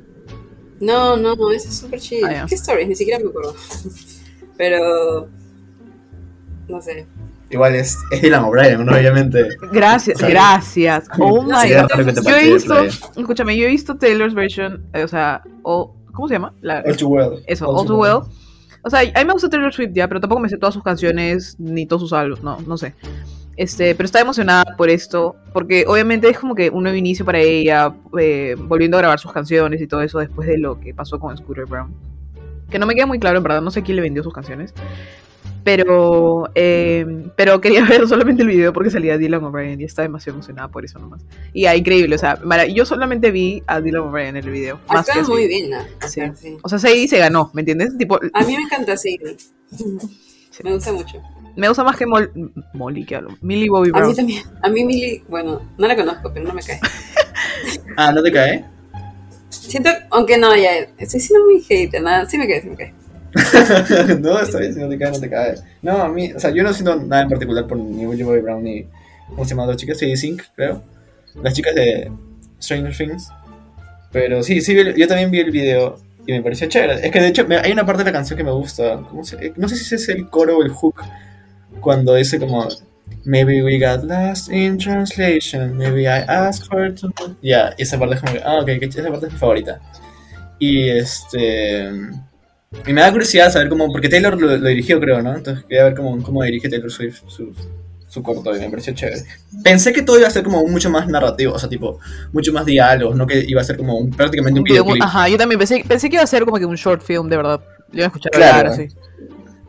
No, 0.81 1.17
no, 1.17 1.35
no, 1.35 1.51
eso 1.51 1.69
es 1.69 1.77
súper 1.79 2.01
chill. 2.01 2.25
Ah. 2.25 2.47
¿Qué 2.49 2.55
stories? 2.55 2.89
Ni 2.89 2.95
siquiera 2.95 3.19
me 3.19 3.31
acuerdo. 3.31 3.55
Pero, 4.57 5.29
no 6.69 6.81
sé. 6.83 7.07
Igual 7.51 7.77
es, 7.77 7.97
es 8.11 8.21
Dylan 8.21 8.45
O'Brien, 8.45 8.85
¿no? 8.85 8.93
obviamente. 8.93 9.49
Gracias, 9.73 10.21
gracias. 10.21 11.09
Oh 11.19 11.43
No, 11.43 11.63
my 11.63 11.73
god. 11.73 12.23
Yo 12.23 12.37
he 12.37 12.53
visto, 12.53 12.85
escúchame, 13.17 13.57
yo 13.57 13.67
he 13.67 13.71
visto 13.71 13.97
Taylor's 13.97 14.35
version, 14.35 14.85
eh, 14.93 15.03
o 15.03 15.09
sea, 15.09 15.43
o, 15.63 15.95
¿cómo 16.13 16.29
se 16.29 16.35
llama? 16.35 16.53
La, 16.61 16.83
All 16.87 16.97
too 16.97 17.09
well. 17.09 17.43
Eso, 17.47 17.69
All 17.69 17.87
Too 17.87 17.97
Well. 17.97 18.21
O 18.83 18.91
sea, 18.91 19.01
a 19.01 19.05
mí 19.05 19.25
me 19.27 19.33
gusta 19.33 19.49
Taylor 19.49 19.73
Swift 19.73 19.93
ya, 19.95 20.09
pero 20.09 20.21
tampoco 20.21 20.41
me 20.41 20.49
sé 20.49 20.59
todas 20.59 20.75
sus 20.75 20.83
canciones 20.83 21.57
ni 21.59 21.87
todos 21.87 22.03
sus 22.03 22.13
álbumes, 22.13 22.45
no, 22.45 22.59
no 22.61 22.77
sé. 22.77 22.95
Este, 23.59 23.97
pero 23.97 24.07
estaba 24.07 24.23
emocionada 24.23 24.77
por 24.77 24.89
esto, 24.89 25.35
porque 25.53 25.85
obviamente 25.89 26.29
es 26.29 26.39
como 26.39 26.55
que 26.55 26.71
un 26.71 26.85
nuevo 26.85 26.97
inicio 26.97 27.25
para 27.25 27.41
ella, 27.41 27.93
eh, 28.17 28.55
volviendo 28.57 28.97
a 28.97 29.01
grabar 29.01 29.19
sus 29.19 29.33
canciones 29.33 29.83
y 29.83 29.89
todo 29.89 30.01
eso 30.01 30.21
después 30.21 30.47
de 30.47 30.59
lo 30.59 30.79
que 30.79 30.95
pasó 30.95 31.19
con 31.19 31.37
Scooter 31.37 31.67
Brown. 31.67 31.93
Que 32.71 32.79
no 32.79 32.87
me 32.87 32.95
queda 32.95 33.07
muy 33.07 33.19
claro, 33.19 33.39
en 33.39 33.43
verdad, 33.43 33.61
no 33.61 33.73
sé 33.73 33.83
quién 33.83 33.97
le 33.97 34.03
vendió 34.03 34.23
sus 34.23 34.33
canciones. 34.33 34.73
Pero, 35.65 36.49
eh, 36.55 37.05
pero 37.35 37.61
quería 37.61 37.85
ver 37.89 38.07
solamente 38.07 38.43
el 38.43 38.49
video 38.49 38.73
porque 38.73 38.91
salía 38.91 39.19
Dylan 39.19 39.43
O'Brien 39.43 39.81
y 39.81 39.85
estaba 39.85 40.05
demasiado 40.05 40.37
emocionada 40.37 40.69
por 40.69 40.85
eso 40.85 41.01
nomás. 41.01 41.27
Y 41.53 41.67
ah, 41.67 41.75
increíble, 41.75 42.15
o 42.15 42.19
sea, 42.19 42.39
yo 42.67 42.87
solamente 42.87 43.33
vi 43.33 43.65
a 43.67 43.81
Dylan 43.81 44.03
O'Brien 44.03 44.37
en 44.37 44.37
el 44.37 44.51
video. 44.51 44.79
Más 44.87 45.05
que 45.05 45.19
así. 45.19 45.29
muy 45.29 45.49
bien, 45.49 45.71
¿no? 45.71 45.79
Sí. 46.07 46.21
sí. 46.37 46.59
O 46.63 46.69
sea, 46.69 46.79
Sadie 46.79 47.09
se 47.09 47.19
ganó, 47.19 47.51
¿me 47.55 47.63
entiendes? 47.63 47.99
Tipo, 47.99 48.21
A 48.35 48.45
mí 48.45 48.57
me 48.57 48.63
encanta 48.63 48.97
Sadie. 48.97 49.37
Me 50.65 50.73
gusta 50.73 50.93
mucho. 50.93 51.23
Me 51.59 51.67
gusta 51.69 51.83
más 51.83 51.97
que 51.97 52.07
Mol 52.07 52.31
Molly, 52.73 53.05
que 53.05 53.17
hablo. 53.17 53.37
Millie 53.41 53.69
Bobby 53.69 53.89
A 53.89 53.99
Brown. 53.99 54.09
mí 54.11 54.15
también. 54.15 54.43
A 54.63 54.69
mí 54.69 54.85
Millie, 54.85 55.25
bueno, 55.29 55.61
no 55.77 55.87
la 55.89 55.97
conozco, 55.97 56.31
pero 56.33 56.47
no 56.47 56.55
me 56.55 56.63
cae. 56.63 56.79
Ah, 57.97 58.13
¿no 58.13 58.23
te 58.23 58.31
cae? 58.31 58.65
Siento, 59.51 59.91
aunque 60.11 60.39
no, 60.39 60.55
ya, 60.55 60.71
estoy 60.99 61.19
siendo 61.19 61.45
muy 61.47 61.61
hater, 61.63 62.01
nada, 62.01 62.27
sí 62.31 62.39
me 62.39 62.47
cae, 62.47 62.63
sí 62.63 62.69
me 62.71 62.77
cae. 62.77 62.95
no, 64.21 64.39
está 64.41 64.59
bien, 64.61 64.73
si 64.73 64.79
no 64.81 64.89
te 64.89 64.97
cae, 64.99 65.11
no 65.11 65.19
te 65.21 65.29
cae. 65.29 65.55
No, 65.83 66.01
a 66.03 66.09
mí, 66.09 66.33
o 66.33 66.39
sea, 66.39 66.51
yo 66.51 66.63
no 66.63 66.73
siento 66.73 66.95
nada 66.95 67.23
en 67.23 67.29
particular 67.29 67.67
por 67.67 67.77
ni 67.77 68.07
Willie 68.07 68.23
Bobby 68.25 68.41
Brown 68.41 68.63
ni, 68.63 68.87
¿cómo 69.31 69.45
se 69.45 69.51
llama 69.51 69.67
la 69.67 69.75
chica? 69.75 69.95
Sadie 69.97 70.17
Sink, 70.17 70.43
creo. 70.55 70.81
Las 71.43 71.55
chicas 71.55 71.75
de 71.75 72.11
Stranger 72.63 72.97
Things. 72.97 73.29
Pero 74.13 74.43
sí, 74.45 74.61
sí, 74.61 74.77
yo 74.97 75.09
también 75.09 75.31
vi 75.33 75.41
el 75.41 75.51
video 75.51 75.99
y 76.27 76.33
me 76.33 76.43
pareció 76.43 76.69
chévere. 76.69 77.05
Es 77.05 77.11
que 77.11 77.21
de 77.21 77.27
hecho 77.29 77.47
me- 77.49 77.59
hay 77.59 77.73
una 77.73 77.85
parte 77.85 78.05
de 78.05 78.11
la 78.11 78.13
canción 78.13 78.37
que 78.37 78.45
me 78.45 78.53
gusta. 78.53 79.01
¿Cómo 79.09 79.25
se- 79.25 79.53
no 79.57 79.69
sé 79.69 79.75
si 79.77 79.93
es 79.95 80.09
el 80.09 80.29
coro 80.31 80.59
o 80.59 80.63
el 80.63 80.71
hook. 80.71 81.03
Cuando 81.81 82.15
dice 82.15 82.39
como 82.39 82.69
Maybe 83.25 83.63
we 83.63 83.79
got 83.79 84.05
lost 84.05 84.51
in 84.51 84.79
translation. 84.79 85.77
Maybe 85.77 86.03
I 86.03 86.21
asked 86.27 86.67
for 86.69 86.95
to. 86.95 87.11
Ya, 87.43 87.75
y 87.77 87.83
esa 87.83 87.99
parte 87.99 88.15
es 88.17 88.21
como 88.21 88.33
que. 88.35 88.41
Ah, 88.45 88.59
ok, 88.61 88.69
esa 88.69 89.09
parte 89.11 89.27
es 89.27 89.33
mi 89.33 89.39
favorita. 89.39 89.81
Y 90.59 90.89
este. 90.89 91.91
Y 92.87 92.93
me 92.93 93.01
da 93.01 93.11
curiosidad 93.11 93.51
saber 93.51 93.69
cómo. 93.69 93.91
Porque 93.93 94.09
Taylor 94.09 94.39
lo, 94.41 94.57
lo 94.57 94.69
dirigió, 94.69 95.01
creo, 95.01 95.21
¿no? 95.23 95.35
Entonces 95.37 95.65
quería 95.65 95.85
ver 95.85 95.95
cómo, 95.95 96.23
cómo 96.23 96.43
dirige 96.43 96.69
Taylor 96.69 96.91
Swift 96.91 97.23
su, 97.29 97.53
su 98.09 98.23
corto 98.23 98.55
y 98.57 98.61
me 98.61 98.71
pareció 98.71 98.95
chévere. 98.95 99.23
Pensé 99.63 99.93
que 99.93 100.03
todo 100.03 100.19
iba 100.19 100.29
a 100.29 100.31
ser 100.31 100.43
como 100.45 100.65
mucho 100.67 100.89
más 100.91 101.07
narrativo, 101.09 101.55
o 101.55 101.59
sea, 101.59 101.69
tipo, 101.69 101.99
mucho 102.33 102.53
más 102.53 102.65
diálogos, 102.67 103.17
no 103.17 103.27
que 103.27 103.45
iba 103.47 103.61
a 103.61 103.65
ser 103.65 103.77
como 103.77 103.97
un- 103.99 104.11
prácticamente 104.11 104.59
un 104.61 104.65
videoclip. 104.65 105.03
Ajá, 105.03 105.29
yo 105.29 105.37
también 105.39 105.59
pensé, 105.59 105.83
pensé 105.87 106.09
que 106.09 106.17
iba 106.17 106.25
a 106.25 106.27
ser 106.27 106.45
como 106.45 106.59
que 106.59 106.65
un 106.67 106.77
short 106.77 107.03
film, 107.03 107.29
de 107.29 107.37
verdad. 107.37 107.61
Yo 107.91 107.99
iba 107.99 108.05
a 108.05 108.09
escuchar 108.09 108.33
Claro. 108.33 108.57
hablar 108.71 108.73
así. 108.73 108.89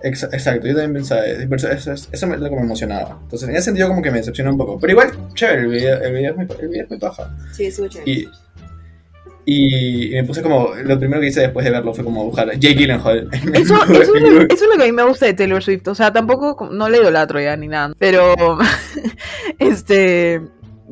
Exa- 0.04 0.30
Exacto, 0.32 0.66
yo 0.68 0.74
también 0.74 0.94
pensaba, 0.94 1.26
eso, 1.26 1.70
eso, 1.70 1.92
eso, 1.94 2.08
eso 2.12 2.28
me, 2.28 2.38
lo 2.38 2.50
que 2.50 2.56
me 2.56 2.62
emocionaba. 2.62 3.20
Entonces, 3.24 3.50
en 3.50 3.56
ese 3.56 3.66
sentido, 3.66 3.88
como 3.90 4.02
que 4.02 4.12
me 4.12 4.18
decepcionó 4.20 4.52
un 4.52 4.58
poco. 4.58 4.80
Pero 4.80 4.92
igual, 4.92 5.12
chévere, 5.34 5.62
el 5.64 5.68
video, 5.68 6.02
el 6.02 6.14
video, 6.14 6.32
es, 6.32 6.38
muy, 6.38 6.48
el 6.62 6.68
video 6.70 6.84
es 6.84 6.90
muy 6.90 7.00
paja. 7.00 7.36
Sí, 7.54 7.66
estuvo 7.66 7.88
chévere. 7.88 8.12
Y, 8.12 8.28
y, 9.46 10.12
me 10.12 10.24
puse 10.24 10.42
como, 10.42 10.70
lo 10.84 11.00
primero 11.00 11.20
que 11.22 11.28
hice 11.28 11.42
después 11.42 11.66
de 11.66 11.72
verlo 11.72 11.94
fue 11.94 12.04
como 12.04 12.24
buscar 12.24 12.50
a 12.50 12.54
Jake 12.54 12.76
Gyllenhaal. 12.76 13.30
en 13.32 13.56
Eso, 13.56 13.76
eso, 13.92 13.94
es 14.16 14.46
eso 14.50 14.54
es 14.54 14.62
lo 14.72 14.78
que 14.78 14.84
a 14.84 14.86
mí 14.86 14.92
me 14.92 15.04
gusta 15.04 15.26
de 15.26 15.34
Taylor 15.34 15.64
Swift. 15.64 15.88
O 15.88 15.96
sea, 15.96 16.14
tampoco, 16.14 16.70
no 16.72 16.88
le 16.90 17.00
idolatro 17.00 17.42
ya 17.42 17.58
ni 17.58 17.68
nada. 17.68 17.94
Pero, 17.98 18.36
este, 19.60 20.42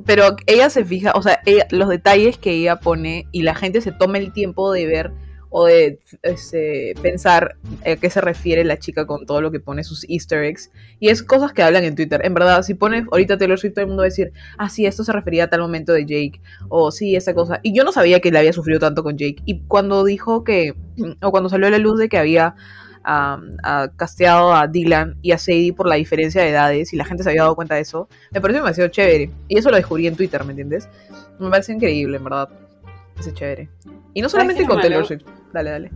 pero 0.06 0.36
ella 0.46 0.70
se 0.70 0.86
fija, 0.86 1.12
o 1.16 1.22
sea, 1.22 1.40
ella- 1.46 1.68
los 1.72 1.90
detalles 1.90 2.38
que 2.38 2.52
ella 2.52 2.78
pone 2.78 3.28
y 3.32 3.44
la 3.44 3.56
gente 3.56 3.82
se 3.82 3.92
toma 3.92 4.18
el 4.18 4.34
tiempo 4.34 4.72
de 4.72 4.86
ver 4.86 5.12
o 5.50 5.66
de 5.66 6.00
este, 6.24 6.94
pensar 7.02 7.56
a 7.86 7.96
qué 7.96 8.10
se 8.10 8.22
refiere 8.22 8.64
la 8.64 8.78
chica 8.78 9.06
con 9.06 9.26
todo 9.26 9.42
lo 9.42 9.52
que 9.52 9.60
pone 9.60 9.84
sus 9.84 10.06
easter 10.10 10.44
eggs. 10.44 10.72
Y 11.00 11.10
es 11.10 11.24
cosas 11.24 11.54
que 11.54 11.64
hablan 11.64 11.84
en 11.84 11.96
Twitter. 11.96 12.22
En 12.24 12.34
verdad, 12.34 12.62
si 12.64 12.74
pones 12.74 13.06
ahorita 13.12 13.38
Taylor 13.38 13.60
Swift, 13.60 13.74
todo 13.74 13.84
el 13.84 13.88
mundo 13.88 14.02
va 14.02 14.06
a 14.06 14.10
decir, 14.10 14.32
ah, 14.58 14.70
sí, 14.70 14.86
esto 14.86 15.04
se 15.04 15.12
refería 15.12 15.46
a 15.46 15.50
tal 15.50 15.62
momento 15.62 15.94
de 15.94 16.02
Jake. 16.02 16.42
O 16.70 16.92
sí, 16.92 17.16
esa 17.16 17.34
cosa. 17.34 17.60
Y 17.64 17.74
yo 17.74 17.84
no 17.84 17.92
sabía 17.92 18.20
que 18.20 18.32
le 18.32 18.40
había 18.40 18.54
sufrido 18.54 18.80
tanto 18.80 19.04
con 19.04 19.18
Jake. 19.18 19.42
Y 19.46 19.62
cuando 19.62 20.04
dijo 20.04 20.44
que, 20.44 20.74
o 21.22 21.32
cuando 21.32 21.50
salió 21.50 21.68
a 21.68 21.72
la 21.72 21.78
luz 21.78 21.98
de 22.00 22.10
que 22.10 22.18
había 22.18 22.56
um, 23.00 23.58
ah, 23.64 23.90
casteado 23.96 24.54
a 24.54 24.68
Dylan 24.68 25.18
y 25.22 25.32
a 25.32 25.38
Sadie 25.38 25.74
por 25.74 25.88
la 25.88 25.96
diferencia 25.96 26.42
de 26.42 26.50
edades 26.50 26.94
y 26.94 26.98
la 26.98 27.06
gente 27.06 27.24
se 27.24 27.30
había 27.30 27.44
dado 27.44 27.56
cuenta 27.56 27.76
de 27.76 27.82
eso, 27.82 28.10
me 28.32 28.42
pareció 28.42 28.62
demasiado 28.62 28.90
chévere. 28.90 29.32
Y 29.48 29.58
eso 29.58 29.70
lo 29.70 29.78
descubrí 29.78 30.08
en 30.08 30.16
Twitter, 30.16 30.44
¿me 30.44 30.52
entiendes? 30.52 30.90
Me 31.40 31.50
parece 31.50 31.74
increíble, 31.74 32.18
en 32.18 32.24
verdad. 32.24 32.50
Ese 33.20 33.34
chévere. 33.34 33.70
Y 34.14 34.22
no 34.22 34.30
solamente 34.30 34.66
con? 34.66 34.82
Taylor 34.82 35.06
Swift. 35.06 35.26
Dale, 35.54 35.70
dale. 35.72 35.92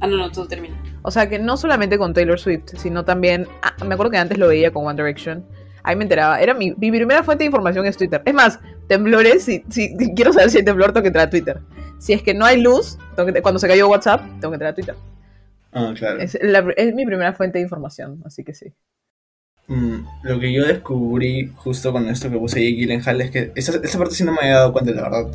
Ah, 0.00 0.06
no, 0.06 0.16
no, 0.16 0.30
tú 0.30 0.46
termina. 0.46 0.74
O 1.02 1.10
sea 1.10 1.28
que 1.28 1.38
no 1.38 1.56
solamente 1.56 1.98
con 1.98 2.14
Taylor 2.14 2.38
Swift, 2.38 2.64
sino 2.76 3.04
también. 3.04 3.46
ah, 3.62 3.74
me 3.84 3.94
acuerdo 3.94 4.10
que 4.10 4.18
antes 4.18 4.38
lo 4.38 4.48
veía 4.48 4.72
con 4.72 4.86
One 4.86 5.00
Direction. 5.00 5.44
Ahí 5.82 5.96
me 5.96 6.04
enteraba. 6.04 6.40
Era 6.40 6.54
mi, 6.54 6.72
mi 6.76 6.90
primera 6.90 7.22
fuente 7.22 7.44
de 7.44 7.46
información 7.46 7.86
es 7.86 7.96
Twitter. 7.96 8.22
Es 8.24 8.34
más, 8.34 8.58
temblores, 8.88 9.44
si, 9.44 9.64
si 9.68 9.94
quiero 10.14 10.32
saber 10.32 10.50
si 10.50 10.58
hay 10.58 10.64
temblor, 10.64 10.92
tengo 10.92 11.02
que 11.02 11.08
entrar 11.08 11.26
a 11.26 11.30
Twitter. 11.30 11.58
Si 11.98 12.12
es 12.12 12.22
que 12.22 12.32
no 12.34 12.44
hay 12.46 12.60
luz, 12.60 12.98
tengo 13.16 13.32
que- 13.32 13.42
cuando 13.42 13.58
se 13.58 13.68
cayó 13.68 13.88
WhatsApp, 13.88 14.22
tengo 14.40 14.50
que 14.50 14.54
entrar 14.56 14.72
a 14.72 14.74
Twitter. 14.74 14.94
Ah, 15.72 15.92
claro. 15.96 16.18
Es, 16.20 16.38
la- 16.42 16.72
es 16.76 16.94
mi 16.94 17.04
primera 17.06 17.32
fuente 17.34 17.58
de 17.58 17.62
información, 17.62 18.22
así 18.24 18.42
que 18.42 18.54
sí. 18.54 18.72
Mm, 19.68 20.04
lo 20.22 20.40
que 20.40 20.52
yo 20.52 20.64
descubrí 20.66 21.52
justo 21.56 21.92
con 21.92 22.08
esto 22.08 22.28
que 22.30 22.38
puse 22.38 22.60
Jake 22.60 22.74
Gyllenhaal 22.76 23.20
es 23.20 23.30
que 23.30 23.52
esa, 23.54 23.78
esa 23.82 23.98
parte 23.98 24.14
sí 24.14 24.24
no 24.24 24.32
me 24.32 24.38
había 24.40 24.54
dado 24.56 24.72
cuenta, 24.72 24.90
la 24.92 25.02
verdad. 25.02 25.26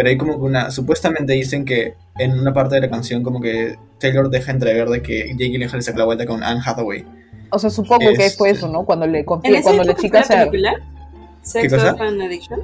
Pero 0.00 0.08
hay 0.08 0.16
como 0.16 0.38
que 0.38 0.44
una. 0.46 0.70
Supuestamente 0.70 1.34
dicen 1.34 1.66
que 1.66 1.94
en 2.18 2.32
una 2.40 2.54
parte 2.54 2.76
de 2.76 2.80
la 2.80 2.88
canción, 2.88 3.22
como 3.22 3.38
que 3.38 3.76
Taylor 3.98 4.30
deja 4.30 4.50
entrever 4.50 4.88
de 4.88 5.02
que 5.02 5.28
Jake 5.32 5.50
Gyllenhaal 5.50 5.82
se 5.82 5.92
la 5.94 6.06
vuelta 6.06 6.24
con 6.24 6.42
Anne 6.42 6.62
Hathaway. 6.64 7.04
O 7.50 7.58
sea, 7.58 7.68
supongo 7.68 7.98
que 8.16 8.24
Este- 8.24 8.38
fue 8.38 8.48
eso, 8.48 8.66
¿no? 8.66 8.86
Cuando 8.86 9.06
le 9.06 9.18
¿En 9.18 9.24
confié, 9.26 9.52
esa 9.52 9.62
cuando 9.64 9.84
la 9.84 9.94
chica 9.94 10.24
se. 10.24 10.34
película? 10.38 10.72
¿Sex 11.42 11.74
cosa? 11.74 11.92
of 11.92 12.00
an 12.00 12.18
Addiction? 12.22 12.60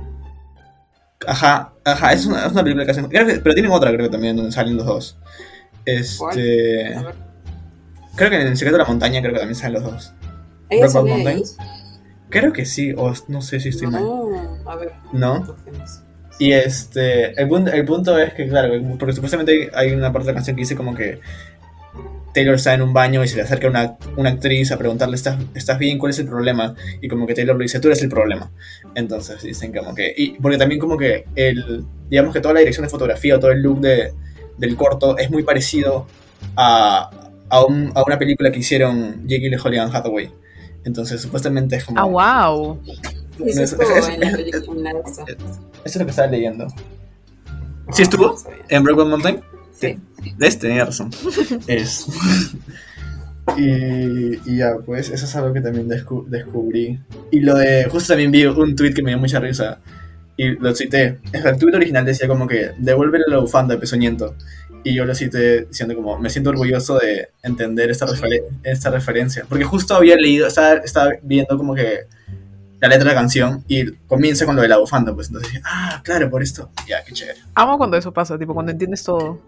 Ajá, 1.27 1.75
ajá, 1.85 2.13
es 2.15 2.25
una, 2.25 2.47
es 2.47 2.53
una 2.53 2.63
película 2.63 2.87
que 2.87 2.91
hacen. 2.93 3.05
creo 3.09 3.27
que- 3.27 3.35
pero 3.41 3.55
tienen 3.55 3.71
otra, 3.71 3.91
creo 3.93 4.07
que 4.07 4.13
también, 4.13 4.35
donde 4.35 4.53
salen 4.53 4.75
los 4.79 4.87
dos. 4.87 5.19
Este. 5.85 6.95
A 6.95 7.03
ver. 7.03 7.15
Creo 8.15 8.31
que 8.31 8.41
en 8.41 8.47
El 8.47 8.57
secreto 8.57 8.79
de 8.79 8.83
la 8.85 8.89
montaña, 8.89 9.21
creo 9.21 9.35
que 9.35 9.41
también 9.41 9.57
salen 9.57 9.75
los 9.75 9.93
dos. 9.93 10.15
¿Ella 10.71 10.87
ahí? 10.87 10.93
Mountain. 10.95 11.43
Creo 12.31 12.55
que 12.55 12.65
sí, 12.65 12.95
o 12.97 13.13
no 13.29 13.43
sé 13.43 13.61
si 13.61 13.69
estoy 13.69 13.89
mal. 13.89 14.03
No, 14.03 14.71
a 14.71 14.77
ver. 14.77 14.93
¿No? 15.13 15.45
Y 16.39 16.53
este, 16.53 17.41
el 17.41 17.49
punto, 17.49 17.73
el 17.73 17.85
punto 17.85 18.19
es 18.19 18.35
que, 18.35 18.47
claro, 18.49 18.75
porque 18.99 19.15
supuestamente 19.15 19.71
hay 19.75 19.93
una 19.93 20.13
parte 20.13 20.27
de 20.27 20.33
la 20.33 20.37
canción 20.37 20.55
que 20.57 20.63
dice 20.63 20.77
como 20.77 20.95
que 20.95 21.19
Taylor 22.35 22.57
está 22.57 22.75
en 22.75 22.83
un 22.83 22.93
baño 22.93 23.25
y 23.25 23.29
se 23.29 23.37
le 23.37 23.43
acerca 23.43 23.69
una, 23.69 23.97
una 24.17 24.29
actriz 24.31 24.71
a 24.71 24.77
preguntarle, 24.77 25.17
¿Estás, 25.17 25.39
¿estás 25.55 25.79
bien? 25.79 25.97
¿Cuál 25.99 26.11
es 26.11 26.19
el 26.19 26.27
problema? 26.27 26.75
Y 27.01 27.09
como 27.09 27.27
que 27.27 27.33
Taylor 27.35 27.57
le 27.57 27.63
dice, 27.63 27.81
tú 27.81 27.89
eres 27.89 28.03
el 28.03 28.11
problema. 28.11 28.51
Entonces 28.95 29.41
dicen 29.43 29.73
como 29.73 29.95
que, 29.95 30.13
y 30.15 30.33
porque 30.33 30.59
también 30.59 30.79
como 30.79 30.99
que 30.99 31.25
el, 31.35 31.85
digamos 32.11 32.35
que 32.35 32.41
toda 32.41 32.53
la 32.53 32.61
dirección 32.61 32.85
de 32.85 32.91
fotografía 32.91 33.37
o 33.37 33.41
todo 33.41 33.53
el 33.53 33.63
look 33.63 33.81
de, 33.81 34.13
del 34.59 34.77
corto 34.77 35.17
es 35.17 35.31
muy 35.31 35.43
parecido 35.45 36.07
a, 36.55 37.11
a, 37.49 37.65
un- 37.65 37.93
a 37.95 38.03
una 38.07 38.19
película 38.19 38.51
que 38.53 38.59
hicieron 38.59 39.27
Gyllenhaal 39.27 39.75
y 39.75 39.79
Anne 39.79 39.91
Hathaway. 39.97 40.31
Entonces 40.85 41.23
supuestamente 41.23 41.77
es 41.77 41.85
como... 41.85 41.99
Ah, 41.99 42.05
wow. 42.51 42.79
Sí, 43.37 43.43
No, 43.45 43.53
sí 43.53 43.63
es- 43.63 43.73
estuvo 43.73 43.97
es- 43.97 44.09
en 44.09 44.21
la 44.21 44.31
película. 44.37 44.93
Eso 45.09 45.25
es 45.85 45.97
lo 45.97 46.05
que 46.05 46.11
estaba 46.11 46.29
leyendo. 46.29 46.67
¿Sí 47.93 48.03
estuvo? 48.03 48.27
No. 48.29 48.37
¿En 48.69 48.83
Brokeback 48.83 49.09
Mountain? 49.09 49.41
Sí. 49.79 49.99
¿Ves? 50.39 50.59
Tenía 50.59 50.85
razón. 50.87 51.11
Es. 51.67 52.07
y, 53.57 54.51
y 54.51 54.57
ya, 54.59 54.77
pues 54.85 55.09
eso 55.11 55.25
es 55.25 55.37
algo 55.37 55.53
que 55.53 55.61
también 55.61 55.89
descu- 55.89 56.27
descubrí. 56.27 56.99
Y 57.31 57.41
lo 57.41 57.55
de. 57.55 57.85
Justo 57.91 58.09
también 58.13 58.31
vi 58.31 58.45
un 58.47 58.75
tweet 58.75 58.93
que 58.93 59.03
me 59.03 59.11
dio 59.11 59.19
mucha 59.19 59.39
risa. 59.39 59.79
Y 60.37 60.51
lo 60.59 60.75
cité. 60.75 61.19
El 61.33 61.57
tweet 61.59 61.75
original 61.75 62.05
decía 62.05 62.29
como 62.29 62.47
que 62.47 62.73
devuelve 62.79 63.21
la 63.27 63.39
bufanda, 63.39 63.79
pezoñento. 63.79 64.35
Y 64.85 64.95
yo 64.95 65.05
lo 65.05 65.15
cité 65.15 65.63
diciendo 65.65 65.95
como, 65.97 66.19
me 66.19 66.29
siento 66.31 66.51
orgulloso 66.51 66.99
de 66.99 67.29
entender 67.43 67.91
esta, 67.91 68.07
referen- 68.07 68.45
esta 68.63 68.91
referencia. 68.91 69.45
Porque 69.49 69.65
justo 69.65 69.95
había 69.95 70.17
leído, 70.17 70.47
estaba, 70.47 70.75
estaba 70.75 71.11
viendo 71.23 71.57
como 71.57 71.75
que 71.75 72.01
la 72.81 72.89
letra 72.89 73.05
de 73.09 73.15
la 73.15 73.21
canción 73.21 73.65
y 73.69 73.91
comienza 74.07 74.45
con 74.47 74.57
lo 74.57 74.63
de 74.63 74.69
la 74.69 74.79
bufanda. 74.79 75.15
Pues 75.15 75.29
entonces 75.29 75.51
dije, 75.53 75.63
ah, 75.67 76.01
claro, 76.05 76.31
por 76.31 76.43
esto. 76.43 76.71
Ya, 76.89 77.03
qué 77.05 77.13
chévere. 77.13 77.39
Amo 77.55 77.79
cuando 77.79 77.97
eso 77.97 78.13
pasa, 78.13 78.39
tipo, 78.39 78.55
cuando 78.55 78.73
entiendes 78.73 79.03
todo. 79.03 79.41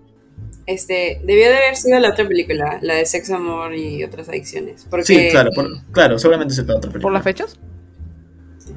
Este, 0.66 1.20
debió 1.24 1.48
de 1.48 1.56
haber 1.56 1.76
sido 1.76 1.98
la 1.98 2.10
otra 2.10 2.26
película, 2.28 2.78
la 2.82 2.94
de 2.94 3.06
sexo, 3.06 3.34
amor 3.36 3.74
y 3.74 4.04
otras 4.04 4.28
adicciones. 4.28 4.86
Porque, 4.88 5.04
Sí, 5.06 5.28
claro, 5.30 5.50
por- 5.54 5.82
claro, 5.92 6.18
seguramente 6.18 6.52
es 6.54 6.58
la 6.58 6.76
otra 6.76 6.90
película. 6.90 7.02
¿Por 7.02 7.12
las 7.12 7.24
fechas? 7.24 7.58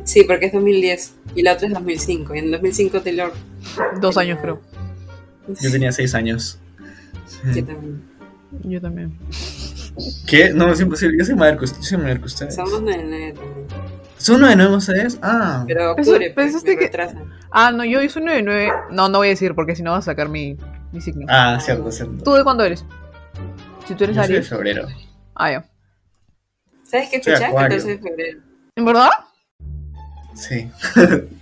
Sí, 0.06 0.24
porque 0.24 0.46
es 0.48 0.54
2010 0.54 1.14
y 1.36 1.44
la 1.44 1.54
otra 1.54 1.68
es 1.68 1.74
2005. 1.74 2.34
Y 2.36 2.40
en 2.40 2.52
2005 2.52 3.02
Taylor. 3.02 3.34
Dos 4.00 4.18
años, 4.18 4.40
creo. 4.42 4.60
Yo 5.62 5.72
tenía 5.72 5.92
seis 5.92 6.16
años. 6.16 6.58
Sí, 7.54 7.62
también. 7.62 8.02
Yo 8.64 8.82
también. 8.82 9.18
¿Qué? 10.28 10.52
No, 10.54 10.72
es 10.72 10.80
imposible. 10.80 11.18
Yo 11.20 11.26
soy 11.26 11.36
mayor 11.36 11.58
que 11.58 11.66
ustedes. 11.66 11.84
Yo 11.84 11.90
soy 11.90 12.04
mayor 12.04 12.20
que 12.20 12.26
ustedes. 12.26 12.56
Somos 12.56 12.82
99 12.82 13.34
también. 13.34 13.91
¿Son 14.22 14.36
uno 14.38 14.48
de 14.48 14.56
nuevo 14.56 14.76
ustedes? 14.76 15.18
Ah. 15.22 15.64
Pero 15.68 15.92
octubre, 15.94 16.32
pues, 16.32 16.46
pensaste 16.54 16.76
me 16.76 16.90
que-. 16.90 16.92
Ah, 17.52 17.72
no, 17.72 17.84
yo 17.84 18.00
soy 18.10 18.24
99. 18.24 18.72
No, 18.92 19.10
no 19.10 19.18
voy 19.18 19.28
a 19.28 19.32
decir 19.32 19.56
porque 19.56 19.76
si 19.76 19.82
no 19.84 19.92
vas 19.92 20.08
a 20.08 20.12
sacar 20.12 20.30
mi, 20.30 20.58
mi 20.92 21.02
signo. 21.02 21.26
Ah, 21.28 21.60
cierto, 21.60 21.92
cierto. 21.92 22.24
¿Tú 22.24 22.34
de 22.34 22.44
cuándo 22.44 22.64
eres? 22.64 22.86
Si 23.88 23.96
tú 23.96 24.04
eres 24.04 24.16
Yo 24.16 24.22
soy 24.24 24.32
de 24.32 24.36
Aries. 24.38 24.50
febrero. 24.50 24.88
Ah, 25.36 25.52
ya. 25.52 25.66
¿Sabes 26.84 27.10
qué 27.10 27.20
fecha? 27.22 27.48
acuario. 27.48 27.78
14 27.78 27.88
de 27.88 27.98
febrero. 27.98 28.40
¿En 28.76 28.86
verdad? 28.86 29.10
Sí, 30.36 30.70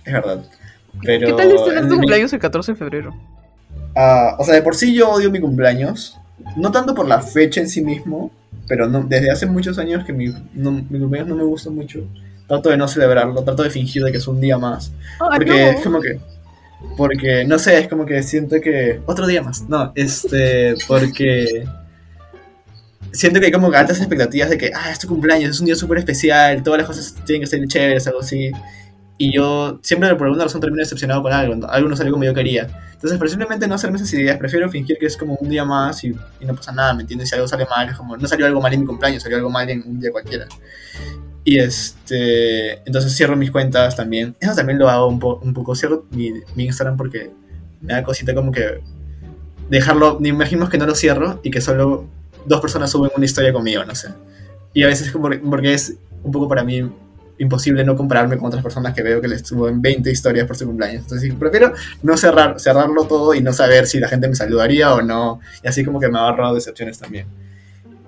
es 0.04 0.12
verdad. 0.12 0.42
Pero 1.02 1.26
¿Qué 1.28 1.32
tal 1.34 1.52
este 1.52 1.70
en 1.76 1.82
tu 1.82 1.88
mi- 1.90 1.96
cumpleaños 1.98 2.32
el 2.32 2.38
14 2.40 2.72
de 2.72 2.78
febrero? 2.78 3.14
Ah, 3.94 4.36
o 4.38 4.44
sea, 4.44 4.54
de 4.54 4.62
por 4.62 4.74
sí 4.74 4.94
yo 4.94 5.10
odio 5.10 5.30
mi 5.30 5.40
cumpleaños. 5.40 6.18
No 6.56 6.72
tanto 6.72 6.94
por 6.94 7.06
la 7.06 7.20
fecha 7.20 7.60
en 7.60 7.68
sí 7.68 7.84
mismo, 7.84 8.30
pero 8.66 8.88
no, 8.88 9.02
desde 9.02 9.30
hace 9.30 9.44
muchos 9.46 9.78
años 9.78 10.04
que 10.04 10.12
mi, 10.14 10.28
no- 10.54 10.70
mi 10.72 10.98
cumpleaños 10.98 11.28
no 11.28 11.36
me 11.36 11.42
gusta 11.44 11.68
mucho. 11.70 12.00
Trato 12.50 12.68
de 12.68 12.76
no 12.76 12.88
celebrarlo, 12.88 13.44
trato 13.44 13.62
de 13.62 13.70
fingir 13.70 14.02
de 14.02 14.10
que 14.10 14.18
es 14.18 14.26
un 14.26 14.40
día 14.40 14.58
más. 14.58 14.90
Ah, 15.20 15.28
Porque 15.36 15.50
no. 15.50 15.54
es 15.54 15.80
como 15.84 16.00
que. 16.00 16.18
Porque, 16.96 17.44
no 17.44 17.60
sé, 17.60 17.78
es 17.78 17.86
como 17.86 18.04
que 18.04 18.24
siento 18.24 18.60
que. 18.60 19.00
Otro 19.06 19.28
día 19.28 19.40
más. 19.40 19.68
No, 19.68 19.92
este. 19.94 20.74
Porque. 20.88 21.64
Siento 23.12 23.38
que 23.38 23.46
hay 23.46 23.52
como 23.52 23.68
altas 23.72 23.98
expectativas 23.98 24.50
de 24.50 24.58
que, 24.58 24.72
ah, 24.74 24.90
es 24.90 24.98
tu 24.98 25.06
cumpleaños, 25.06 25.50
es 25.50 25.60
un 25.60 25.66
día 25.66 25.76
súper 25.76 25.98
especial, 25.98 26.60
todas 26.64 26.78
las 26.78 26.88
cosas 26.88 27.14
tienen 27.24 27.42
que 27.42 27.46
ser 27.46 27.64
chéveres, 27.68 28.08
algo 28.08 28.18
así. 28.18 28.50
Y 29.16 29.32
yo 29.32 29.78
siempre 29.84 30.12
por 30.16 30.26
alguna 30.26 30.42
razón 30.42 30.60
termino 30.60 30.80
decepcionado 30.82 31.22
con 31.22 31.32
algo, 31.32 31.68
algo 31.68 31.88
no 31.88 31.94
salió 31.94 32.10
como 32.10 32.24
yo 32.24 32.34
quería. 32.34 32.66
Entonces, 32.94 33.16
precisamente 33.16 33.68
no 33.68 33.76
hacerme 33.76 33.98
esas 33.98 34.12
ideas, 34.12 34.36
prefiero 34.38 34.68
fingir 34.68 34.98
que 34.98 35.06
es 35.06 35.16
como 35.16 35.34
un 35.34 35.48
día 35.48 35.64
más 35.64 36.02
y, 36.02 36.08
y 36.40 36.44
no 36.46 36.56
pasa 36.56 36.72
nada, 36.72 36.94
¿me 36.94 37.02
entiendes? 37.02 37.28
Si 37.28 37.36
algo 37.36 37.46
sale 37.46 37.64
mal, 37.66 37.88
es 37.88 37.96
como, 37.96 38.16
no 38.16 38.26
salió 38.26 38.46
algo 38.46 38.60
mal 38.60 38.74
en 38.74 38.80
mi 38.80 38.86
cumpleaños, 38.86 39.22
salió 39.22 39.38
algo 39.38 39.50
mal 39.50 39.70
en 39.70 39.84
un 39.86 40.00
día 40.00 40.10
cualquiera. 40.10 40.46
Y 41.44 41.58
este, 41.58 42.78
entonces 42.86 43.16
cierro 43.16 43.36
mis 43.36 43.50
cuentas 43.50 43.96
también. 43.96 44.36
Eso 44.40 44.54
también 44.54 44.78
lo 44.78 44.88
hago 44.88 45.06
un, 45.08 45.18
po- 45.18 45.40
un 45.42 45.54
poco. 45.54 45.74
Cierro 45.74 46.04
mi, 46.10 46.32
mi 46.54 46.64
Instagram 46.64 46.96
porque 46.96 47.30
me 47.80 47.94
da 47.94 48.02
cosita 48.02 48.34
como 48.34 48.52
que 48.52 48.80
dejarlo. 49.68 50.18
Ni 50.20 50.28
imaginemos 50.28 50.68
que 50.70 50.78
no 50.78 50.86
lo 50.86 50.94
cierro 50.94 51.40
y 51.42 51.50
que 51.50 51.60
solo 51.60 52.06
dos 52.46 52.60
personas 52.60 52.90
suben 52.90 53.10
una 53.16 53.24
historia 53.24 53.52
conmigo, 53.52 53.84
no 53.84 53.94
sé. 53.94 54.08
Y 54.74 54.82
a 54.82 54.86
veces 54.86 55.12
porque 55.12 55.72
es 55.74 55.94
un 56.22 56.32
poco 56.32 56.48
para 56.48 56.62
mí 56.64 56.88
imposible 57.38 57.82
no 57.84 57.96
compararme 57.96 58.36
con 58.36 58.48
otras 58.48 58.62
personas 58.62 58.94
que 58.94 59.02
veo 59.02 59.18
que 59.22 59.26
les 59.28 59.46
suben 59.46 59.80
20 59.80 60.10
historias 60.10 60.46
por 60.46 60.56
su 60.56 60.66
cumpleaños. 60.66 61.02
Entonces 61.04 61.32
prefiero 61.34 61.72
no 62.02 62.16
cerrar, 62.18 62.60
cerrarlo 62.60 63.04
todo 63.06 63.32
y 63.34 63.40
no 63.40 63.54
saber 63.54 63.86
si 63.86 63.98
la 63.98 64.08
gente 64.08 64.28
me 64.28 64.34
saludaría 64.34 64.92
o 64.94 65.00
no. 65.00 65.40
Y 65.64 65.68
así 65.68 65.82
como 65.84 65.98
que 66.00 66.08
me 66.08 66.18
ha 66.18 66.22
ahorrado 66.22 66.54
decepciones 66.54 66.98
también. 66.98 67.26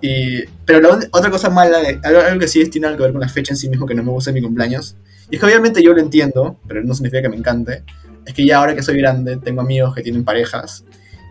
Y, 0.05 0.44
pero 0.66 0.80
la 0.80 0.98
otra 1.12 1.30
cosa 1.30 1.48
mala, 1.48 1.78
de- 1.78 2.00
algo, 2.03 2.40
que 2.40 2.48
sí 2.48 2.68
tiene 2.68 2.88
algo 2.88 2.98
que 2.98 3.03
ver 3.05 3.12
con 3.12 3.20
la 3.20 3.28
fecha 3.28 3.53
en 3.53 3.57
sí 3.57 3.68
mismo 3.68 3.86
que 3.86 3.94
no 3.94 4.03
me 4.03 4.11
gusta 4.11 4.32
de 4.32 4.40
mi 4.40 4.44
cumpleaños, 4.44 4.96
y 5.30 5.36
es 5.36 5.40
que 5.40 5.46
obviamente 5.46 5.80
yo 5.82 5.94
lo 5.94 6.00
entiendo, 6.00 6.59
pero 6.66 6.82
no 6.82 6.92
significa 6.92 7.22
que 7.22 7.28
me 7.28 7.36
encante, 7.36 7.84
es 8.26 8.34
que 8.34 8.44
ya 8.44 8.59
ahora 8.59 8.74
que 8.74 8.82
soy 8.82 8.98
grande 8.98 9.36
tengo 9.36 9.61
amigos 9.61 9.94
que 9.94 10.03
tienen 10.03 10.24
parejas, 10.24 10.84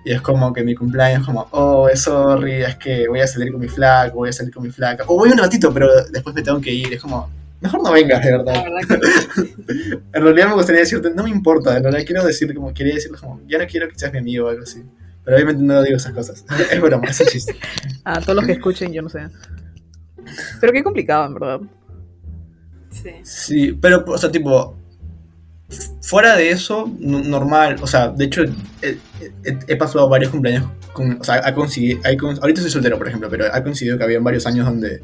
y 0.06 0.14
es 0.14 0.22
como 0.22 0.54
que 0.54 0.64
mi 0.64 0.74
cumpleaños 0.74 1.26
como, 1.26 1.48
oh, 1.52 1.90
es 1.90 2.02
sorry, 2.02 2.64
es 2.64 2.78
que 2.78 3.08
voy 3.10 3.20
a 3.20 3.28
salir 3.28 3.52
con 3.52 3.60
mi 3.60 3.68
flaco, 3.68 4.16
voy 4.20 4.30
a 4.30 4.34
salir 4.34 4.54
con 4.54 4.64
mi 4.64 4.72
flaca, 4.72 5.04
o 5.06 5.16
voy 5.18 5.30
un 5.32 5.38
ratito, 5.38 5.74
pero 5.74 5.88
después 6.10 6.34
me 6.34 6.42
tengo 6.42 6.62
que 6.62 6.74
ir, 6.74 6.94
es 6.94 7.02
como, 7.02 7.30
mejor 7.60 7.84
no 7.84 7.92
vengas, 7.92 8.24
de 8.24 8.32
verdad. 8.32 8.64
verdad 8.64 8.88
que 8.88 9.94
En 10.18 10.24
realidad 10.24 10.48
me 10.48 10.54
gustaría 10.56 10.80
decirte, 10.82 11.12
no 11.14 11.24
me 11.24 11.30
importa, 11.30 11.76
en 11.76 11.84
realidad 11.84 12.06
quiero 12.06 12.26
decir, 12.26 12.56
como, 12.56 12.74
quería 12.74 12.96
decirle 12.96 13.18
como, 13.20 13.42
ya 13.48 13.58
no 13.58 13.68
quiero 13.68 13.90
que 13.90 14.00
seas 14.00 14.14
mi 14.14 14.20
amigo 14.20 14.48
o 14.48 14.50
algo 14.50 14.64
así. 14.64 14.82
Pero 15.24 15.36
obviamente 15.38 15.64
no 15.64 15.82
digo 15.84 15.98
esas 15.98 16.14
cosas. 16.14 16.46
Es 16.72 16.82
broma, 16.82 17.08
es 17.08 17.20
un 17.22 17.28
chiste. 17.28 17.56
A 18.04 18.20
todos 18.22 18.36
los 18.36 18.46
que 18.46 18.54
escuchen, 18.54 18.92
yo 18.94 19.02
no 19.02 19.10
sé. 19.10 19.28
Pero 20.60 20.74
qué 20.74 20.84
complicado, 20.84 21.26
en 21.28 21.34
verdad. 21.34 21.60
sí. 22.92 23.10
Sí, 23.24 23.72
pero, 23.82 24.04
o 24.08 24.18
sea, 24.18 24.32
tipo, 24.32 24.76
fuera 26.02 26.36
de 26.36 26.52
eso, 26.52 26.92
normal, 27.00 27.78
o 27.82 27.88
sea, 27.88 28.10
de 28.10 28.26
hecho, 28.26 28.44
he, 28.82 28.98
he- 29.44 29.60
he 29.68 29.76
pasado 29.78 30.08
varios 30.10 30.32
cumpleaños, 30.32 30.70
con, 30.94 31.20
o 31.20 31.24
sea, 31.24 31.42
ha 31.46 31.54
coincidido, 31.56 32.02
hay 32.04 32.18
con- 32.18 32.38
ahorita 32.40 32.62
soy 32.62 32.70
soltero, 32.70 32.98
por 32.98 33.08
ejemplo, 33.08 33.30
pero 33.30 33.46
ha 33.54 33.64
coincidido 33.64 33.98
que 33.98 34.04
había 34.04 34.20
varios 34.20 34.46
años 34.46 34.66
donde 34.66 35.02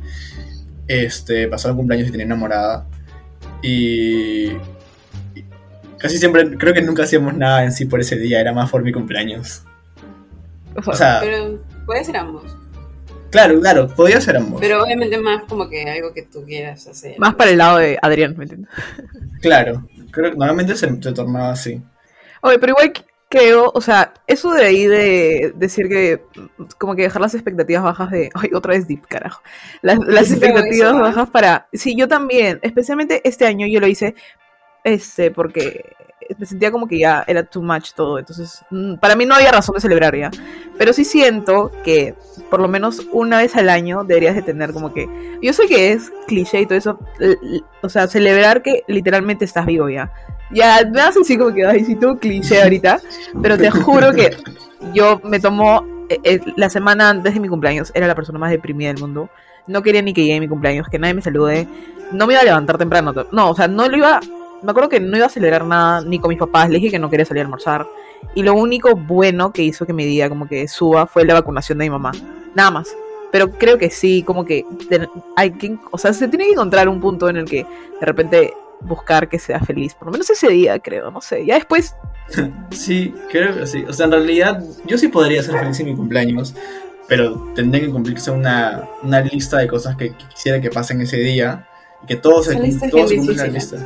este, 0.87 1.47
pasaban 1.47 1.77
cumpleaños 1.77 2.09
y 2.09 2.11
tenía 2.11 2.25
enamorada, 2.25 2.85
y, 3.63 4.47
y 5.33 5.45
casi 5.97 6.17
siempre, 6.17 6.57
creo 6.57 6.73
que 6.73 6.81
nunca 6.81 7.03
hacíamos 7.03 7.33
nada 7.35 7.63
en 7.63 7.71
sí 7.71 7.85
por 7.85 7.99
ese 8.01 8.17
día, 8.17 8.39
era 8.41 8.53
más 8.53 8.69
por 8.69 8.83
mi 8.83 8.91
cumpleaños. 8.91 9.63
O 10.85 10.93
sea, 10.93 11.19
Pero 11.21 11.59
puede 11.85 12.03
ser 12.03 12.17
ambos. 12.17 12.55
claro, 13.31 13.59
claro, 13.59 13.87
podía 13.87 14.21
ser 14.21 14.37
ambos. 14.37 14.61
Pero 14.61 14.83
obviamente 14.83 15.17
más 15.17 15.43
como 15.43 15.69
que 15.69 15.83
algo 15.89 16.13
que 16.13 16.23
tú 16.23 16.43
quieras 16.45 16.87
hacer. 16.87 17.19
más 17.19 17.35
para 17.35 17.51
el 17.51 17.57
lado 17.57 17.77
de 17.77 17.97
Adrián, 18.01 18.35
¿me 18.37 18.43
entiendes? 18.43 18.71
Claro, 19.41 19.87
creo 20.11 20.31
que 20.31 20.37
normalmente 20.37 20.75
se, 20.75 21.01
se 21.01 21.11
tornaba 21.13 21.51
así. 21.51 21.81
Oye, 22.41 22.59
pero 22.59 22.73
igual 22.73 22.93
creo, 23.29 23.71
o 23.73 23.81
sea, 23.81 24.13
eso 24.25 24.51
de 24.51 24.65
ahí 24.65 24.85
de 24.85 25.53
decir 25.55 25.89
que, 25.89 26.21
como 26.77 26.95
que 26.95 27.03
dejar 27.03 27.21
las 27.21 27.33
expectativas 27.35 27.83
bajas 27.83 28.11
de, 28.11 28.29
ay, 28.33 28.49
otra 28.53 28.73
vez 28.73 28.87
Deep, 28.87 29.05
carajo. 29.07 29.41
Las, 29.81 29.99
expectativas 30.31 30.91
eso, 30.91 30.99
bajas 30.99 31.29
para, 31.29 31.67
sí, 31.73 31.95
yo 31.97 32.07
también, 32.07 32.59
especialmente 32.61 33.21
este 33.27 33.45
año 33.45 33.67
yo 33.67 33.79
lo 33.79 33.87
hice, 33.87 34.15
este, 34.83 35.31
porque 35.31 35.83
me 36.37 36.45
sentía 36.45 36.71
como 36.71 36.87
que 36.87 36.99
ya 36.99 37.23
era 37.27 37.43
too 37.43 37.61
much 37.61 37.91
todo, 37.93 38.19
entonces, 38.19 38.63
mm, 38.69 38.95
para 38.95 39.15
mí 39.15 39.25
no 39.25 39.35
había 39.35 39.51
razón 39.51 39.75
de 39.75 39.81
celebrar 39.81 40.15
ya, 40.15 40.31
pero 40.77 40.93
sí 40.93 41.05
siento 41.05 41.71
que 41.83 42.15
por 42.49 42.59
lo 42.59 42.67
menos 42.67 43.05
una 43.11 43.39
vez 43.39 43.55
al 43.55 43.69
año 43.69 44.03
deberías 44.03 44.35
de 44.35 44.41
tener 44.41 44.73
como 44.73 44.93
que, 44.93 45.07
yo 45.41 45.53
sé 45.53 45.67
que 45.67 45.93
es 45.93 46.11
cliché 46.27 46.61
y 46.61 46.65
todo 46.65 46.77
eso, 46.77 46.99
o 47.81 47.89
sea, 47.89 48.07
celebrar 48.07 48.61
que 48.61 48.83
literalmente 48.87 49.45
estás 49.45 49.65
vivo 49.65 49.89
ya. 49.89 50.11
Ya, 50.49 50.79
me 50.85 50.99
das 50.99 51.17
así 51.17 51.37
como 51.37 51.53
que, 51.53 51.65
ay, 51.65 51.83
sí, 51.83 51.95
todo 51.95 52.17
cliché 52.17 52.61
ahorita, 52.61 53.01
pero 53.41 53.57
te 53.57 53.69
juro 53.71 54.13
que 54.13 54.31
yo 54.93 55.19
me 55.25 55.41
tomo 55.41 55.85
eh, 56.09 56.19
eh, 56.23 56.39
la 56.55 56.69
semana 56.69 57.09
antes 57.09 57.33
de 57.33 57.39
mi 57.39 57.49
cumpleaños, 57.49 57.91
era 57.93 58.07
la 58.07 58.15
persona 58.15 58.39
más 58.39 58.51
deprimida 58.51 58.89
del 58.89 58.99
mundo. 58.99 59.29
No 59.67 59.81
quería 59.81 60.01
ni 60.01 60.13
que 60.13 60.23
llegue 60.23 60.39
mi 60.39 60.47
cumpleaños, 60.47 60.87
que 60.89 60.99
nadie 60.99 61.13
me 61.13 61.21
salude. 61.21 61.67
No 62.13 62.25
me 62.25 62.33
iba 62.33 62.41
a 62.41 62.45
levantar 62.45 62.77
temprano. 62.77 63.13
No, 63.31 63.49
o 63.49 63.55
sea, 63.55 63.67
no 63.67 63.87
lo 63.89 63.97
iba. 63.97 64.21
Me 64.63 64.71
acuerdo 64.71 64.89
que 64.89 64.99
no 64.99 65.17
iba 65.17 65.27
a 65.27 65.29
celebrar 65.29 65.65
nada 65.65 66.01
ni 66.01 66.19
con 66.19 66.29
mis 66.29 66.39
papás. 66.39 66.69
Le 66.69 66.77
dije 66.77 66.91
que 66.91 66.99
no 66.99 67.09
quería 67.09 67.25
salir 67.25 67.41
a 67.41 67.45
almorzar. 67.45 67.87
Y 68.35 68.43
lo 68.43 68.53
único 68.53 68.95
bueno 68.95 69.51
que 69.51 69.63
hizo 69.63 69.85
que 69.85 69.93
mi 69.93 70.05
día 70.05 70.29
como 70.29 70.47
que 70.47 70.67
suba 70.67 71.07
fue 71.07 71.25
la 71.25 71.33
vacunación 71.35 71.77
de 71.77 71.85
mi 71.85 71.89
mamá. 71.89 72.11
Nada 72.55 72.71
más. 72.71 72.95
Pero 73.31 73.51
creo 73.51 73.77
que 73.77 73.89
sí, 73.89 74.23
como 74.23 74.45
que 74.45 74.65
hay 75.35 75.51
que, 75.51 75.77
o 75.91 75.97
sea, 75.97 76.13
se 76.13 76.27
tiene 76.27 76.45
que 76.45 76.53
encontrar 76.53 76.87
un 76.87 76.99
punto 76.99 77.29
en 77.29 77.37
el 77.37 77.45
que 77.45 77.65
de 77.99 78.05
repente 78.05 78.53
buscar 78.81 79.27
que 79.27 79.37
sea 79.37 79.59
feliz. 79.59 79.93
Por 79.93 80.07
lo 80.07 80.11
menos 80.13 80.29
ese 80.29 80.47
día, 80.49 80.79
creo, 80.79 81.11
no 81.11 81.21
sé. 81.21 81.45
Ya 81.45 81.55
después 81.55 81.95
Sí, 82.71 83.13
creo 83.29 83.55
que 83.55 83.67
sí. 83.67 83.83
O 83.87 83.93
sea, 83.93 84.05
en 84.05 84.11
realidad, 84.13 84.63
yo 84.85 84.97
sí 84.97 85.07
podría 85.07 85.41
ser 85.43 85.59
feliz 85.59 85.79
en 85.79 85.87
mi 85.87 85.95
cumpleaños, 85.95 86.53
pero 87.07 87.51
tendría 87.55 87.83
que 87.83 87.89
cumplirse 87.89 88.31
una, 88.31 88.87
una 89.03 89.21
lista 89.21 89.57
de 89.57 89.67
cosas 89.67 89.95
que 89.95 90.13
quisiera 90.13 90.59
que 90.61 90.69
pasen 90.69 91.01
ese 91.01 91.17
día 91.17 91.67
y 92.03 92.07
que 92.07 92.15
todos 92.15 92.45
se, 92.45 92.55
todos 92.89 93.13
cumplan 93.13 93.37
la 93.37 93.47
lista. 93.47 93.77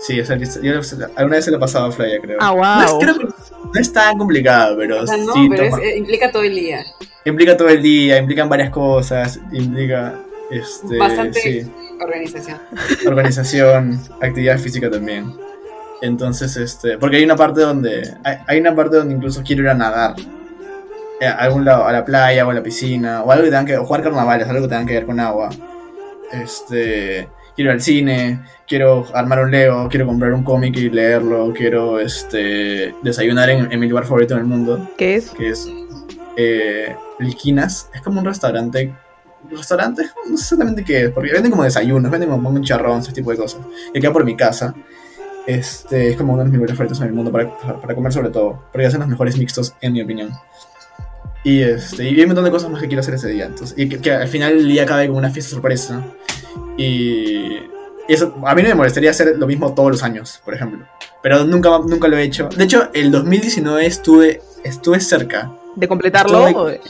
Sí, 0.00 0.18
esa 0.20 0.36
lista. 0.36 0.60
Yo 0.62 0.74
alguna 1.16 1.36
vez 1.36 1.44
se 1.44 1.50
la 1.50 1.56
he 1.56 1.60
pasado 1.60 1.86
a 1.86 1.92
Flaya, 1.92 2.18
creo. 2.20 2.38
Ah, 2.40 2.54
No 2.54 2.84
es, 2.84 2.90
wow. 2.92 3.00
creo 3.00 3.18
que 3.18 3.24
no 3.24 3.80
es 3.80 3.92
tan 3.92 4.16
complicado, 4.16 4.76
pero 4.78 5.02
O 5.02 5.06
sea, 5.06 5.16
no, 5.16 5.32
sí 5.32 5.48
pero 5.50 5.64
es- 5.64 5.70
toma- 5.70 5.82
eh, 5.82 5.98
implica 5.98 6.30
todo 6.30 6.42
el 6.44 6.54
día. 6.54 6.84
implica 7.24 7.56
todo 7.56 7.68
el 7.68 7.82
día, 7.82 8.18
implican 8.18 8.48
varias 8.48 8.70
cosas, 8.70 9.40
implica 9.52 10.14
este, 10.50 10.96
Bastante 10.98 11.40
sí. 11.40 11.72
organización. 12.00 12.58
organización, 13.06 14.00
actividad 14.20 14.58
física 14.58 14.88
también. 14.90 15.34
Entonces, 16.00 16.56
este, 16.56 16.96
porque 16.96 17.16
hay 17.16 17.24
una 17.24 17.34
parte 17.36 17.60
donde, 17.60 18.14
hay, 18.22 18.36
hay 18.46 18.60
una 18.60 18.74
parte 18.74 18.96
donde 18.96 19.14
incluso 19.14 19.42
quiero 19.44 19.62
ir 19.62 19.68
a 19.68 19.74
nadar. 19.74 20.14
Eh, 21.20 21.26
A 21.26 21.32
algún 21.32 21.64
lado, 21.64 21.84
a 21.88 21.92
la 21.92 22.04
playa 22.04 22.46
o 22.46 22.50
a 22.50 22.54
la 22.54 22.62
piscina, 22.62 23.24
o 23.24 23.32
algo 23.32 23.42
que 23.44 23.50
tengan 23.50 23.66
que, 23.66 23.76
o 23.76 23.84
jugar 23.84 24.04
carnavales, 24.04 24.46
algo 24.48 24.62
que 24.62 24.68
tengan 24.68 24.86
que 24.86 24.94
ver 24.94 25.06
con 25.06 25.18
agua. 25.18 25.50
Este, 26.30 27.28
quiero 27.58 27.72
ir 27.72 27.74
al 27.74 27.82
cine, 27.82 28.40
quiero 28.68 29.04
armar 29.12 29.40
un 29.40 29.50
Lego, 29.50 29.88
quiero 29.88 30.06
comprar 30.06 30.32
un 30.32 30.44
cómic 30.44 30.76
y 30.76 30.90
leerlo, 30.90 31.52
quiero, 31.52 31.98
este, 31.98 32.94
desayunar 33.02 33.50
en, 33.50 33.72
en 33.72 33.80
mi 33.80 33.88
lugar 33.88 34.04
favorito 34.04 34.34
en 34.34 34.40
el 34.40 34.46
mundo, 34.46 34.88
¿Qué 34.96 35.16
es? 35.16 35.30
que 35.30 35.48
es 35.48 35.68
eh, 36.36 36.94
Liquinas. 37.18 37.90
Es 37.92 38.00
como 38.00 38.20
un 38.20 38.26
restaurante. 38.26 38.94
Restaurante, 39.50 40.02
no 40.30 40.36
sé 40.36 40.42
exactamente 40.44 40.84
qué 40.84 41.06
es, 41.06 41.10
porque 41.10 41.32
venden 41.32 41.50
como 41.50 41.64
desayunos, 41.64 42.10
venden 42.12 42.30
como 42.30 42.48
un 42.48 42.62
charrón, 42.62 43.00
ese 43.00 43.10
tipo 43.12 43.32
de 43.32 43.36
cosas. 43.38 43.60
Y 43.92 44.00
queda 44.00 44.12
por 44.12 44.24
mi 44.24 44.36
casa. 44.36 44.72
Este 45.44 46.10
es 46.10 46.16
como 46.16 46.34
uno 46.34 46.42
de 46.44 46.48
mis 46.50 46.56
lugares 46.58 46.76
favoritos 46.76 47.00
en 47.00 47.08
el 47.08 47.12
mundo 47.12 47.32
para, 47.32 47.56
para- 47.58 47.80
para 47.80 47.94
comer, 47.96 48.12
sobre 48.12 48.30
todo, 48.30 48.66
porque 48.70 48.86
hacen 48.86 49.00
los 49.00 49.08
mejores 49.08 49.36
mixtos, 49.36 49.74
en 49.80 49.94
mi 49.94 50.02
opinión. 50.02 50.30
Y, 51.42 51.62
este, 51.62 52.04
y 52.04 52.14
hay 52.14 52.20
un 52.22 52.26
montón 52.28 52.44
de 52.44 52.50
cosas 52.50 52.70
más 52.70 52.80
que 52.80 52.86
quiero 52.86 53.00
hacer 53.00 53.14
ese 53.14 53.28
día. 53.30 53.46
Entonces, 53.46 53.76
y 53.76 53.88
que, 53.88 53.98
que 53.98 54.12
al 54.12 54.28
final 54.28 54.52
el 54.52 54.68
día 54.68 54.82
acabe 54.84 55.08
con 55.08 55.16
una 55.16 55.30
fiesta 55.30 55.50
sorpresa. 55.52 56.04
Y, 56.78 57.58
y 58.08 58.14
eso, 58.14 58.34
a 58.46 58.54
mí 58.54 58.62
no 58.62 58.68
me 58.70 58.74
molestaría 58.76 59.10
hacer 59.10 59.36
lo 59.36 59.46
mismo 59.46 59.74
todos 59.74 59.90
los 59.90 60.02
años, 60.02 60.40
por 60.44 60.54
ejemplo. 60.54 60.86
Pero 61.22 61.44
nunca, 61.44 61.70
nunca 61.80 62.08
lo 62.08 62.16
he 62.16 62.22
hecho. 62.22 62.48
De 62.56 62.64
hecho, 62.64 62.88
el 62.94 63.10
2019 63.10 63.84
estuve, 63.84 64.40
estuve 64.64 65.00
cerca. 65.00 65.52
¿De 65.76 65.86
completarlo? 65.88 66.44
O 66.44 66.66
de- 66.66 66.80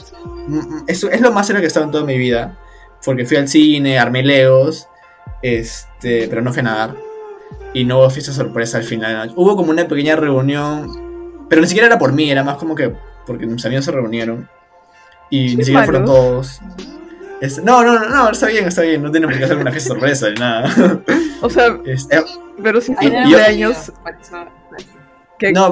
Mm, 0.47 0.83
Es, 0.87 1.03
es 1.03 1.21
lo 1.21 1.31
más 1.31 1.45
cerca 1.45 1.59
que 1.59 1.65
he 1.65 1.67
estado 1.67 1.85
en 1.85 1.91
toda 1.91 2.03
mi 2.05 2.17
vida. 2.17 2.57
Porque 3.05 3.25
fui 3.25 3.37
al 3.37 3.47
cine, 3.47 3.99
armé 3.99 4.23
legos, 4.23 4.87
este, 5.41 6.27
pero 6.27 6.41
no 6.41 6.51
fui 6.51 6.61
a 6.61 6.63
nadar. 6.63 6.95
Y 7.73 7.83
no 7.85 7.99
hubo 7.99 8.09
fiesta 8.09 8.31
sorpresa 8.31 8.77
al 8.77 8.83
final. 8.83 9.31
Hubo 9.35 9.55
como 9.55 9.69
una 9.71 9.87
pequeña 9.87 10.15
reunión, 10.15 11.45
pero 11.49 11.61
ni 11.61 11.67
siquiera 11.67 11.87
era 11.87 11.99
por 11.99 12.13
mí, 12.13 12.29
era 12.31 12.43
más 12.43 12.57
como 12.57 12.73
que 12.75 12.93
porque 13.27 13.45
mis 13.45 13.63
amigos 13.65 13.85
se 13.85 13.91
reunieron. 13.91 14.49
Y 15.29 15.51
Qué 15.51 15.57
ni 15.57 15.63
siquiera 15.65 15.85
fueron 15.85 16.03
malos. 16.05 16.15
todos. 16.17 16.61
Este, 17.41 17.61
no, 17.61 17.83
no, 17.83 17.97
no, 17.99 18.09
no, 18.09 18.29
está 18.29 18.47
bien, 18.47 18.67
está 18.67 18.81
bien. 18.81 19.01
No 19.01 19.11
tiene 19.11 19.27
por 19.27 19.37
qué 19.37 19.45
hacer 19.45 19.57
una 19.57 19.71
fiesta 19.71 19.89
sorpresa 19.93 20.29
ni 20.29 20.35
nada. 20.35 20.69
O 21.41 21.49
sea, 21.49 21.77
Este, 21.85 22.21
pero 22.61 22.81
si 22.81 22.91
Ahí 22.97 23.07
es 23.07 23.13
no 23.13 23.19
cumpleaños. 23.21 23.77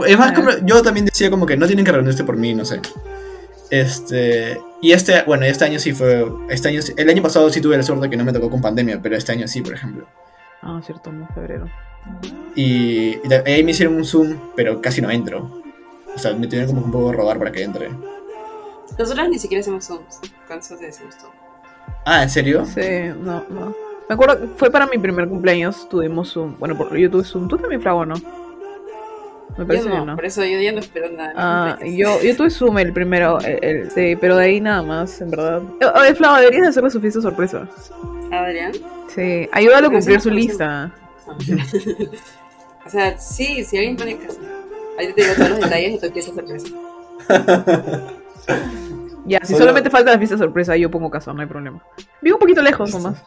es 0.08 0.18
más 0.18 0.32
Ah. 0.32 0.34
como, 0.34 0.50
yo 0.64 0.82
también 0.82 1.06
decía 1.08 1.30
como 1.30 1.46
que 1.46 1.58
no 1.58 1.68
tienen 1.68 1.84
que 1.84 1.92
reunirse 1.92 2.24
por 2.24 2.38
mí, 2.38 2.54
no 2.54 2.64
sé. 2.64 2.80
Este, 3.70 4.62
y 4.82 4.92
este, 4.94 5.24
bueno, 5.24 5.44
este 5.46 5.66
año 5.66 5.78
sí 5.80 5.92
fue, 5.94 6.26
este 6.50 6.70
año, 6.70 6.82
sí- 6.82 6.94
el 6.96 7.10
año 7.10 7.22
pasado 7.22 7.50
sí 7.50 7.60
tuve 7.60 7.76
la 7.76 7.84
suerte 7.84 8.10
que 8.10 8.16
no 8.16 8.24
me 8.24 8.32
tocó 8.32 8.50
con 8.50 8.62
pandemia, 8.62 9.02
pero 9.02 9.18
este 9.18 9.34
año 9.34 9.46
sí, 9.48 9.62
por 9.62 9.74
ejemplo. 9.74 10.08
Ah, 10.62 10.80
cierto, 10.86 11.12
no, 11.12 11.28
febrero. 11.36 11.70
Y, 12.56 13.18
y 13.24 13.28
de- 13.28 13.44
ahí 13.46 13.64
me 13.66 13.72
hicieron 13.72 13.96
un 13.96 14.06
Zoom, 14.06 14.38
pero 14.56 14.82
casi 14.82 15.02
no 15.02 15.12
entro. 15.12 15.62
O 16.16 16.18
sea, 16.18 16.34
me 16.34 16.48
tuvieron 16.48 16.68
como 16.70 16.80
que 16.82 16.86
un 16.86 16.92
poco 16.94 17.12
robar 17.12 17.38
para 17.40 17.52
que 17.52 17.62
entre. 17.64 17.90
Nosotros 18.98 19.30
ni 19.30 19.38
siquiera 19.38 19.60
hacemos 19.60 19.86
Zooms. 19.86 20.22
Con 20.48 20.60
eso 20.60 20.78
te 20.78 20.86
decimos 20.86 21.18
todo. 21.18 21.32
Ah, 22.06 22.24
¿en 22.24 22.30
serio? 22.30 22.66
Sí, 22.66 22.82
no, 23.22 23.44
no. 23.50 23.76
Me 24.10 24.14
acuerdo, 24.16 24.40
que 24.40 24.48
fue 24.56 24.72
para 24.72 24.88
mi 24.88 24.98
primer 24.98 25.28
cumpleaños, 25.28 25.88
tuvimos 25.90 26.32
Zoom. 26.32 26.58
Bueno, 26.58 26.78
por, 26.78 26.96
yo 26.96 27.12
tuve 27.12 27.24
Zoom. 27.26 27.48
¿Tú 27.50 27.58
también, 27.58 27.82
Frago, 27.82 28.06
no? 28.06 28.16
Me 28.16 29.64
Yo 29.64 29.68
parece 29.68 29.90
no, 29.90 29.96
que 29.96 30.06
no. 30.06 30.16
por 30.16 30.26
eso 30.26 30.46
yo 30.46 30.60
ya 30.62 30.72
no 30.72 30.80
espero 30.80 31.10
nada. 31.12 31.34
Ah, 31.36 31.78
yo, 31.84 32.22
yo 32.22 32.36
tuve 32.38 32.50
Zoom 32.50 32.78
el 32.78 32.94
primero, 32.94 33.40
el, 33.42 33.64
el- 33.64 33.92
sí, 33.92 34.16
pero 34.20 34.36
de 34.38 34.46
ahí 34.46 34.62
nada 34.62 34.84
más, 34.84 35.20
en 35.20 35.32
verdad. 35.32 35.62
Eh, 35.82 35.86
Oye, 36.00 36.16
Flava, 36.16 36.40
deberías 36.40 36.68
hacerle 36.70 36.90
su 36.92 37.02
fiesta 37.02 37.22
sorpresa. 37.22 37.68
Adrián. 38.32 38.72
Sí, 39.14 39.50
ayúdalo 39.52 39.88
a 39.88 39.92
cumplir 39.92 40.22
su 40.22 40.30
lista. 40.30 40.92
o 42.86 42.90
sea, 42.90 43.18
sí, 43.18 43.64
si 43.64 43.78
alguien 43.78 43.98
pone 43.98 44.18
casa. 44.18 44.40
Ahorita 44.96 45.16
te 45.16 45.22
digo 45.22 45.34
todos 45.36 45.50
los 45.50 45.60
detalles 45.60 46.02
de 46.02 46.08
tu 46.08 46.14
pieza 46.14 46.34
sorpresa. 46.34 46.68
Ya, 49.28 49.40
si 49.42 49.48
Solo- 49.48 49.60
solamente 49.60 49.90
falta 49.90 50.12
la 50.12 50.18
fiesta 50.18 50.38
sorpresa, 50.38 50.76
yo 50.78 50.90
pongo 50.90 51.10
casa, 51.12 51.34
no 51.34 51.42
hay 51.42 51.48
problema. 51.48 51.84
Vivo 52.22 52.38
un 52.38 52.40
poquito 52.40 52.62
lejos 52.62 52.92
nomás. 52.94 53.22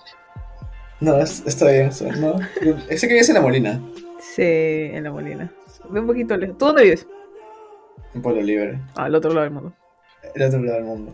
No, 1.00 1.18
es- 1.18 1.42
está 1.46 1.70
bien 1.70 1.88
eso. 1.88 2.10
No. 2.12 2.36
Ese 2.88 3.06
que 3.06 3.14
vives 3.14 3.28
en 3.28 3.34
la 3.34 3.40
Molina, 3.40 3.80
Sí, 4.34 4.42
en 4.42 5.02
la 5.04 5.10
molina. 5.10 5.50
Vivo 5.88 6.00
un 6.02 6.06
poquito 6.06 6.36
lejos. 6.36 6.58
¿Tú 6.58 6.66
dónde 6.66 6.82
vives? 6.84 7.06
en 8.14 8.22
Pueblo 8.22 8.42
Libre, 8.42 8.78
Ah, 8.96 9.04
al 9.04 9.14
otro 9.14 9.30
lado 9.30 9.44
del 9.44 9.52
mundo. 9.52 9.72
el 10.34 10.42
otro 10.42 10.60
lado 10.62 10.76
del 10.76 10.84
mundo. 10.84 11.12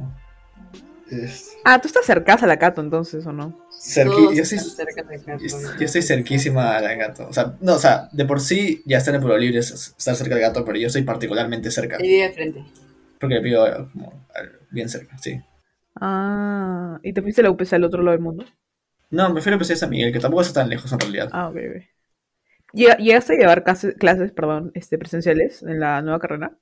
Es 1.11 1.57
Ah, 1.64 1.80
tú 1.80 1.87
estás 1.89 2.05
cerca 2.05 2.34
a 2.34 2.47
la 2.47 2.59
Cato 2.59 2.80
entonces, 2.80 3.24
¿o 3.26 3.32
no? 3.32 3.53
cerqui- 3.80 4.34
yo, 4.34 4.45
soy, 4.45 4.59
yo, 5.78 5.84
estoy 5.84 6.03
cerquísima 6.03 6.76
al 6.78 6.97
gato. 6.97 7.28
O 7.28 7.32
sea, 7.32 7.55
no, 7.61 7.74
o 7.74 7.78
sea, 7.78 8.09
de 8.12 8.24
por 8.24 8.41
sí 8.41 8.82
ya 8.87 8.99
estar 8.99 9.14
en 9.14 9.20
Pueblo 9.20 9.37
Libre 9.39 9.59
es 9.61 9.70
estar 9.97 10.16
cerca 10.16 10.34
del 10.34 10.43
gato, 10.43 10.64
pero 10.64 10.78
yo 10.78 10.89
soy 10.91 11.03
particularmente 11.03 11.70
cerca. 11.70 11.99
Y 12.03 12.16
de 12.22 12.32
frente. 12.32 12.64
Porque 13.21 13.41
vivo 13.41 13.64
como 13.93 14.27
bien 14.71 14.89
cerca, 14.89 15.17
sí. 15.19 15.41
Ah, 16.01 16.99
¿y 17.03 17.12
te 17.12 17.23
fuiste 17.23 17.41
a 17.41 17.45
la 17.45 17.51
UPC 17.51 17.77
al 17.77 17.85
otro 17.85 18.03
lado 18.03 18.12
del 18.12 18.21
mundo? 18.25 18.45
No, 19.11 19.33
prefiero 19.33 19.55
empezar 19.57 19.75
a 19.75 19.79
San 19.81 19.91
Miguel, 19.91 20.12
que 20.12 20.21
tampoco 20.21 20.43
está 20.43 20.61
tan 20.61 20.69
lejos 20.71 20.93
en 20.93 21.01
realidad. 21.01 21.29
Ah, 21.33 21.49
ok, 21.49 21.57
ok. 21.57 21.83
Llega- 22.73 22.97
¿Llegaste 22.99 23.35
a 23.35 23.37
llevar 23.39 23.64
clases, 23.64 23.95
clases 23.97 24.33
perdón, 24.33 24.71
este, 24.75 24.99
presenciales 24.99 25.62
en 25.62 25.81
la 25.81 26.03
nueva 26.03 26.21
carrera? 26.21 26.57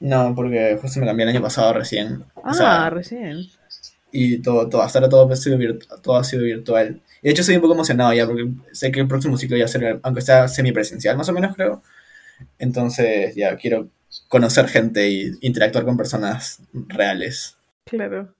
No, 0.00 0.34
porque 0.34 0.78
justo 0.80 1.00
me 1.00 1.06
cambié 1.06 1.24
el 1.24 1.30
año 1.30 1.42
pasado 1.42 1.72
recién. 1.74 2.24
Ah, 2.42 2.50
O 2.50 2.54
sea, 2.54 2.90
recién. 2.90 3.46
y 4.12 4.38
todo, 4.40 4.68
todo, 4.68 4.82
hasta 4.82 4.98
ahora 4.98 5.08
todo 5.08 5.30
ha, 5.32 5.36
sido 5.36 5.58
virtu- 5.58 5.86
todo 6.02 6.16
ha 6.16 6.24
sido 6.24 6.42
virtual. 6.44 7.00
Y 7.22 7.26
de 7.28 7.30
hecho 7.32 7.40
estoy 7.42 7.56
un 7.56 7.62
poco 7.62 7.74
emocionado 7.74 8.12
ya, 8.12 8.26
porque 8.26 8.48
sé 8.72 8.90
que 8.92 9.00
el 9.00 9.08
próximo 9.08 9.36
ciclo 9.36 9.56
ya 9.56 9.68
será, 9.68 9.98
aunque 10.02 10.20
sea 10.22 10.48
semipresencial 10.48 11.16
más 11.16 11.28
o 11.28 11.32
menos 11.32 11.54
creo. 11.56 11.82
Entonces 12.58 13.34
ya 13.36 13.56
quiero 13.56 13.88
conocer 14.28 14.68
gente 14.68 15.08
y 15.08 15.32
interactuar 15.40 15.84
con 15.84 15.96
personas 15.96 16.60
reales. 16.72 17.56
Claro. 17.84 18.34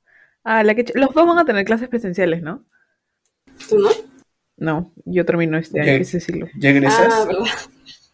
Ah, 0.45 0.62
la 0.62 0.74
que 0.74 0.85
los 0.95 1.12
dos 1.14 1.27
van 1.27 1.39
a 1.39 1.45
tener 1.45 1.64
clases 1.64 1.89
presenciales, 1.89 2.43
¿no? 2.43 2.64
¿Tú 3.68 3.79
no? 3.79 3.91
No, 4.59 4.93
yo 5.05 5.24
termino 5.24 5.59
este 5.59 5.81
año, 5.81 5.87
¿Qué? 5.93 5.97
ese 5.99 6.20
siglo. 6.20 6.49
¿Ya 6.59 6.70
egresas? 6.70 7.12
Ah, 7.12 7.24
¿verdad? 7.27 7.45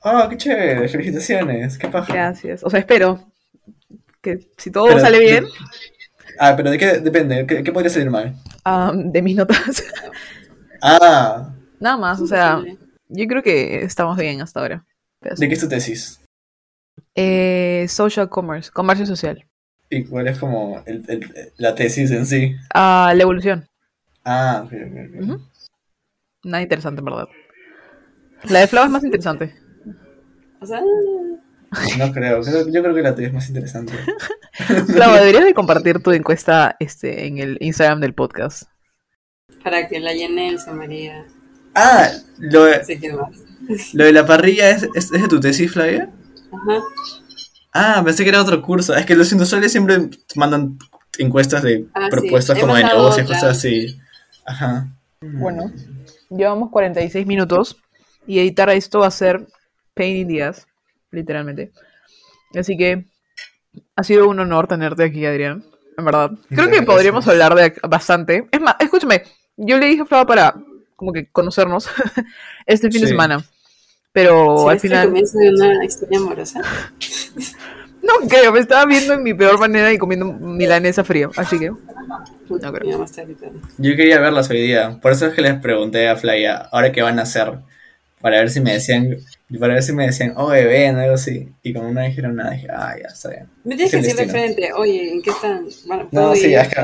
Ah, 0.03 0.27
qué 0.31 0.37
chévere, 0.37 0.89
felicitaciones, 0.89 1.79
qué 1.79 1.89
paja. 1.89 2.13
Gracias. 2.13 2.65
O 2.65 2.71
sea, 2.71 2.81
espero 2.81 3.31
que 4.21 4.49
si 4.57 4.71
todo 4.71 4.87
Pero 4.87 5.01
sale 5.01 5.19
de- 5.19 5.25
bien, 5.25 5.45
Ah, 6.39 6.55
pero 6.57 6.71
de 6.71 6.79
qué 6.79 6.99
depende, 6.99 7.47
¿qué, 7.47 7.63
qué 7.63 7.73
podría 7.73 7.91
salir 7.91 8.11
mal? 8.11 8.35
de 9.13 9.23
mis 9.23 9.37
notas. 9.37 9.85
Ah, 10.85 11.55
Nada 11.79 11.97
más, 11.97 12.21
o 12.21 12.27
sea, 12.27 12.61
yo 13.09 13.27
creo 13.29 13.41
que 13.43 13.85
estamos 13.85 14.17
bien 14.17 14.41
hasta 14.41 14.59
ahora. 14.59 14.85
Pero. 15.21 15.37
¿de 15.37 15.47
qué 15.49 15.55
es 15.55 15.61
tu 15.61 15.69
tesis? 15.69 16.19
Eh, 17.15 17.87
social 17.89 18.29
commerce, 18.29 18.71
comercio 18.71 19.07
social. 19.07 19.47
¿Y 19.91 20.05
cuál 20.05 20.29
es 20.29 20.39
como 20.39 20.83
el- 20.87 21.05
el- 21.09 21.53
la 21.59 21.75
tesis 21.75 22.11
en 22.11 22.25
sí? 22.27 22.57
Ah, 22.73 23.13
la 23.15 23.23
evolución. 23.23 23.67
Ah, 24.25 24.63
ok, 24.65 24.73
ok, 24.73 24.99
ok. 25.17 25.23
Ujú. 25.23 25.41
Nada 26.45 26.63
interesante, 26.63 27.01
en 27.01 27.05
verdad. 27.05 27.29
La 28.45 28.61
de 28.61 28.67
Flava 28.67 28.87
es 28.87 28.93
más 28.93 29.05
interesante. 29.05 29.55
O 30.61 30.67
sea, 30.67 30.81
No 31.99 32.13
creo, 32.13 32.41
creo- 32.43 32.69
yo 32.69 32.83
creo 32.83 32.95
que 32.95 33.03
la 33.03 33.15
tesis 33.15 33.29
es 33.29 33.35
más 33.35 33.49
interesante. 33.49 33.93
Flava, 34.87 35.19
deberías 35.21 35.45
de 35.45 35.55
compartir 35.55 36.03
tu 36.03 36.13
encuesta 36.13 36.77
este, 36.81 37.27
en 37.27 37.39
el 37.39 37.59
Instagram 37.61 38.01
del 38.01 38.15
podcast. 38.15 38.65
para 39.63 39.87
que 39.89 40.01
la 40.01 40.13
llene 40.13 40.49
Elsa 40.49 40.73
María. 40.73 41.25
Ah, 41.75 42.09
lo 42.39 42.65
de, 42.65 42.83
lo 43.95 44.05
de 44.05 44.13
la 44.13 44.27
parrilla 44.27 44.71
es, 44.71 44.83
es, 44.95 45.13
es 45.13 45.23
de 45.23 45.29
tu 45.29 45.39
tesis, 45.41 45.71
Flavia. 45.73 46.11
Ajá. 46.53 46.83
Ah, 47.75 48.03
pensé 48.05 48.23
que 48.23 48.29
era 48.31 48.43
otro 48.43 48.61
curso. 48.63 48.95
Es 48.95 49.07
que 49.07 49.15
los 49.17 49.33
industriales 49.33 49.73
siempre 49.73 50.11
mandan 50.37 50.79
encuestas 51.19 51.63
de 51.63 51.87
Ah, 51.95 52.09
propuestas 52.11 52.59
como 52.59 52.75
de 52.75 52.85
negocios, 52.85 53.25
otra. 53.27 53.37
cosas 53.39 53.57
así. 53.59 53.99
Ajá. 54.45 54.87
Bueno, 55.21 55.71
llevamos 56.31 56.71
46 56.71 57.27
minutos 57.27 57.77
y 58.27 58.39
editar 58.41 58.69
esto 58.71 59.01
va 59.01 59.07
a 59.07 59.11
ser 59.11 59.47
pain 59.95 60.17
in 60.17 60.29
the 60.29 60.43
ass, 60.43 60.67
literalmente. 61.11 61.73
Así 62.55 62.77
que 62.77 63.07
ha 63.97 64.03
sido 64.05 64.29
un 64.29 64.41
honor 64.41 64.67
tenerte 64.67 65.05
aquí, 65.05 65.25
Adrián. 65.25 65.65
En 65.97 66.05
verdad. 66.05 66.31
Creo 66.49 66.71
que 66.71 66.83
podríamos 66.83 67.27
hablar 67.29 67.55
de 67.55 67.75
bastante. 67.89 68.49
Es 68.51 68.61
más, 68.61 68.77
escúchame, 68.81 69.23
yo 69.57 69.79
le 69.79 69.87
dije 69.87 70.03
a 70.03 70.07
Flava 70.07 70.27
para 70.27 70.55
como 70.97 71.13
que 71.13 71.31
conocernos 71.31 71.89
este 72.67 72.91
fin 72.91 73.03
de 73.03 73.09
semana. 73.09 73.45
Pero 74.13 74.59
¿Sí 74.59 74.69
al 74.69 74.77
es 74.77 74.85
el 74.85 74.91
final. 74.91 75.07
comienzo 75.09 75.39
de 75.39 75.51
una 75.51 75.85
historia 75.85 76.19
amorosa? 76.19 76.61
No 78.03 78.29
creo, 78.29 78.51
me 78.53 78.59
estaba 78.59 78.85
viendo 78.85 79.15
en 79.15 79.23
mi 79.23 79.33
peor 79.33 79.61
manera 79.61 79.93
y 79.93 79.97
comiendo 79.97 80.27
milanesa 80.27 81.05
frío. 81.05 81.31
Así 81.37 81.57
que. 81.57 81.71
No 81.71 82.73
creo. 82.73 83.07
Yo 83.79 83.97
quería 83.97 84.19
verlas 84.21 84.51
hoy 84.51 84.61
día. 84.61 84.99
Por 85.01 85.13
eso 85.13 85.29
es 85.29 85.35
que 85.35 85.41
les 85.41 85.55
pregunté 85.61 86.09
a 86.09 86.17
Flavia, 86.17 86.57
ahora 86.73 86.91
qué 86.91 87.01
van 87.01 87.21
a 87.21 87.23
hacer. 87.23 87.61
Para 88.21 88.39
ver 88.39 88.51
si 88.51 88.61
me 88.61 88.73
decían, 88.73 89.19
para 89.59 89.75
ver 89.75 89.85
si 89.85 89.93
me 89.93 90.07
decían, 90.07 90.35
oh, 90.37 90.49
ven, 90.49 90.97
algo 90.97 91.15
así. 91.15 91.49
Y 91.63 91.73
como 91.73 91.93
no 91.93 92.01
dijeron 92.01 92.35
nada, 92.35 92.51
dije, 92.51 92.67
ah, 92.73 92.95
ya 93.01 93.07
está 93.09 93.31
bien. 93.31 93.47
Me 93.63 93.77
tienes 93.77 93.95
Es 93.95 94.01
que 94.01 94.07
decir 94.09 94.27
de 94.27 94.33
frente, 94.33 94.73
oye, 94.73 95.13
¿en 95.13 95.23
qué 95.23 95.31
están? 95.31 95.67
Bueno, 95.87 96.03
No, 96.11 96.21
¿puedo 96.23 96.35
sí, 96.35 96.49
ir? 96.49 96.59
es 96.59 96.69
que 96.69 96.81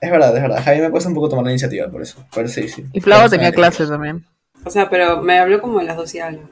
es 0.00 0.10
verdad, 0.10 0.34
es 0.34 0.42
verdad. 0.42 0.62
Javi 0.64 0.80
me 0.80 0.90
cuesta 0.90 1.08
un 1.10 1.14
poco 1.14 1.28
tomar 1.28 1.44
la 1.44 1.50
iniciativa 1.52 1.86
por 1.90 2.00
eso. 2.02 2.24
Pero 2.34 2.48
sí, 2.48 2.66
sí. 2.68 2.84
Y 2.94 3.00
Flava 3.02 3.28
tenía 3.28 3.52
clases 3.52 3.90
también. 3.90 4.24
O 4.64 4.70
sea, 4.70 4.88
pero 4.88 5.20
me 5.22 5.38
habló 5.38 5.60
como 5.60 5.78
de 5.80 5.84
las 5.84 5.96
12 5.98 6.16
y 6.16 6.20
algo. 6.20 6.48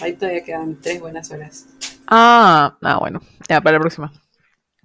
Ahí 0.00 0.12
todavía 0.14 0.44
quedan 0.44 0.80
tres 0.80 1.00
buenas 1.00 1.30
horas. 1.30 1.66
Ah, 2.06 2.76
ah, 2.82 2.98
bueno, 2.98 3.20
ya 3.48 3.60
para 3.60 3.74
la 3.78 3.80
próxima. 3.80 4.12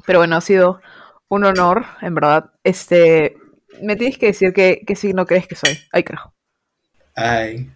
Pero 0.05 0.19
bueno, 0.19 0.36
ha 0.38 0.41
sido 0.41 0.82
un 1.29 1.43
honor, 1.45 1.86
en 2.01 2.15
verdad. 2.15 2.51
Este, 2.63 3.36
me 3.82 3.95
tienes 3.95 4.17
que 4.17 4.27
decir 4.27 4.53
qué, 4.53 4.82
qué 4.86 4.95
signo 4.95 5.25
crees 5.25 5.47
que 5.47 5.55
soy. 5.55 5.77
Ay, 5.91 6.03
carajo. 6.03 6.34
Ay, 7.15 7.69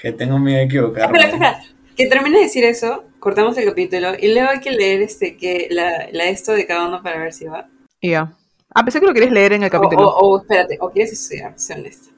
que 0.00 0.12
tengo 0.12 0.38
miedo 0.38 0.58
de 0.58 0.64
equivocarme. 0.64 1.18
Espera, 1.18 1.32
espera. 1.32 1.64
Que 1.96 2.06
termine 2.06 2.38
de 2.38 2.44
decir 2.44 2.64
eso, 2.64 3.04
cortamos 3.18 3.56
el 3.56 3.64
capítulo 3.64 4.12
y 4.20 4.32
luego 4.34 4.50
hay 4.50 4.60
que 4.60 4.70
leer 4.70 5.00
este 5.02 5.36
que 5.36 5.68
la, 5.70 6.08
la 6.12 6.24
esto 6.26 6.52
de 6.52 6.66
cada 6.66 6.86
uno 6.88 7.02
para 7.02 7.18
ver 7.18 7.32
si 7.32 7.46
va. 7.46 7.68
Ya. 8.02 8.32
Ah, 8.74 8.84
pensé 8.84 9.00
que 9.00 9.06
lo 9.06 9.14
querías 9.14 9.32
leer 9.32 9.54
en 9.54 9.62
el 9.62 9.68
O, 9.68 9.72
capítulo. 9.72 10.06
o, 10.06 10.34
o 10.34 10.40
espérate, 10.40 10.76
o 10.80 10.90
quieres 10.90 11.12
estudiar, 11.12 11.58
sé 11.58 11.72
honesta. 11.74 12.10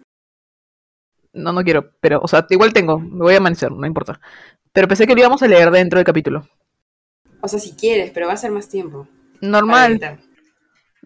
No, 1.33 1.53
no 1.53 1.62
quiero, 1.62 1.93
pero, 2.01 2.20
o 2.22 2.29
sea, 2.29 2.47
igual 2.51 2.72
tengo, 2.72 2.99
me 2.99 3.18
voy 3.18 3.35
a 3.35 3.39
amanecer, 3.39 3.70
no 3.70 3.87
importa. 3.87 4.20
Pero 4.72 4.89
pensé 4.89 5.07
que 5.07 5.14
lo 5.14 5.20
íbamos 5.20 5.43
a 5.43 5.49
leer 5.49 5.70
dentro 5.70 5.99
del 5.99 6.07
capítulo. 6.07 6.49
O 7.41 7.49
sea, 7.49 7.59
si 7.61 7.72
quieres, 7.72 8.11
pero 8.12 8.26
va 8.26 8.33
a 8.33 8.37
ser 8.39 8.51
más 8.51 8.68
tiempo. 8.68 9.07
Normal, 9.41 10.18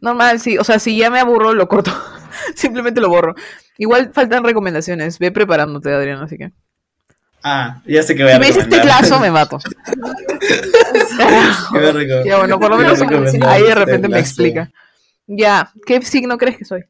normal, 0.00 0.40
sí. 0.40 0.56
O 0.58 0.64
sea, 0.64 0.78
si 0.78 0.96
ya 0.96 1.10
me 1.10 1.20
aburro, 1.20 1.52
lo 1.52 1.68
corto. 1.68 1.92
Simplemente 2.54 3.00
lo 3.00 3.08
borro. 3.08 3.34
Igual 3.78 4.12
faltan 4.12 4.44
recomendaciones. 4.44 5.18
Ve 5.18 5.30
preparándote, 5.30 5.92
Adrián, 5.92 6.22
así 6.22 6.38
que. 6.38 6.52
Ah, 7.42 7.82
ya 7.86 8.02
sé 8.02 8.14
que 8.14 8.22
voy 8.22 8.32
a 8.32 8.34
Si 8.36 8.40
me 8.40 8.46
dices 8.46 8.68
teclazo, 8.68 9.18
me 9.20 9.30
mato. 9.30 9.58
¿Qué 10.40 11.78
voy 11.78 11.86
a 11.86 11.92
reco- 11.92 12.24
Ya, 12.24 12.38
bueno, 12.38 12.58
por 12.58 12.70
lo 12.70 12.78
menos 12.78 13.00
ahí 13.46 13.62
de 13.62 13.74
repente 13.74 14.08
me 14.08 14.18
explica. 14.18 14.70
Ya, 15.26 15.70
¿qué 15.86 16.02
signo 16.02 16.38
crees 16.38 16.56
que 16.58 16.64
soy? 16.64 16.84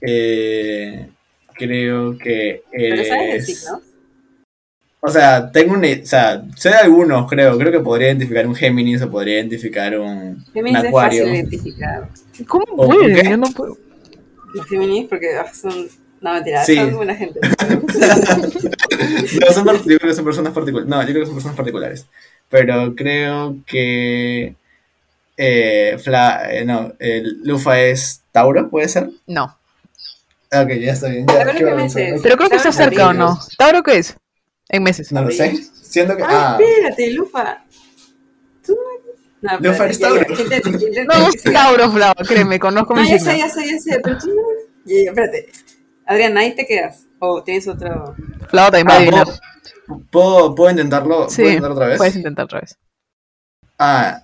Eh, 0.00 1.08
creo 1.66 2.18
que 2.18 2.62
Pero 2.72 3.04
sabes 3.04 3.28
eres... 3.34 3.46
signo. 3.46 3.80
O 5.02 5.08
sea, 5.08 5.50
tengo 5.50 5.74
un... 5.74 5.84
O 5.84 6.06
sea, 6.06 6.44
sé 6.56 6.70
de 6.70 6.74
algunos, 6.76 7.28
creo. 7.28 7.56
Creo 7.56 7.72
que 7.72 7.80
podría 7.80 8.08
identificar 8.08 8.46
un 8.46 8.54
Géminis 8.54 9.00
o 9.02 9.10
podría 9.10 9.36
identificar 9.36 9.98
un, 9.98 10.08
un 10.08 10.44
Géminis 10.52 10.84
es 10.84 10.92
fácil 10.92 11.24
de 11.24 11.30
identificar. 11.36 12.08
¿Cómo. 12.46 13.08
Yo 13.08 13.36
no 13.36 13.50
puedo. 13.52 13.78
Los 14.54 14.66
Géminis, 14.66 15.08
porque 15.08 15.36
ah, 15.36 15.50
son. 15.54 15.88
No, 16.20 16.34
mentira, 16.34 16.64
Sí. 16.64 16.76
son 16.76 16.96
buena 16.96 17.14
gente. 17.14 17.40
No, 19.40 19.52
son 19.52 19.66
yo 19.66 19.98
creo 19.98 20.10
que 20.10 20.14
son 20.14 20.24
personas 20.24 20.52
particulares. 20.52 20.88
No, 20.88 21.00
yo 21.00 21.08
creo 21.08 21.20
que 21.20 21.26
son 21.26 21.34
personas 21.36 21.56
particulares. 21.56 22.06
Pero 22.50 22.94
creo 22.94 23.56
que... 23.66 24.54
Eh, 25.36 25.96
Fla, 26.02 26.48
eh, 26.50 26.66
no, 26.66 26.92
el 26.98 27.40
Lufa 27.44 27.80
es 27.80 28.22
Tauro, 28.32 28.68
¿puede 28.68 28.88
ser? 28.88 29.08
No. 29.26 29.56
Ah, 30.52 30.62
Ok, 30.62 30.70
ya 30.80 30.92
está 30.92 31.08
bien. 31.08 31.26
¿Te 31.26 31.32
Ya? 31.34 31.44
Pero 32.22 32.36
creo 32.36 32.48
que 32.48 32.56
está 32.56 32.70
es 32.70 32.74
cerca 32.76 33.08
o 33.08 33.12
no. 33.12 33.38
¿Tauro 33.56 33.82
qué 33.82 33.98
es? 33.98 34.16
En 34.68 34.82
meses. 34.82 35.12
No 35.12 35.22
lo 35.22 35.30
sé. 35.30 35.54
Siendo 35.82 36.16
que... 36.16 36.22
Ay, 36.22 36.28
Ah, 36.32 36.58
espérate, 36.60 37.10
Lufa. 37.12 37.64
Tú 38.64 38.74
no. 39.42 39.58
No, 39.58 39.58
Lufa 39.70 39.84
eres 39.86 39.98
ya, 39.98 40.08
Tauro. 40.08 40.20
ya, 40.28 40.34
¿quién 40.36 40.48
te- 40.48 40.60
quién 40.62 40.92
te- 40.92 41.04
No, 41.04 41.28
es 41.28 41.42
Tauro, 41.42 41.90
Flava, 41.90 42.14
créeme, 42.26 42.58
conozco 42.58 42.94
No, 42.94 43.00
mi 43.02 43.08
ya 43.08 43.18
signo. 43.18 43.32
sé, 43.32 43.38
ya 43.38 43.48
sé, 43.48 43.66
ya 43.66 43.78
sé, 43.78 44.00
pero 44.02 44.18
tú 44.18 44.26
no. 44.28 44.42
Ya, 44.84 44.94
ya, 45.04 45.10
espérate. 45.10 45.48
Adrián, 46.06 46.36
ahí 46.36 46.54
te 46.54 46.66
quedas. 46.66 47.06
O 47.20 47.42
tienes 47.42 47.66
otro. 47.66 48.14
Flava 48.48 48.70
también 48.70 48.88
va 48.88 48.92
a 48.92 48.94
ah, 48.94 48.98
adivinar. 48.98 49.26
¿puedo, 49.86 50.02
puedo, 50.10 50.54
puedo 50.54 50.70
intentarlo? 50.70 51.30
Sí, 51.30 51.36
¿Puedo 51.42 51.48
intentar 51.50 51.72
otra 51.72 51.86
vez? 51.86 51.98
puedes 51.98 52.16
intentar 52.16 52.44
otra 52.44 52.60
vez. 52.60 52.78
Ah, 53.78 54.22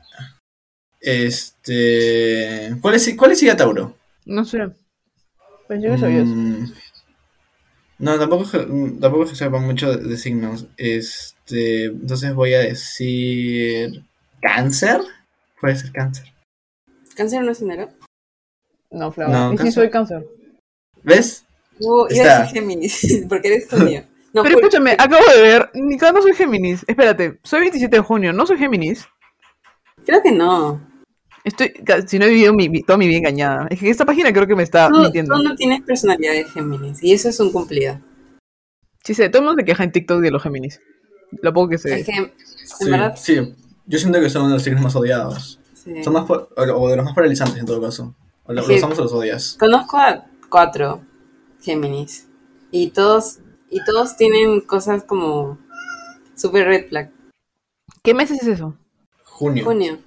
este... 1.01 2.77
¿Cuál 2.81 2.95
es, 2.95 3.15
cuál 3.17 3.33
es 3.33 3.57
Tauro? 3.57 3.97
No 4.27 4.45
sé. 4.45 4.69
Pensé 5.69 5.89
que 5.91 5.99
sabías. 5.99 6.27
Mm, 6.27 6.73
No, 7.99 8.19
tampoco, 8.19 8.45
es 8.45 8.51
que- 8.51 8.59
tampoco 9.01 9.25
es 9.25 9.31
que 9.31 9.37
sepa 9.37 9.59
mucho 9.59 9.97
de, 9.97 10.07
de 10.09 10.17
signos. 10.19 10.67
Este, 10.77 11.87
entonces 11.87 12.35
voy 12.35 12.53
a 12.55 12.59
decir 12.61 14.05
cáncer. 14.43 15.01
Puede 15.61 15.77
ser 15.77 15.93
cáncer. 15.93 16.33
¿Cáncer 17.15 17.43
no 17.43 17.53
es 17.53 17.63
enero? 17.63 17.89
No, 18.91 19.11
Flava. 19.11 19.33
No, 19.33 19.49
y 19.49 19.53
sí 19.53 19.57
cáncer. 19.65 19.73
soy 19.73 19.91
cáncer. 19.91 20.27
¿Ves? 21.03 21.45
Uh, 21.81 22.05
a 22.05 22.09
decir 22.09 22.47
Géminis, 22.55 23.25
porque 23.29 23.49
eres 23.49 23.69
judío. 23.71 24.03
No, 24.35 24.43
Pero 24.43 24.57
escúchame, 24.57 24.93
acabo 24.93 25.25
de 25.35 25.41
ver, 25.41 25.71
ni 25.73 25.97
cada 25.97 26.13
no 26.13 26.21
soy 26.21 26.35
Géminis. 26.35 26.85
Espérate, 26.87 27.39
soy 27.43 27.61
27 27.61 27.97
de 27.97 28.03
junio, 28.03 28.33
no 28.35 28.47
soy 28.47 28.59
Géminis. 28.59 29.07
creo 30.05 30.23
que 30.23 30.33
no. 30.33 30.79
Estoy, 31.47 31.73
si 32.09 32.19
no 32.19 32.25
he 32.25 32.31
vivido 32.31 32.53
mi, 32.53 32.69
mi- 32.69 32.83
toda 32.83 32.97
mi 32.99 33.07
vida 33.07 33.19
engañada. 33.19 33.69
Es 33.71 33.79
que 33.79 33.89
esta 33.89 34.05
página 34.05 34.33
creo 34.33 34.49
que 34.49 34.57
me 34.57 34.65
está 34.65 34.89
Tú, 34.89 34.99
mintiendo. 34.99 35.37
tú 35.37 35.43
no 35.45 35.55
tienes 35.55 35.81
personalidad 35.83 36.33
de 36.33 36.45
Géminis, 36.45 37.01
y 37.03 37.13
eso 37.13 37.29
es 37.29 37.39
un 37.39 37.53
cumplido. 37.53 38.01
Sí 39.05 39.15
sé, 39.15 39.29
todo 39.29 39.43
el 39.43 39.47
mundo 39.47 39.61
se 39.61 39.65
queja 39.65 39.85
en 39.85 39.93
TikTok 39.93 40.21
de 40.21 40.33
los 40.33 40.43
Géminis. 40.43 40.81
Lo 41.43 41.53
poco 41.53 41.69
que 41.69 41.79
sé. 41.79 42.01
Es 42.01 42.07
que, 42.07 42.13
en 42.17 42.33
Sí, 42.67 42.91
verdad, 42.91 43.15
sí. 43.17 43.55
Yo 43.87 43.99
siento 44.01 44.21
que 44.21 44.29
son 44.29 44.43
uno 44.43 44.51
de 44.51 44.55
los 44.57 44.63
signos 44.65 44.83
más 44.83 44.97
odiados. 44.97 45.61
sí. 45.73 46.03
Son 46.03 46.13
más 46.15 46.29
o, 46.29 46.49
de 46.89 46.97
los 46.97 47.05
más 47.05 47.15
paralizantes 47.15 47.59
en 47.59 47.67
todo 47.67 47.81
caso. 47.81 48.13
O 48.45 48.53
lo- 48.53 48.65
Sí. 48.65 48.81
los 48.81 48.99
o 48.99 49.03
los 49.05 49.13
odias. 49.13 49.57
Conozco 49.59 49.99
a 49.99 50.25
cuatro 50.51 51.03
Géminis, 51.63 52.27
y 52.73 52.91
todos, 52.91 53.39
y 53.71 53.85
todos 53.85 54.17
tienen 54.17 54.61
cosas 54.63 55.05
como 55.05 55.59
super 56.35 56.67
red 56.67 56.89
flag. 56.89 57.11
¿Qué 58.03 58.15
meses 58.15 58.43
es 58.43 58.49
eso? 58.49 58.77
Junio. 59.25 59.65
Junio. 59.65 59.99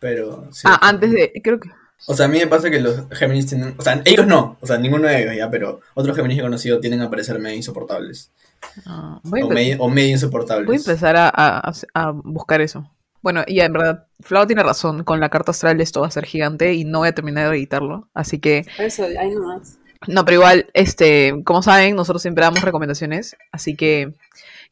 Pero 0.00 0.48
sí. 0.50 0.62
Ah, 0.64 0.78
antes 0.82 1.12
de. 1.12 1.32
Creo 1.44 1.60
que. 1.60 1.70
O 2.06 2.14
sea, 2.14 2.26
a 2.26 2.28
mí 2.28 2.38
me 2.38 2.46
pasa 2.48 2.70
que 2.70 2.80
los 2.80 3.04
Géminis 3.12 3.46
tienen. 3.46 3.74
O 3.78 3.82
sea, 3.82 4.02
ellos 4.04 4.26
no. 4.26 4.56
O 4.60 4.66
sea, 4.66 4.78
ninguno 4.78 5.06
de 5.06 5.22
ellos 5.22 5.36
ya, 5.36 5.48
pero 5.50 5.80
otros 5.94 6.16
Géminis 6.16 6.36
que 6.36 6.40
he 6.40 6.44
conocido 6.44 6.80
tienden 6.80 7.02
a 7.02 7.10
parecerme 7.10 7.54
insoportables. 7.54 8.32
ah, 8.86 9.20
voy, 9.22 9.42
a 9.42 9.44
O 9.44 9.48
medio, 9.50 9.76
o 9.80 9.88
medio 9.88 10.10
insoportables. 10.10 10.66
voy 10.66 10.76
a 10.76 10.78
empezar 10.78 11.16
a, 11.16 11.28
a- 11.32 11.72
a 11.94 12.10
buscar 12.10 12.60
eso. 12.60 12.90
Bueno, 13.22 13.44
y 13.46 13.56
ya, 13.56 13.66
en 13.66 13.74
verdad, 13.74 14.06
Flau 14.20 14.46
tiene 14.46 14.62
razón. 14.62 15.04
Con 15.04 15.20
la 15.20 15.28
carta 15.28 15.50
astral 15.50 15.78
esto 15.82 16.00
va 16.00 16.06
a 16.06 16.10
ser 16.10 16.24
gigante 16.24 16.72
y 16.72 16.84
no 16.84 17.00
voy 17.00 17.08
a 17.08 17.14
terminar 17.14 17.50
de 17.50 17.56
editarlo. 17.58 18.08
Así 18.14 18.38
que. 18.38 18.64
Eso, 18.78 19.04
ahí 19.04 19.30
nomás. 19.34 19.76
No, 20.06 20.24
pero 20.24 20.36
igual, 20.38 20.70
este, 20.72 21.34
como 21.44 21.62
saben, 21.62 21.94
nosotros 21.94 22.22
siempre 22.22 22.42
damos 22.42 22.62
recomendaciones, 22.62 23.36
así 23.52 23.76
que 23.76 24.14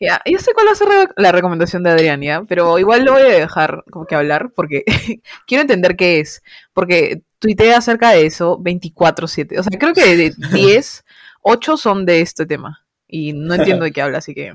ya, 0.01 0.21
yo 0.25 0.39
sé 0.39 0.53
cuál 0.55 0.69
va 0.69 0.73
a 0.73 0.75
ser 0.75 0.89
la 1.17 1.33
recomendación 1.33 1.83
de 1.83 1.91
Adrián, 1.91 2.21
¿ya? 2.23 2.43
Pero 2.45 2.79
igual 2.79 3.05
lo 3.05 3.13
voy 3.13 3.23
a 3.23 3.39
dejar 3.41 3.85
como 3.91 4.07
que 4.07 4.15
hablar 4.15 4.53
porque 4.55 4.85
quiero 5.47 5.63
entender 5.63 5.97
qué 5.97 6.21
es, 6.21 6.43
porque 6.73 7.23
tuitea 7.39 7.79
acerca 7.79 8.11
de 8.11 8.27
eso 8.27 8.59
24/7, 8.59 9.59
o 9.59 9.63
sea, 9.63 9.79
creo 9.79 9.95
que 9.95 10.17
de 10.17 10.35
10, 10.53 11.05
8 11.43 11.77
son 11.77 12.07
de 12.07 12.21
este 12.21 12.47
tema 12.47 12.85
y 13.07 13.33
no 13.33 13.55
entiendo 13.55 13.85
de 13.85 13.93
qué 13.93 14.03
habla, 14.03 14.19
así 14.19 14.35
que, 14.35 14.55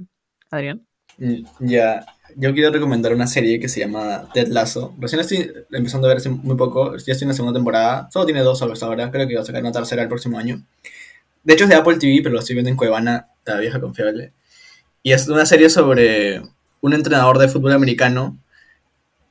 Adrián. 0.49 0.85
Mm, 1.17 1.43
Ya, 1.59 2.05
yo 2.35 2.53
quiero 2.53 2.71
recomendar 2.71 3.13
una 3.13 3.27
serie 3.27 3.59
que 3.59 3.67
se 3.67 3.81
llama 3.81 4.29
Ted 4.33 4.47
Lasso. 4.47 4.95
Recién 4.99 5.19
estoy 5.21 5.51
empezando 5.71 6.07
a 6.07 6.09
ver 6.09 6.17
hace 6.17 6.29
muy 6.29 6.55
poco, 6.55 6.95
ya 6.97 7.11
estoy 7.13 7.25
en 7.25 7.29
la 7.29 7.35
segunda 7.35 7.57
temporada. 7.57 8.09
Solo 8.11 8.25
tiene 8.25 8.41
dos 8.41 8.61
hasta 8.61 8.85
ahora, 8.85 9.11
creo 9.11 9.27
que 9.27 9.35
va 9.35 9.41
a 9.41 9.45
sacar 9.45 9.61
una 9.61 9.71
tercera 9.71 10.03
el 10.03 10.07
próximo 10.07 10.37
año. 10.37 10.63
De 11.43 11.53
hecho 11.53 11.65
es 11.65 11.69
de 11.69 11.75
Apple 11.75 11.97
TV, 11.97 12.21
pero 12.23 12.33
lo 12.33 12.39
estoy 12.39 12.55
viendo 12.55 12.69
en 12.69 12.77
Cuevana, 12.77 13.27
la 13.45 13.59
vieja 13.59 13.79
confiable. 13.79 14.31
Y 15.03 15.11
es 15.11 15.27
una 15.27 15.45
serie 15.45 15.69
sobre 15.69 16.41
un 16.81 16.93
entrenador 16.93 17.37
de 17.37 17.49
fútbol 17.49 17.73
americano 17.73 18.37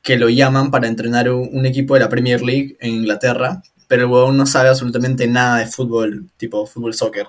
que 0.03 0.17
lo 0.19 0.29
llaman 0.29 0.71
para 0.71 0.87
entrenar 0.89 1.31
un, 1.31 1.65
equipo 1.65 1.95
de 1.95 2.01
la 2.01 2.09
Premier 2.09 2.43
League 2.43 2.77
en 2.81 2.91
Inglaterra, 2.91 3.63
pero 3.89 4.03
el 4.03 4.11
huevón 4.11 4.37
no 4.37 4.47
sabe 4.47 4.69
absolutamente 4.69 5.27
nada 5.27 5.59
de 5.59 5.67
fútbol, 5.67 6.29
tipo 6.37 6.67
fútbol 6.67 6.93
soccer 6.93 7.27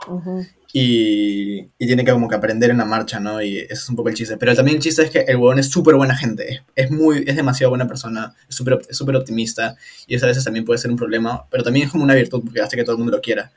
y, 0.74 1.60
y 1.78 1.86
tiene 1.86 2.04
que 2.04 2.12
como 2.12 2.28
que 2.28 2.36
aprender 2.36 2.72
en 2.72 2.80
la 2.80 2.86
marcha, 2.86 3.20
¿no? 3.20 3.42
Y 3.42 3.60
ese 3.60 3.74
es 3.74 3.90
un 3.90 3.96
poco 3.96 4.10
el 4.10 4.16
chiste. 4.16 4.38
Pero 4.38 4.56
también 4.56 4.78
el 4.78 4.84
chiste 4.84 5.04
es 5.04 5.12
que 5.12 5.20
el 5.20 5.36
huevón 5.38 5.60
es 5.60 5.70
súper 5.70 5.96
buena 5.96 6.16
gente, 6.16 6.52
es, 6.52 6.62
es 6.76 6.92
muy, 6.92 7.24
es 7.28 7.36
demasiado 7.36 7.70
buena 7.70 7.88
persona, 7.88 8.34
es 8.50 8.56
súper 8.56 9.16
optimista 9.16 9.76
y 10.08 10.16
eso 10.16 10.26
a 10.26 10.30
veces 10.30 10.44
también 10.44 10.66
puede 10.66 10.80
ser 10.80 10.90
un 10.90 10.98
problema, 10.98 11.46
pero 11.52 11.64
también 11.64 11.86
es 11.86 11.92
como 11.92 12.04
una 12.04 12.16
virtud 12.16 12.42
porque 12.44 12.60
hace 12.62 12.76
que 12.76 12.84
todo 12.84 12.94
el 12.94 12.98
mundo 13.00 13.16
lo 13.16 13.22
quiera. 13.22 13.52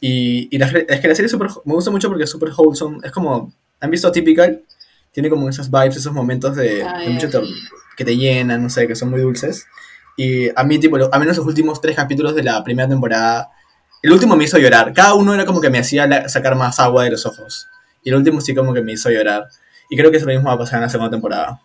Y, 0.00 0.48
y 0.50 0.58
la- 0.58 0.66
es 0.66 1.00
que 1.00 1.08
la 1.08 1.14
serie 1.14 1.26
es 1.26 1.32
súper- 1.32 1.50
me 1.66 1.74
gusta 1.74 1.90
mucho 1.90 2.08
porque 2.08 2.24
es 2.24 2.30
súper 2.30 2.50
wholesome, 2.56 2.98
es 3.04 3.12
como, 3.12 3.52
¿han 3.80 3.90
visto 3.90 4.10
Typical? 4.12 4.62
Tiene 5.12 5.30
como 5.30 5.48
esas 5.48 5.70
vibes, 5.70 5.96
esos 5.96 6.12
momentos 6.12 6.56
de, 6.56 6.82
Ah, 6.82 6.98
de 7.00 7.08
mucho 7.10 7.28
ter- 7.30 7.44
que 7.96 8.04
te 8.04 8.16
llenan, 8.16 8.62
no 8.62 8.68
sé, 8.70 8.86
que 8.86 8.94
son 8.94 9.10
muy 9.10 9.20
dulces. 9.20 9.66
Y 10.16 10.48
a 10.58 10.64
mí, 10.64 10.78
tipo, 10.78 10.98
lo- 10.98 11.12
a 11.14 11.18
menos 11.18 11.36
los 11.36 11.46
últimos 11.46 11.80
tres 11.80 11.96
capítulos 11.96 12.34
de 12.34 12.42
la 12.42 12.62
primera 12.64 12.88
temporada 12.88 13.50
el 14.02 14.12
último 14.12 14.36
me 14.36 14.44
hizo 14.44 14.58
llorar. 14.58 14.92
Cada 14.92 15.14
uno 15.14 15.34
era 15.34 15.44
como 15.46 15.60
que 15.60 15.70
me 15.70 15.78
hacía 15.78 16.06
la- 16.06 16.28
sacar 16.28 16.54
más 16.54 16.78
agua 16.78 17.02
de 17.04 17.10
los 17.10 17.26
ojos. 17.26 17.66
Y 18.04 18.10
el 18.10 18.14
último 18.16 18.40
sí 18.40 18.54
como 18.54 18.72
que 18.72 18.80
me 18.82 18.92
hizo 18.92 19.10
llorar. 19.10 19.46
Y 19.90 19.96
creo 19.96 20.10
que 20.12 20.18
eso 20.18 20.26
lo 20.26 20.32
mismo 20.32 20.48
va 20.48 20.54
a 20.54 20.58
pasar 20.58 20.76
en 20.76 20.82
la 20.82 20.88
segunda 20.90 21.10
temporada. 21.10 21.60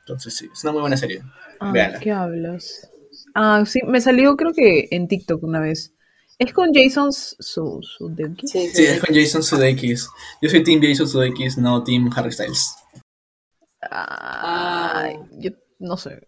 Entonces 0.00 0.34
sí, 0.36 0.48
es 0.50 0.62
una 0.64 0.72
muy 0.72 0.80
buena 0.80 0.96
serie. 0.96 1.22
Ah. 1.60 1.72
¿Qué 2.00 2.12
hablas? 2.12 2.88
Ah, 3.34 3.64
sí, 3.66 3.80
me 3.86 4.00
salió 4.00 4.36
creo 4.36 4.52
que 4.54 4.88
en 4.90 5.08
TikTok 5.08 5.42
una 5.42 5.60
vez. 5.60 5.92
Es 6.38 6.52
con 6.52 6.70
Jason 6.74 7.12
su, 7.12 7.80
su 7.82 8.14
Sí, 8.44 8.68
Sí, 8.68 8.84
es 8.84 9.00
con 9.02 9.14
Jason 9.14 9.42
Sudeikis. 9.42 10.08
Yo 10.42 10.50
soy 10.50 10.62
Team 10.62 10.80
Jason 10.82 11.08
Sudeikis, 11.08 11.56
no 11.56 11.82
Team 11.82 12.10
Harry 12.14 12.30
Styles. 12.32 12.74
Ay, 13.90 15.16
yo 15.38 15.50
no 15.78 15.96
sé. 15.96 16.26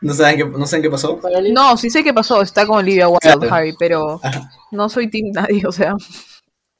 ¿No 0.00 0.14
saben 0.14 0.36
qué, 0.36 0.44
no 0.44 0.66
saben 0.66 0.82
qué 0.82 0.90
pasó? 0.90 1.20
No, 1.52 1.76
sí 1.76 1.90
sé 1.90 2.02
qué 2.04 2.12
pasó, 2.12 2.42
está 2.42 2.66
con 2.66 2.78
Olivia 2.78 3.08
Wilde, 3.08 3.20
Claro. 3.20 3.54
Harry, 3.54 3.74
pero 3.78 4.20
Ajá. 4.22 4.50
no 4.72 4.88
soy 4.88 5.08
team 5.10 5.30
nadie, 5.32 5.64
o 5.66 5.72
sea, 5.72 5.94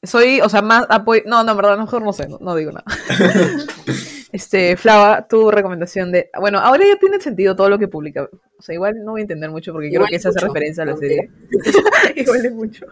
soy, 0.01 0.41
o 0.41 0.49
sea, 0.49 0.61
más 0.61 0.85
apoyo, 0.89 1.21
no, 1.25 1.43
no, 1.43 1.51
en 1.51 1.57
verdad, 1.57 1.77
mejor 1.77 2.01
no 2.03 2.11
sé, 2.13 2.27
no, 2.27 2.37
no 2.39 2.55
digo 2.55 2.71
nada. 2.71 2.83
este, 4.33 4.75
Flava, 4.75 5.25
tu 5.27 5.49
recomendación 5.49 6.11
de, 6.11 6.29
bueno, 6.37 6.59
ahora 6.59 6.83
ya 6.85 6.99
tiene 6.99 7.21
sentido 7.21 7.55
todo 7.55 7.69
lo 7.69 7.79
que 7.79 7.87
publica, 7.87 8.27
o 8.57 8.61
sea, 8.61 8.75
igual 8.75 8.95
no 9.05 9.11
voy 9.11 9.21
a 9.21 9.23
entender 9.23 9.49
mucho 9.49 9.71
porque 9.71 9.87
Igual 9.87 10.07
creo 10.07 10.17
que 10.17 10.21
se 10.21 10.27
hace 10.27 10.39
referencia 10.41 10.83
a 10.83 10.87
la 10.87 10.97
serie. 10.97 11.29
igual 12.15 12.45
es 12.45 12.51
mucho. 12.51 12.85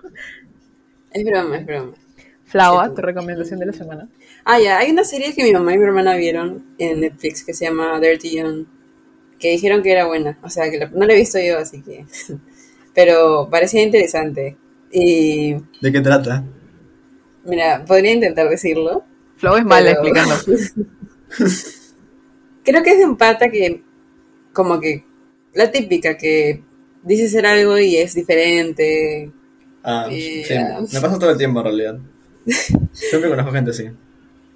Es 1.12 1.26
broma, 1.26 1.58
es 1.58 1.66
broma. 1.66 1.94
Flava, 2.46 2.94
tu 2.94 3.02
recomendación 3.02 3.60
de 3.60 3.66
la 3.66 3.74
semana. 3.74 4.08
Ah, 4.46 4.60
ya, 4.60 4.78
hay 4.78 4.92
una 4.92 5.04
serie 5.04 5.34
que 5.34 5.44
mi 5.44 5.52
mamá 5.54 5.74
y 5.74 5.78
mi 5.78 5.84
hermana 5.86 6.16
vieron 6.16 6.66
en 6.78 7.02
Netflix 7.02 7.44
que 7.44 7.54
se 7.54 7.66
llama 7.66 8.00
Dirty 8.00 8.40
John, 8.40 8.68
que 9.40 9.50
dijeron 9.52 9.82
que 9.82 9.92
era 9.92 10.06
buena, 10.06 10.38
o 10.44 10.50
sea, 10.50 10.70
que 10.70 10.78
la- 10.78 10.90
no 10.90 11.06
la 11.06 11.14
he 11.14 11.18
visto 11.18 11.40
yo, 11.40 11.58
así 11.58 11.82
que... 11.82 12.06
Pero 12.94 13.48
parecía 13.50 13.82
interesante. 13.84 14.58
Y, 14.92 15.54
¿De 15.82 15.92
qué 15.92 16.02
trata? 16.02 16.44
mira, 17.46 17.84
podría 17.86 18.12
intentar 18.12 18.50
decirlo. 18.50 19.04
Flava 19.38 19.60
es 19.60 19.66
mala 19.66 19.96
pero- 19.96 20.02
explicando. 20.08 20.36
Creo 22.64 22.84
que 22.84 22.92
es 22.92 23.00
de 23.00 23.06
un 23.06 23.18
pata 23.18 23.50
que, 23.50 23.84
como 24.54 24.80
que, 24.80 25.04
la 25.54 25.72
típica 25.72 26.18
que 26.18 26.64
dice 27.04 27.30
ser 27.30 27.46
algo 27.46 27.78
y 27.78 27.98
es 27.98 28.14
diferente. 28.14 29.32
Ah, 29.84 30.08
Eh, 30.10 30.44
sí, 30.48 30.54
me 30.94 31.02
pasa 31.02 31.20
todo 31.20 31.32
el 31.32 31.38
tiempo 31.38 31.60
en 31.60 31.66
realidad. 31.66 32.00
Siempre 32.92 33.30
conozco 33.30 33.52
gente 33.52 33.72
así. 33.72 33.90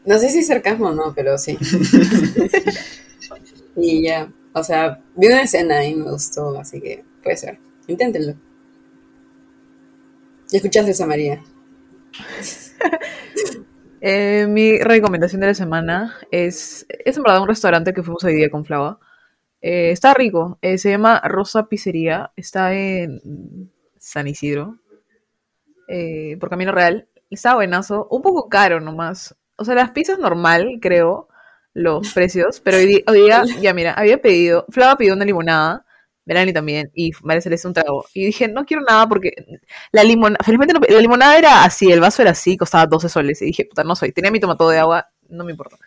No 0.06 0.20
sé 0.20 0.30
si 0.30 0.40
es 0.40 0.48
sarcasmo 0.48 0.90
o 0.90 0.94
no, 0.94 1.14
pero 1.16 1.38
sí. 1.38 1.58
y 3.76 4.04
ya, 4.04 4.32
o 4.54 4.64
sea, 4.64 5.02
vi 5.16 5.28
una 5.28 5.42
escena 5.42 5.84
y 5.84 5.96
me 5.96 6.12
gustó, 6.12 6.60
así 6.60 6.80
que 6.80 7.04
puede 7.24 7.38
ser. 7.38 7.58
Inténtenlo. 7.88 8.36
¿Ya 10.50 10.58
escuchaste 10.58 10.92
esa 10.92 11.08
María? 11.08 11.42
Eh, 14.08 14.46
mi 14.48 14.78
recomendación 14.78 15.42
de 15.42 15.48
la 15.48 15.54
semana 15.56 16.16
es, 16.30 16.86
es 16.90 17.18
en 17.18 17.24
verdad 17.24 17.42
un 17.42 17.48
restaurante 17.48 17.92
que 17.92 18.04
fuimos 18.04 18.24
hoy 18.24 18.36
día 18.36 18.52
con 18.52 18.64
Flava. 18.64 19.00
Eh, 19.62 19.90
está 19.90 20.14
rico, 20.14 20.60
eh, 20.62 20.78
se 20.78 20.92
llama 20.92 21.20
Rosa 21.26 21.68
Pizzería, 21.68 22.32
está 22.36 22.74
en 22.76 23.20
San 23.98 24.28
Isidro, 24.28 24.78
eh, 25.88 26.38
por 26.40 26.50
Camino 26.50 26.72
Real. 26.72 27.08
Está 27.32 27.56
buenazo, 27.56 28.08
un 28.12 28.22
poco 28.22 28.48
caro 28.48 28.80
nomás. 28.80 29.36
O 29.58 29.66
sea, 29.66 29.74
las 29.74 29.90
pizzas 29.92 30.20
normal, 30.20 30.78
creo, 30.80 31.28
los 31.74 32.14
precios, 32.14 32.60
pero 32.60 32.78
hoy, 32.78 32.86
di- 32.86 33.04
hoy 33.08 33.22
día, 33.22 33.44
ya 33.60 33.74
mira, 33.74 33.94
había 33.94 34.22
pedido, 34.22 34.66
Flava 34.70 34.98
pidió 34.98 35.14
una 35.16 35.26
limonada, 35.26 35.84
Melanie 36.26 36.54
también, 36.54 36.92
y 36.94 37.12
María 37.24 37.42
Celeste 37.42 37.68
un 37.68 37.74
trago. 37.74 38.06
Y 38.14 38.26
dije, 38.26 38.48
no 38.48 38.66
quiero 38.66 38.84
nada 38.84 39.08
porque 39.08 39.32
la 39.92 40.04
limonada, 40.04 40.44
felizmente 40.44 40.74
no- 40.74 40.80
la 40.88 41.00
limonada 41.00 41.38
era 41.38 41.64
así, 41.64 41.92
el 41.92 42.00
vaso 42.02 42.22
era 42.24 42.32
así, 42.32 42.58
costaba 42.58 42.88
12 42.88 43.10
soles. 43.10 43.42
Y 43.42 43.46
dije, 43.46 43.66
puta, 43.66 43.84
no 43.84 43.96
soy. 43.96 44.12
Tenía 44.12 44.32
mi 44.32 44.40
tomato 44.40 44.68
de 44.70 44.80
agua, 44.80 45.08
no 45.30 45.44
me 45.44 45.52
importa. 45.52 45.78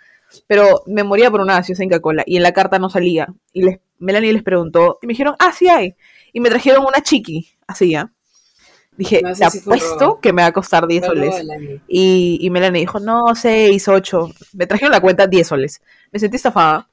Pero 0.47 0.82
me 0.86 1.03
moría 1.05 1.30
por 1.30 1.41
una 1.41 1.55
gaseosa 1.57 1.84
Inca 1.84 2.01
Cola 2.01 2.22
y 2.26 2.36
en 2.36 2.43
la 2.43 2.53
carta 2.53 2.78
no 2.78 2.91
salía. 2.91 3.28
Y 3.53 3.62
les, 3.62 3.78
Melanie 3.99 4.32
les 4.32 4.43
preguntó 4.43 4.99
y 5.03 5.07
me 5.07 5.12
dijeron, 5.12 5.34
ah, 5.39 5.53
sí 5.53 5.68
hay. 5.68 5.95
Y 6.32 6.41
me 6.41 6.51
trajeron 6.51 6.84
una 6.84 7.03
chiqui, 7.03 7.49
así 7.66 7.91
ya. 7.91 8.12
Dije, 8.97 9.22
No, 9.22 9.32
te 9.32 9.45
apuesto 9.45 10.20
que 10.20 10.32
me 10.32 10.43
va 10.43 10.49
a 10.49 10.53
costar 10.53 10.86
10 10.89 11.07
Fue 11.07 11.14
robo 11.14 11.32
soles. 11.32 11.80
Y, 11.89 12.39
y 12.41 12.51
Melanie 12.51 12.80
dijo, 12.80 12.99
no, 13.01 13.34
6, 13.34 13.86
8. 13.89 14.30
Me 14.55 14.66
trajeron 14.66 14.91
la 14.93 15.01
cuenta 15.01 15.26
10 15.26 15.47
soles. 15.47 15.80
Me 16.11 16.18
sentí 16.18 16.36
estafada. 16.36 16.89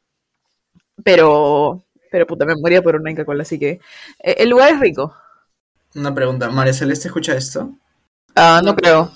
Pero, 1.03 1.83
pero 2.15 2.25
puta, 2.27 2.45
me 2.45 2.55
moría 2.55 2.81
por 2.81 2.95
una 2.95 3.11
Inca 3.11 3.25
Cola. 3.25 3.43
Así 3.43 3.59
que 3.59 3.81
eh, 4.23 4.35
el 4.37 4.49
lugar 4.49 4.73
es 4.73 4.79
rico. 4.79 5.13
Una 5.95 6.13
pregunta, 6.13 6.47
¿María 6.51 6.73
Celeste 6.73 7.07
escucha 7.07 7.35
esto? 7.35 7.75
Ah, 8.35 8.61
no 8.63 8.71
No. 8.71 8.75
creo. 8.75 9.11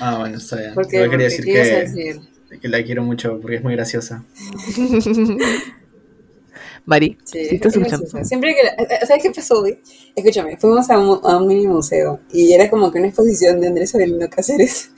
Ah, 0.00 0.16
bueno, 0.18 0.38
está 0.38 0.56
bien. 0.56 0.72
Porque, 0.74 0.98
Yo 0.98 1.10
quería 1.10 1.26
decir 1.26 1.44
¿qué 1.44 1.50
ibas 1.52 1.72
a 1.72 1.76
que, 1.76 1.80
decir? 1.80 2.20
que 2.60 2.68
la 2.68 2.82
quiero 2.84 3.02
mucho 3.02 3.40
porque 3.40 3.56
es 3.56 3.62
muy 3.62 3.74
graciosa. 3.74 4.24
Mari, 6.86 7.16
Sí, 7.24 7.44
sí, 7.48 7.54
estás 7.56 7.74
es 7.76 7.76
escuchando. 7.76 8.06
graciosa. 8.06 8.24
Siempre 8.24 8.54
que, 8.54 8.62
la- 8.64 8.96
eh, 8.96 9.06
¿sabes 9.06 9.22
qué 9.22 9.30
pasó 9.30 9.60
hoy? 9.62 9.78
Escúchame, 10.14 10.56
fuimos 10.58 10.88
a 10.90 10.98
un, 10.98 11.20
a 11.24 11.36
un 11.38 11.46
mini 11.48 11.66
museo 11.66 12.20
y 12.32 12.52
era 12.52 12.68
como 12.70 12.90
que 12.92 12.98
una 12.98 13.08
exposición 13.08 13.60
de 13.60 13.68
Andrés 13.68 13.94
Avelino 13.94 14.28
Cáceres. 14.28 14.90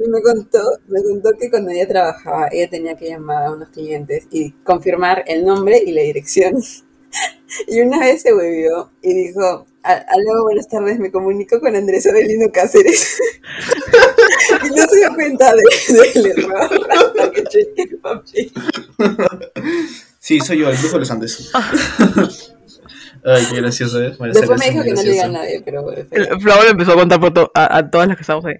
Y 0.00 0.08
me 0.08 0.22
contó, 0.22 0.62
me 0.88 1.02
contó 1.02 1.30
que 1.38 1.50
cuando 1.50 1.70
ella 1.70 1.88
trabajaba, 1.88 2.48
ella 2.52 2.68
tenía 2.70 2.96
que 2.96 3.08
llamar 3.08 3.46
a 3.46 3.50
unos 3.52 3.68
clientes 3.70 4.26
y 4.30 4.52
confirmar 4.62 5.24
el 5.26 5.44
nombre 5.44 5.82
y 5.84 5.92
la 5.92 6.02
dirección. 6.02 6.54
Y 7.66 7.80
una 7.80 8.00
vez 8.00 8.20
se 8.20 8.34
volvió 8.34 8.90
y 9.00 9.14
dijo, 9.14 9.66
"A- 9.82 10.04
aló, 10.08 10.42
buenas 10.44 10.68
tardes, 10.68 10.98
me 10.98 11.10
comunico 11.10 11.58
con 11.58 11.74
Andrés 11.74 12.06
Avelino 12.06 12.52
Cáceres. 12.52 13.18
y 14.66 14.68
no 14.76 14.86
se 14.86 14.96
dio 14.98 15.14
cuenta 15.14 15.50
de- 15.54 16.12
del 16.12 16.26
error 16.26 16.86
hasta 16.90 17.30
que 17.32 17.44
chequeé 17.44 17.84
el 17.84 17.96
papel. 17.98 18.52
Sí, 20.20 20.38
soy 20.40 20.58
yo, 20.58 20.68
el 20.68 20.76
brujo 20.76 20.92
de 20.94 20.98
los 21.00 21.10
Andes. 21.10 21.50
Ay, 23.24 23.46
qué 23.50 23.56
gracioso, 23.56 24.02
¿eh? 24.02 24.14
Bueno, 24.18 24.34
Después 24.34 24.58
me 24.60 24.70
dijo 24.70 24.82
que 24.82 24.90
es 24.90 24.94
no 24.96 25.02
le 25.02 25.10
diga 25.10 25.24
a 25.24 25.28
nadie, 25.28 25.62
pero... 25.64 25.90
le 25.90 26.70
empezó 26.70 26.92
a 26.92 26.96
contar 26.96 27.18
por 27.20 27.32
to- 27.32 27.50
a, 27.54 27.78
a 27.78 27.90
todas 27.90 28.06
las 28.08 28.16
que 28.18 28.22
estábamos 28.22 28.44
ahí. 28.44 28.56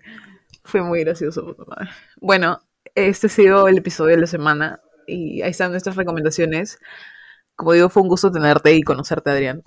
Fue 0.68 0.82
muy 0.82 1.00
gracioso. 1.04 1.44
puta 1.46 1.64
madre. 1.66 1.90
Bueno, 2.20 2.60
este 2.94 3.26
ha 3.26 3.30
sido 3.30 3.68
el 3.68 3.78
episodio 3.78 4.14
de 4.16 4.20
la 4.22 4.26
semana. 4.26 4.80
Y 5.06 5.40
ahí 5.42 5.50
están 5.50 5.70
nuestras 5.70 5.96
recomendaciones. 5.96 6.78
Como 7.56 7.72
digo, 7.72 7.88
fue 7.88 8.02
un 8.02 8.08
gusto 8.08 8.30
tenerte 8.30 8.72
y 8.74 8.82
conocerte, 8.82 9.30
Adrián. 9.30 9.62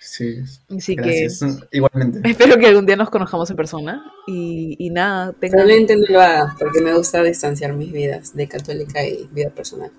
Sí, 0.00 0.36
Así 0.76 0.94
gracias. 0.94 1.40
que 1.70 1.76
Igualmente. 1.78 2.28
espero 2.28 2.56
que 2.58 2.66
algún 2.66 2.86
día 2.86 2.96
nos 2.96 3.10
conozcamos 3.10 3.48
en 3.50 3.56
persona. 3.56 4.04
Y, 4.26 4.76
y 4.78 4.90
nada, 4.90 5.32
tengan... 5.32 5.52
Probablemente 5.60 5.96
no 5.96 6.02
lo 6.08 6.20
haga, 6.20 6.54
porque 6.58 6.80
me 6.82 6.92
gusta 6.94 7.22
distanciar 7.22 7.72
mis 7.74 7.90
vidas 7.92 8.34
de 8.34 8.46
católica 8.48 9.04
y 9.04 9.28
vida 9.32 9.50
personal. 9.50 9.90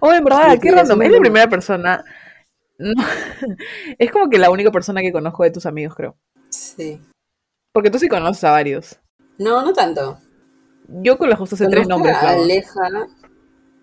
Oh, 0.00 0.12
en 0.12 0.24
verdad, 0.24 0.52
Sí, 0.54 0.58
qué 0.60 0.70
random. 0.72 1.02
es 1.02 1.10
la 1.12 1.18
primera 1.20 1.48
persona. 1.48 2.04
No, 2.80 2.92
es 3.98 4.12
como 4.12 4.30
que 4.30 4.38
la 4.38 4.50
única 4.50 4.70
persona 4.70 5.00
que 5.00 5.10
conozco 5.10 5.42
de 5.42 5.50
tus 5.50 5.66
amigos, 5.66 5.96
creo. 5.96 6.16
Sí. 6.48 7.00
Porque 7.72 7.90
tú 7.90 7.98
sí 7.98 8.08
conoces 8.08 8.42
a 8.44 8.50
varios. 8.52 8.98
No, 9.38 9.62
no 9.64 9.72
tanto. 9.72 10.18
Yo 10.88 11.18
con 11.18 11.28
la 11.30 11.36
justa 11.36 11.56
sé 11.56 11.66
tres 11.68 11.86
nombres. 11.86 12.16
a. 12.16 12.30
Aleja 12.30 12.88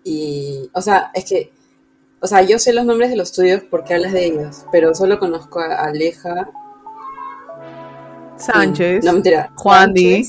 y... 0.04 0.68
O 0.74 0.80
sea, 0.82 1.10
es 1.14 1.24
que... 1.24 1.52
O 2.20 2.26
sea, 2.26 2.42
yo 2.42 2.58
sé 2.58 2.72
los 2.72 2.84
nombres 2.84 3.10
de 3.10 3.16
los 3.16 3.32
tuyos 3.32 3.62
porque 3.70 3.94
hablas 3.94 4.12
de 4.12 4.24
ellos, 4.26 4.64
pero 4.72 4.94
solo 4.94 5.18
conozco 5.18 5.60
a 5.60 5.84
Aleja. 5.84 6.48
y- 8.36 8.40
Sánchez, 8.40 9.04
No, 9.04 9.12
mentira. 9.14 9.52
Juan 9.56 9.92
Di, 9.92 10.26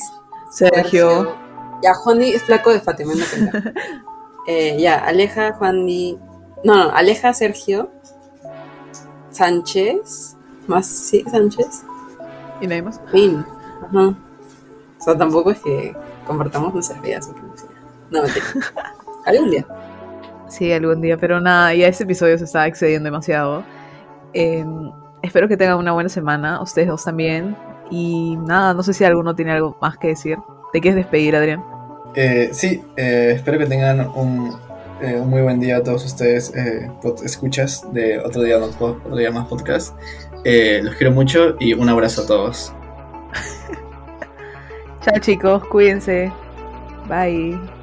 Sergio. 0.52 1.36
Ya, 1.82 1.94
Juan 1.94 2.20
Di 2.20 2.32
es 2.32 2.44
flaco 2.44 2.72
de 2.72 2.80
Fátima, 2.80 3.14
no. 3.16 3.24
Eh, 4.50 4.78
ya, 4.80 5.00
Aleja, 5.00 5.54
Juan 5.54 5.86
Di... 5.86 6.18
No, 6.64 6.76
no, 6.76 6.90
Aleja, 6.92 7.34
Sergio, 7.34 7.92
Sánchez, 9.30 10.38
más, 10.68 10.88
sí, 10.88 11.24
Sánchez, 11.30 11.84
y 12.62 12.68
nadie 12.68 12.82
más. 12.82 13.02
Fin. 13.12 13.46
Ajá. 13.88 14.08
O 15.00 15.04
sea, 15.04 15.18
tampoco 15.18 15.52
es 15.52 15.60
que 15.60 15.96
compartamos 16.26 16.74
nuestras 16.74 17.02
vidas. 17.02 17.30
no 17.30 17.58
sé. 17.58 17.66
No, 18.10 18.22
mentira. 18.24 18.46
Algún 19.26 19.52
día. 19.52 19.66
Sí, 20.50 20.72
algún 20.72 21.02
día, 21.02 21.18
pero 21.18 21.42
nada, 21.42 21.74
ya 21.74 21.88
este 21.90 22.06
episodio 22.06 22.38
se 22.38 22.46
está 22.46 22.66
excediendo 22.68 23.08
demasiado. 23.08 23.64
Eh, 24.34 24.66
espero 25.22 25.50
que 25.50 25.58
tengan 25.58 25.78
una 25.78 25.92
buena 25.92 26.08
semana, 26.08 26.62
ustedes 26.62 26.88
dos 26.88 27.04
también. 27.04 27.54
Y 27.92 28.38
nada, 28.38 28.74
no 28.74 28.82
sé 28.84 28.94
si 28.94 29.04
alguno 29.04 29.36
tiene 29.36 29.52
algo 29.52 29.78
más 29.82 29.98
que 29.98 30.08
decir. 30.10 30.38
¿Te 30.72 30.80
quieres 30.80 30.96
despedir, 30.96 31.36
Adrián? 31.36 31.62
Eh, 32.16 32.50
sí, 32.54 32.82
eh, 32.96 33.34
espero 33.36 33.58
que 33.60 33.66
tengan 33.66 34.08
un, 34.16 34.58
eh, 35.02 35.20
un 35.20 35.30
muy 35.30 35.42
buen 35.42 35.60
día 35.60 35.78
a 35.78 35.84
todos 35.84 36.06
ustedes, 36.06 36.54
eh, 36.56 36.90
pod- 37.02 37.22
escuchas 37.26 37.86
de 37.94 38.20
otro 38.20 38.42
día, 38.44 38.58
po- 38.80 38.98
otro 39.04 39.18
día 39.18 39.32
más 39.32 39.48
podcast. 39.48 39.94
Eh, 40.44 40.82
los 40.84 40.96
quiero 40.96 41.12
mucho 41.12 41.56
y 41.60 41.74
un 41.74 41.90
abrazo 41.90 42.24
a 42.24 42.28
todos. 42.28 42.74
Chao 45.02 45.20
chicos, 45.20 45.66
cuídense. 45.68 46.32
Bye. 47.08 47.77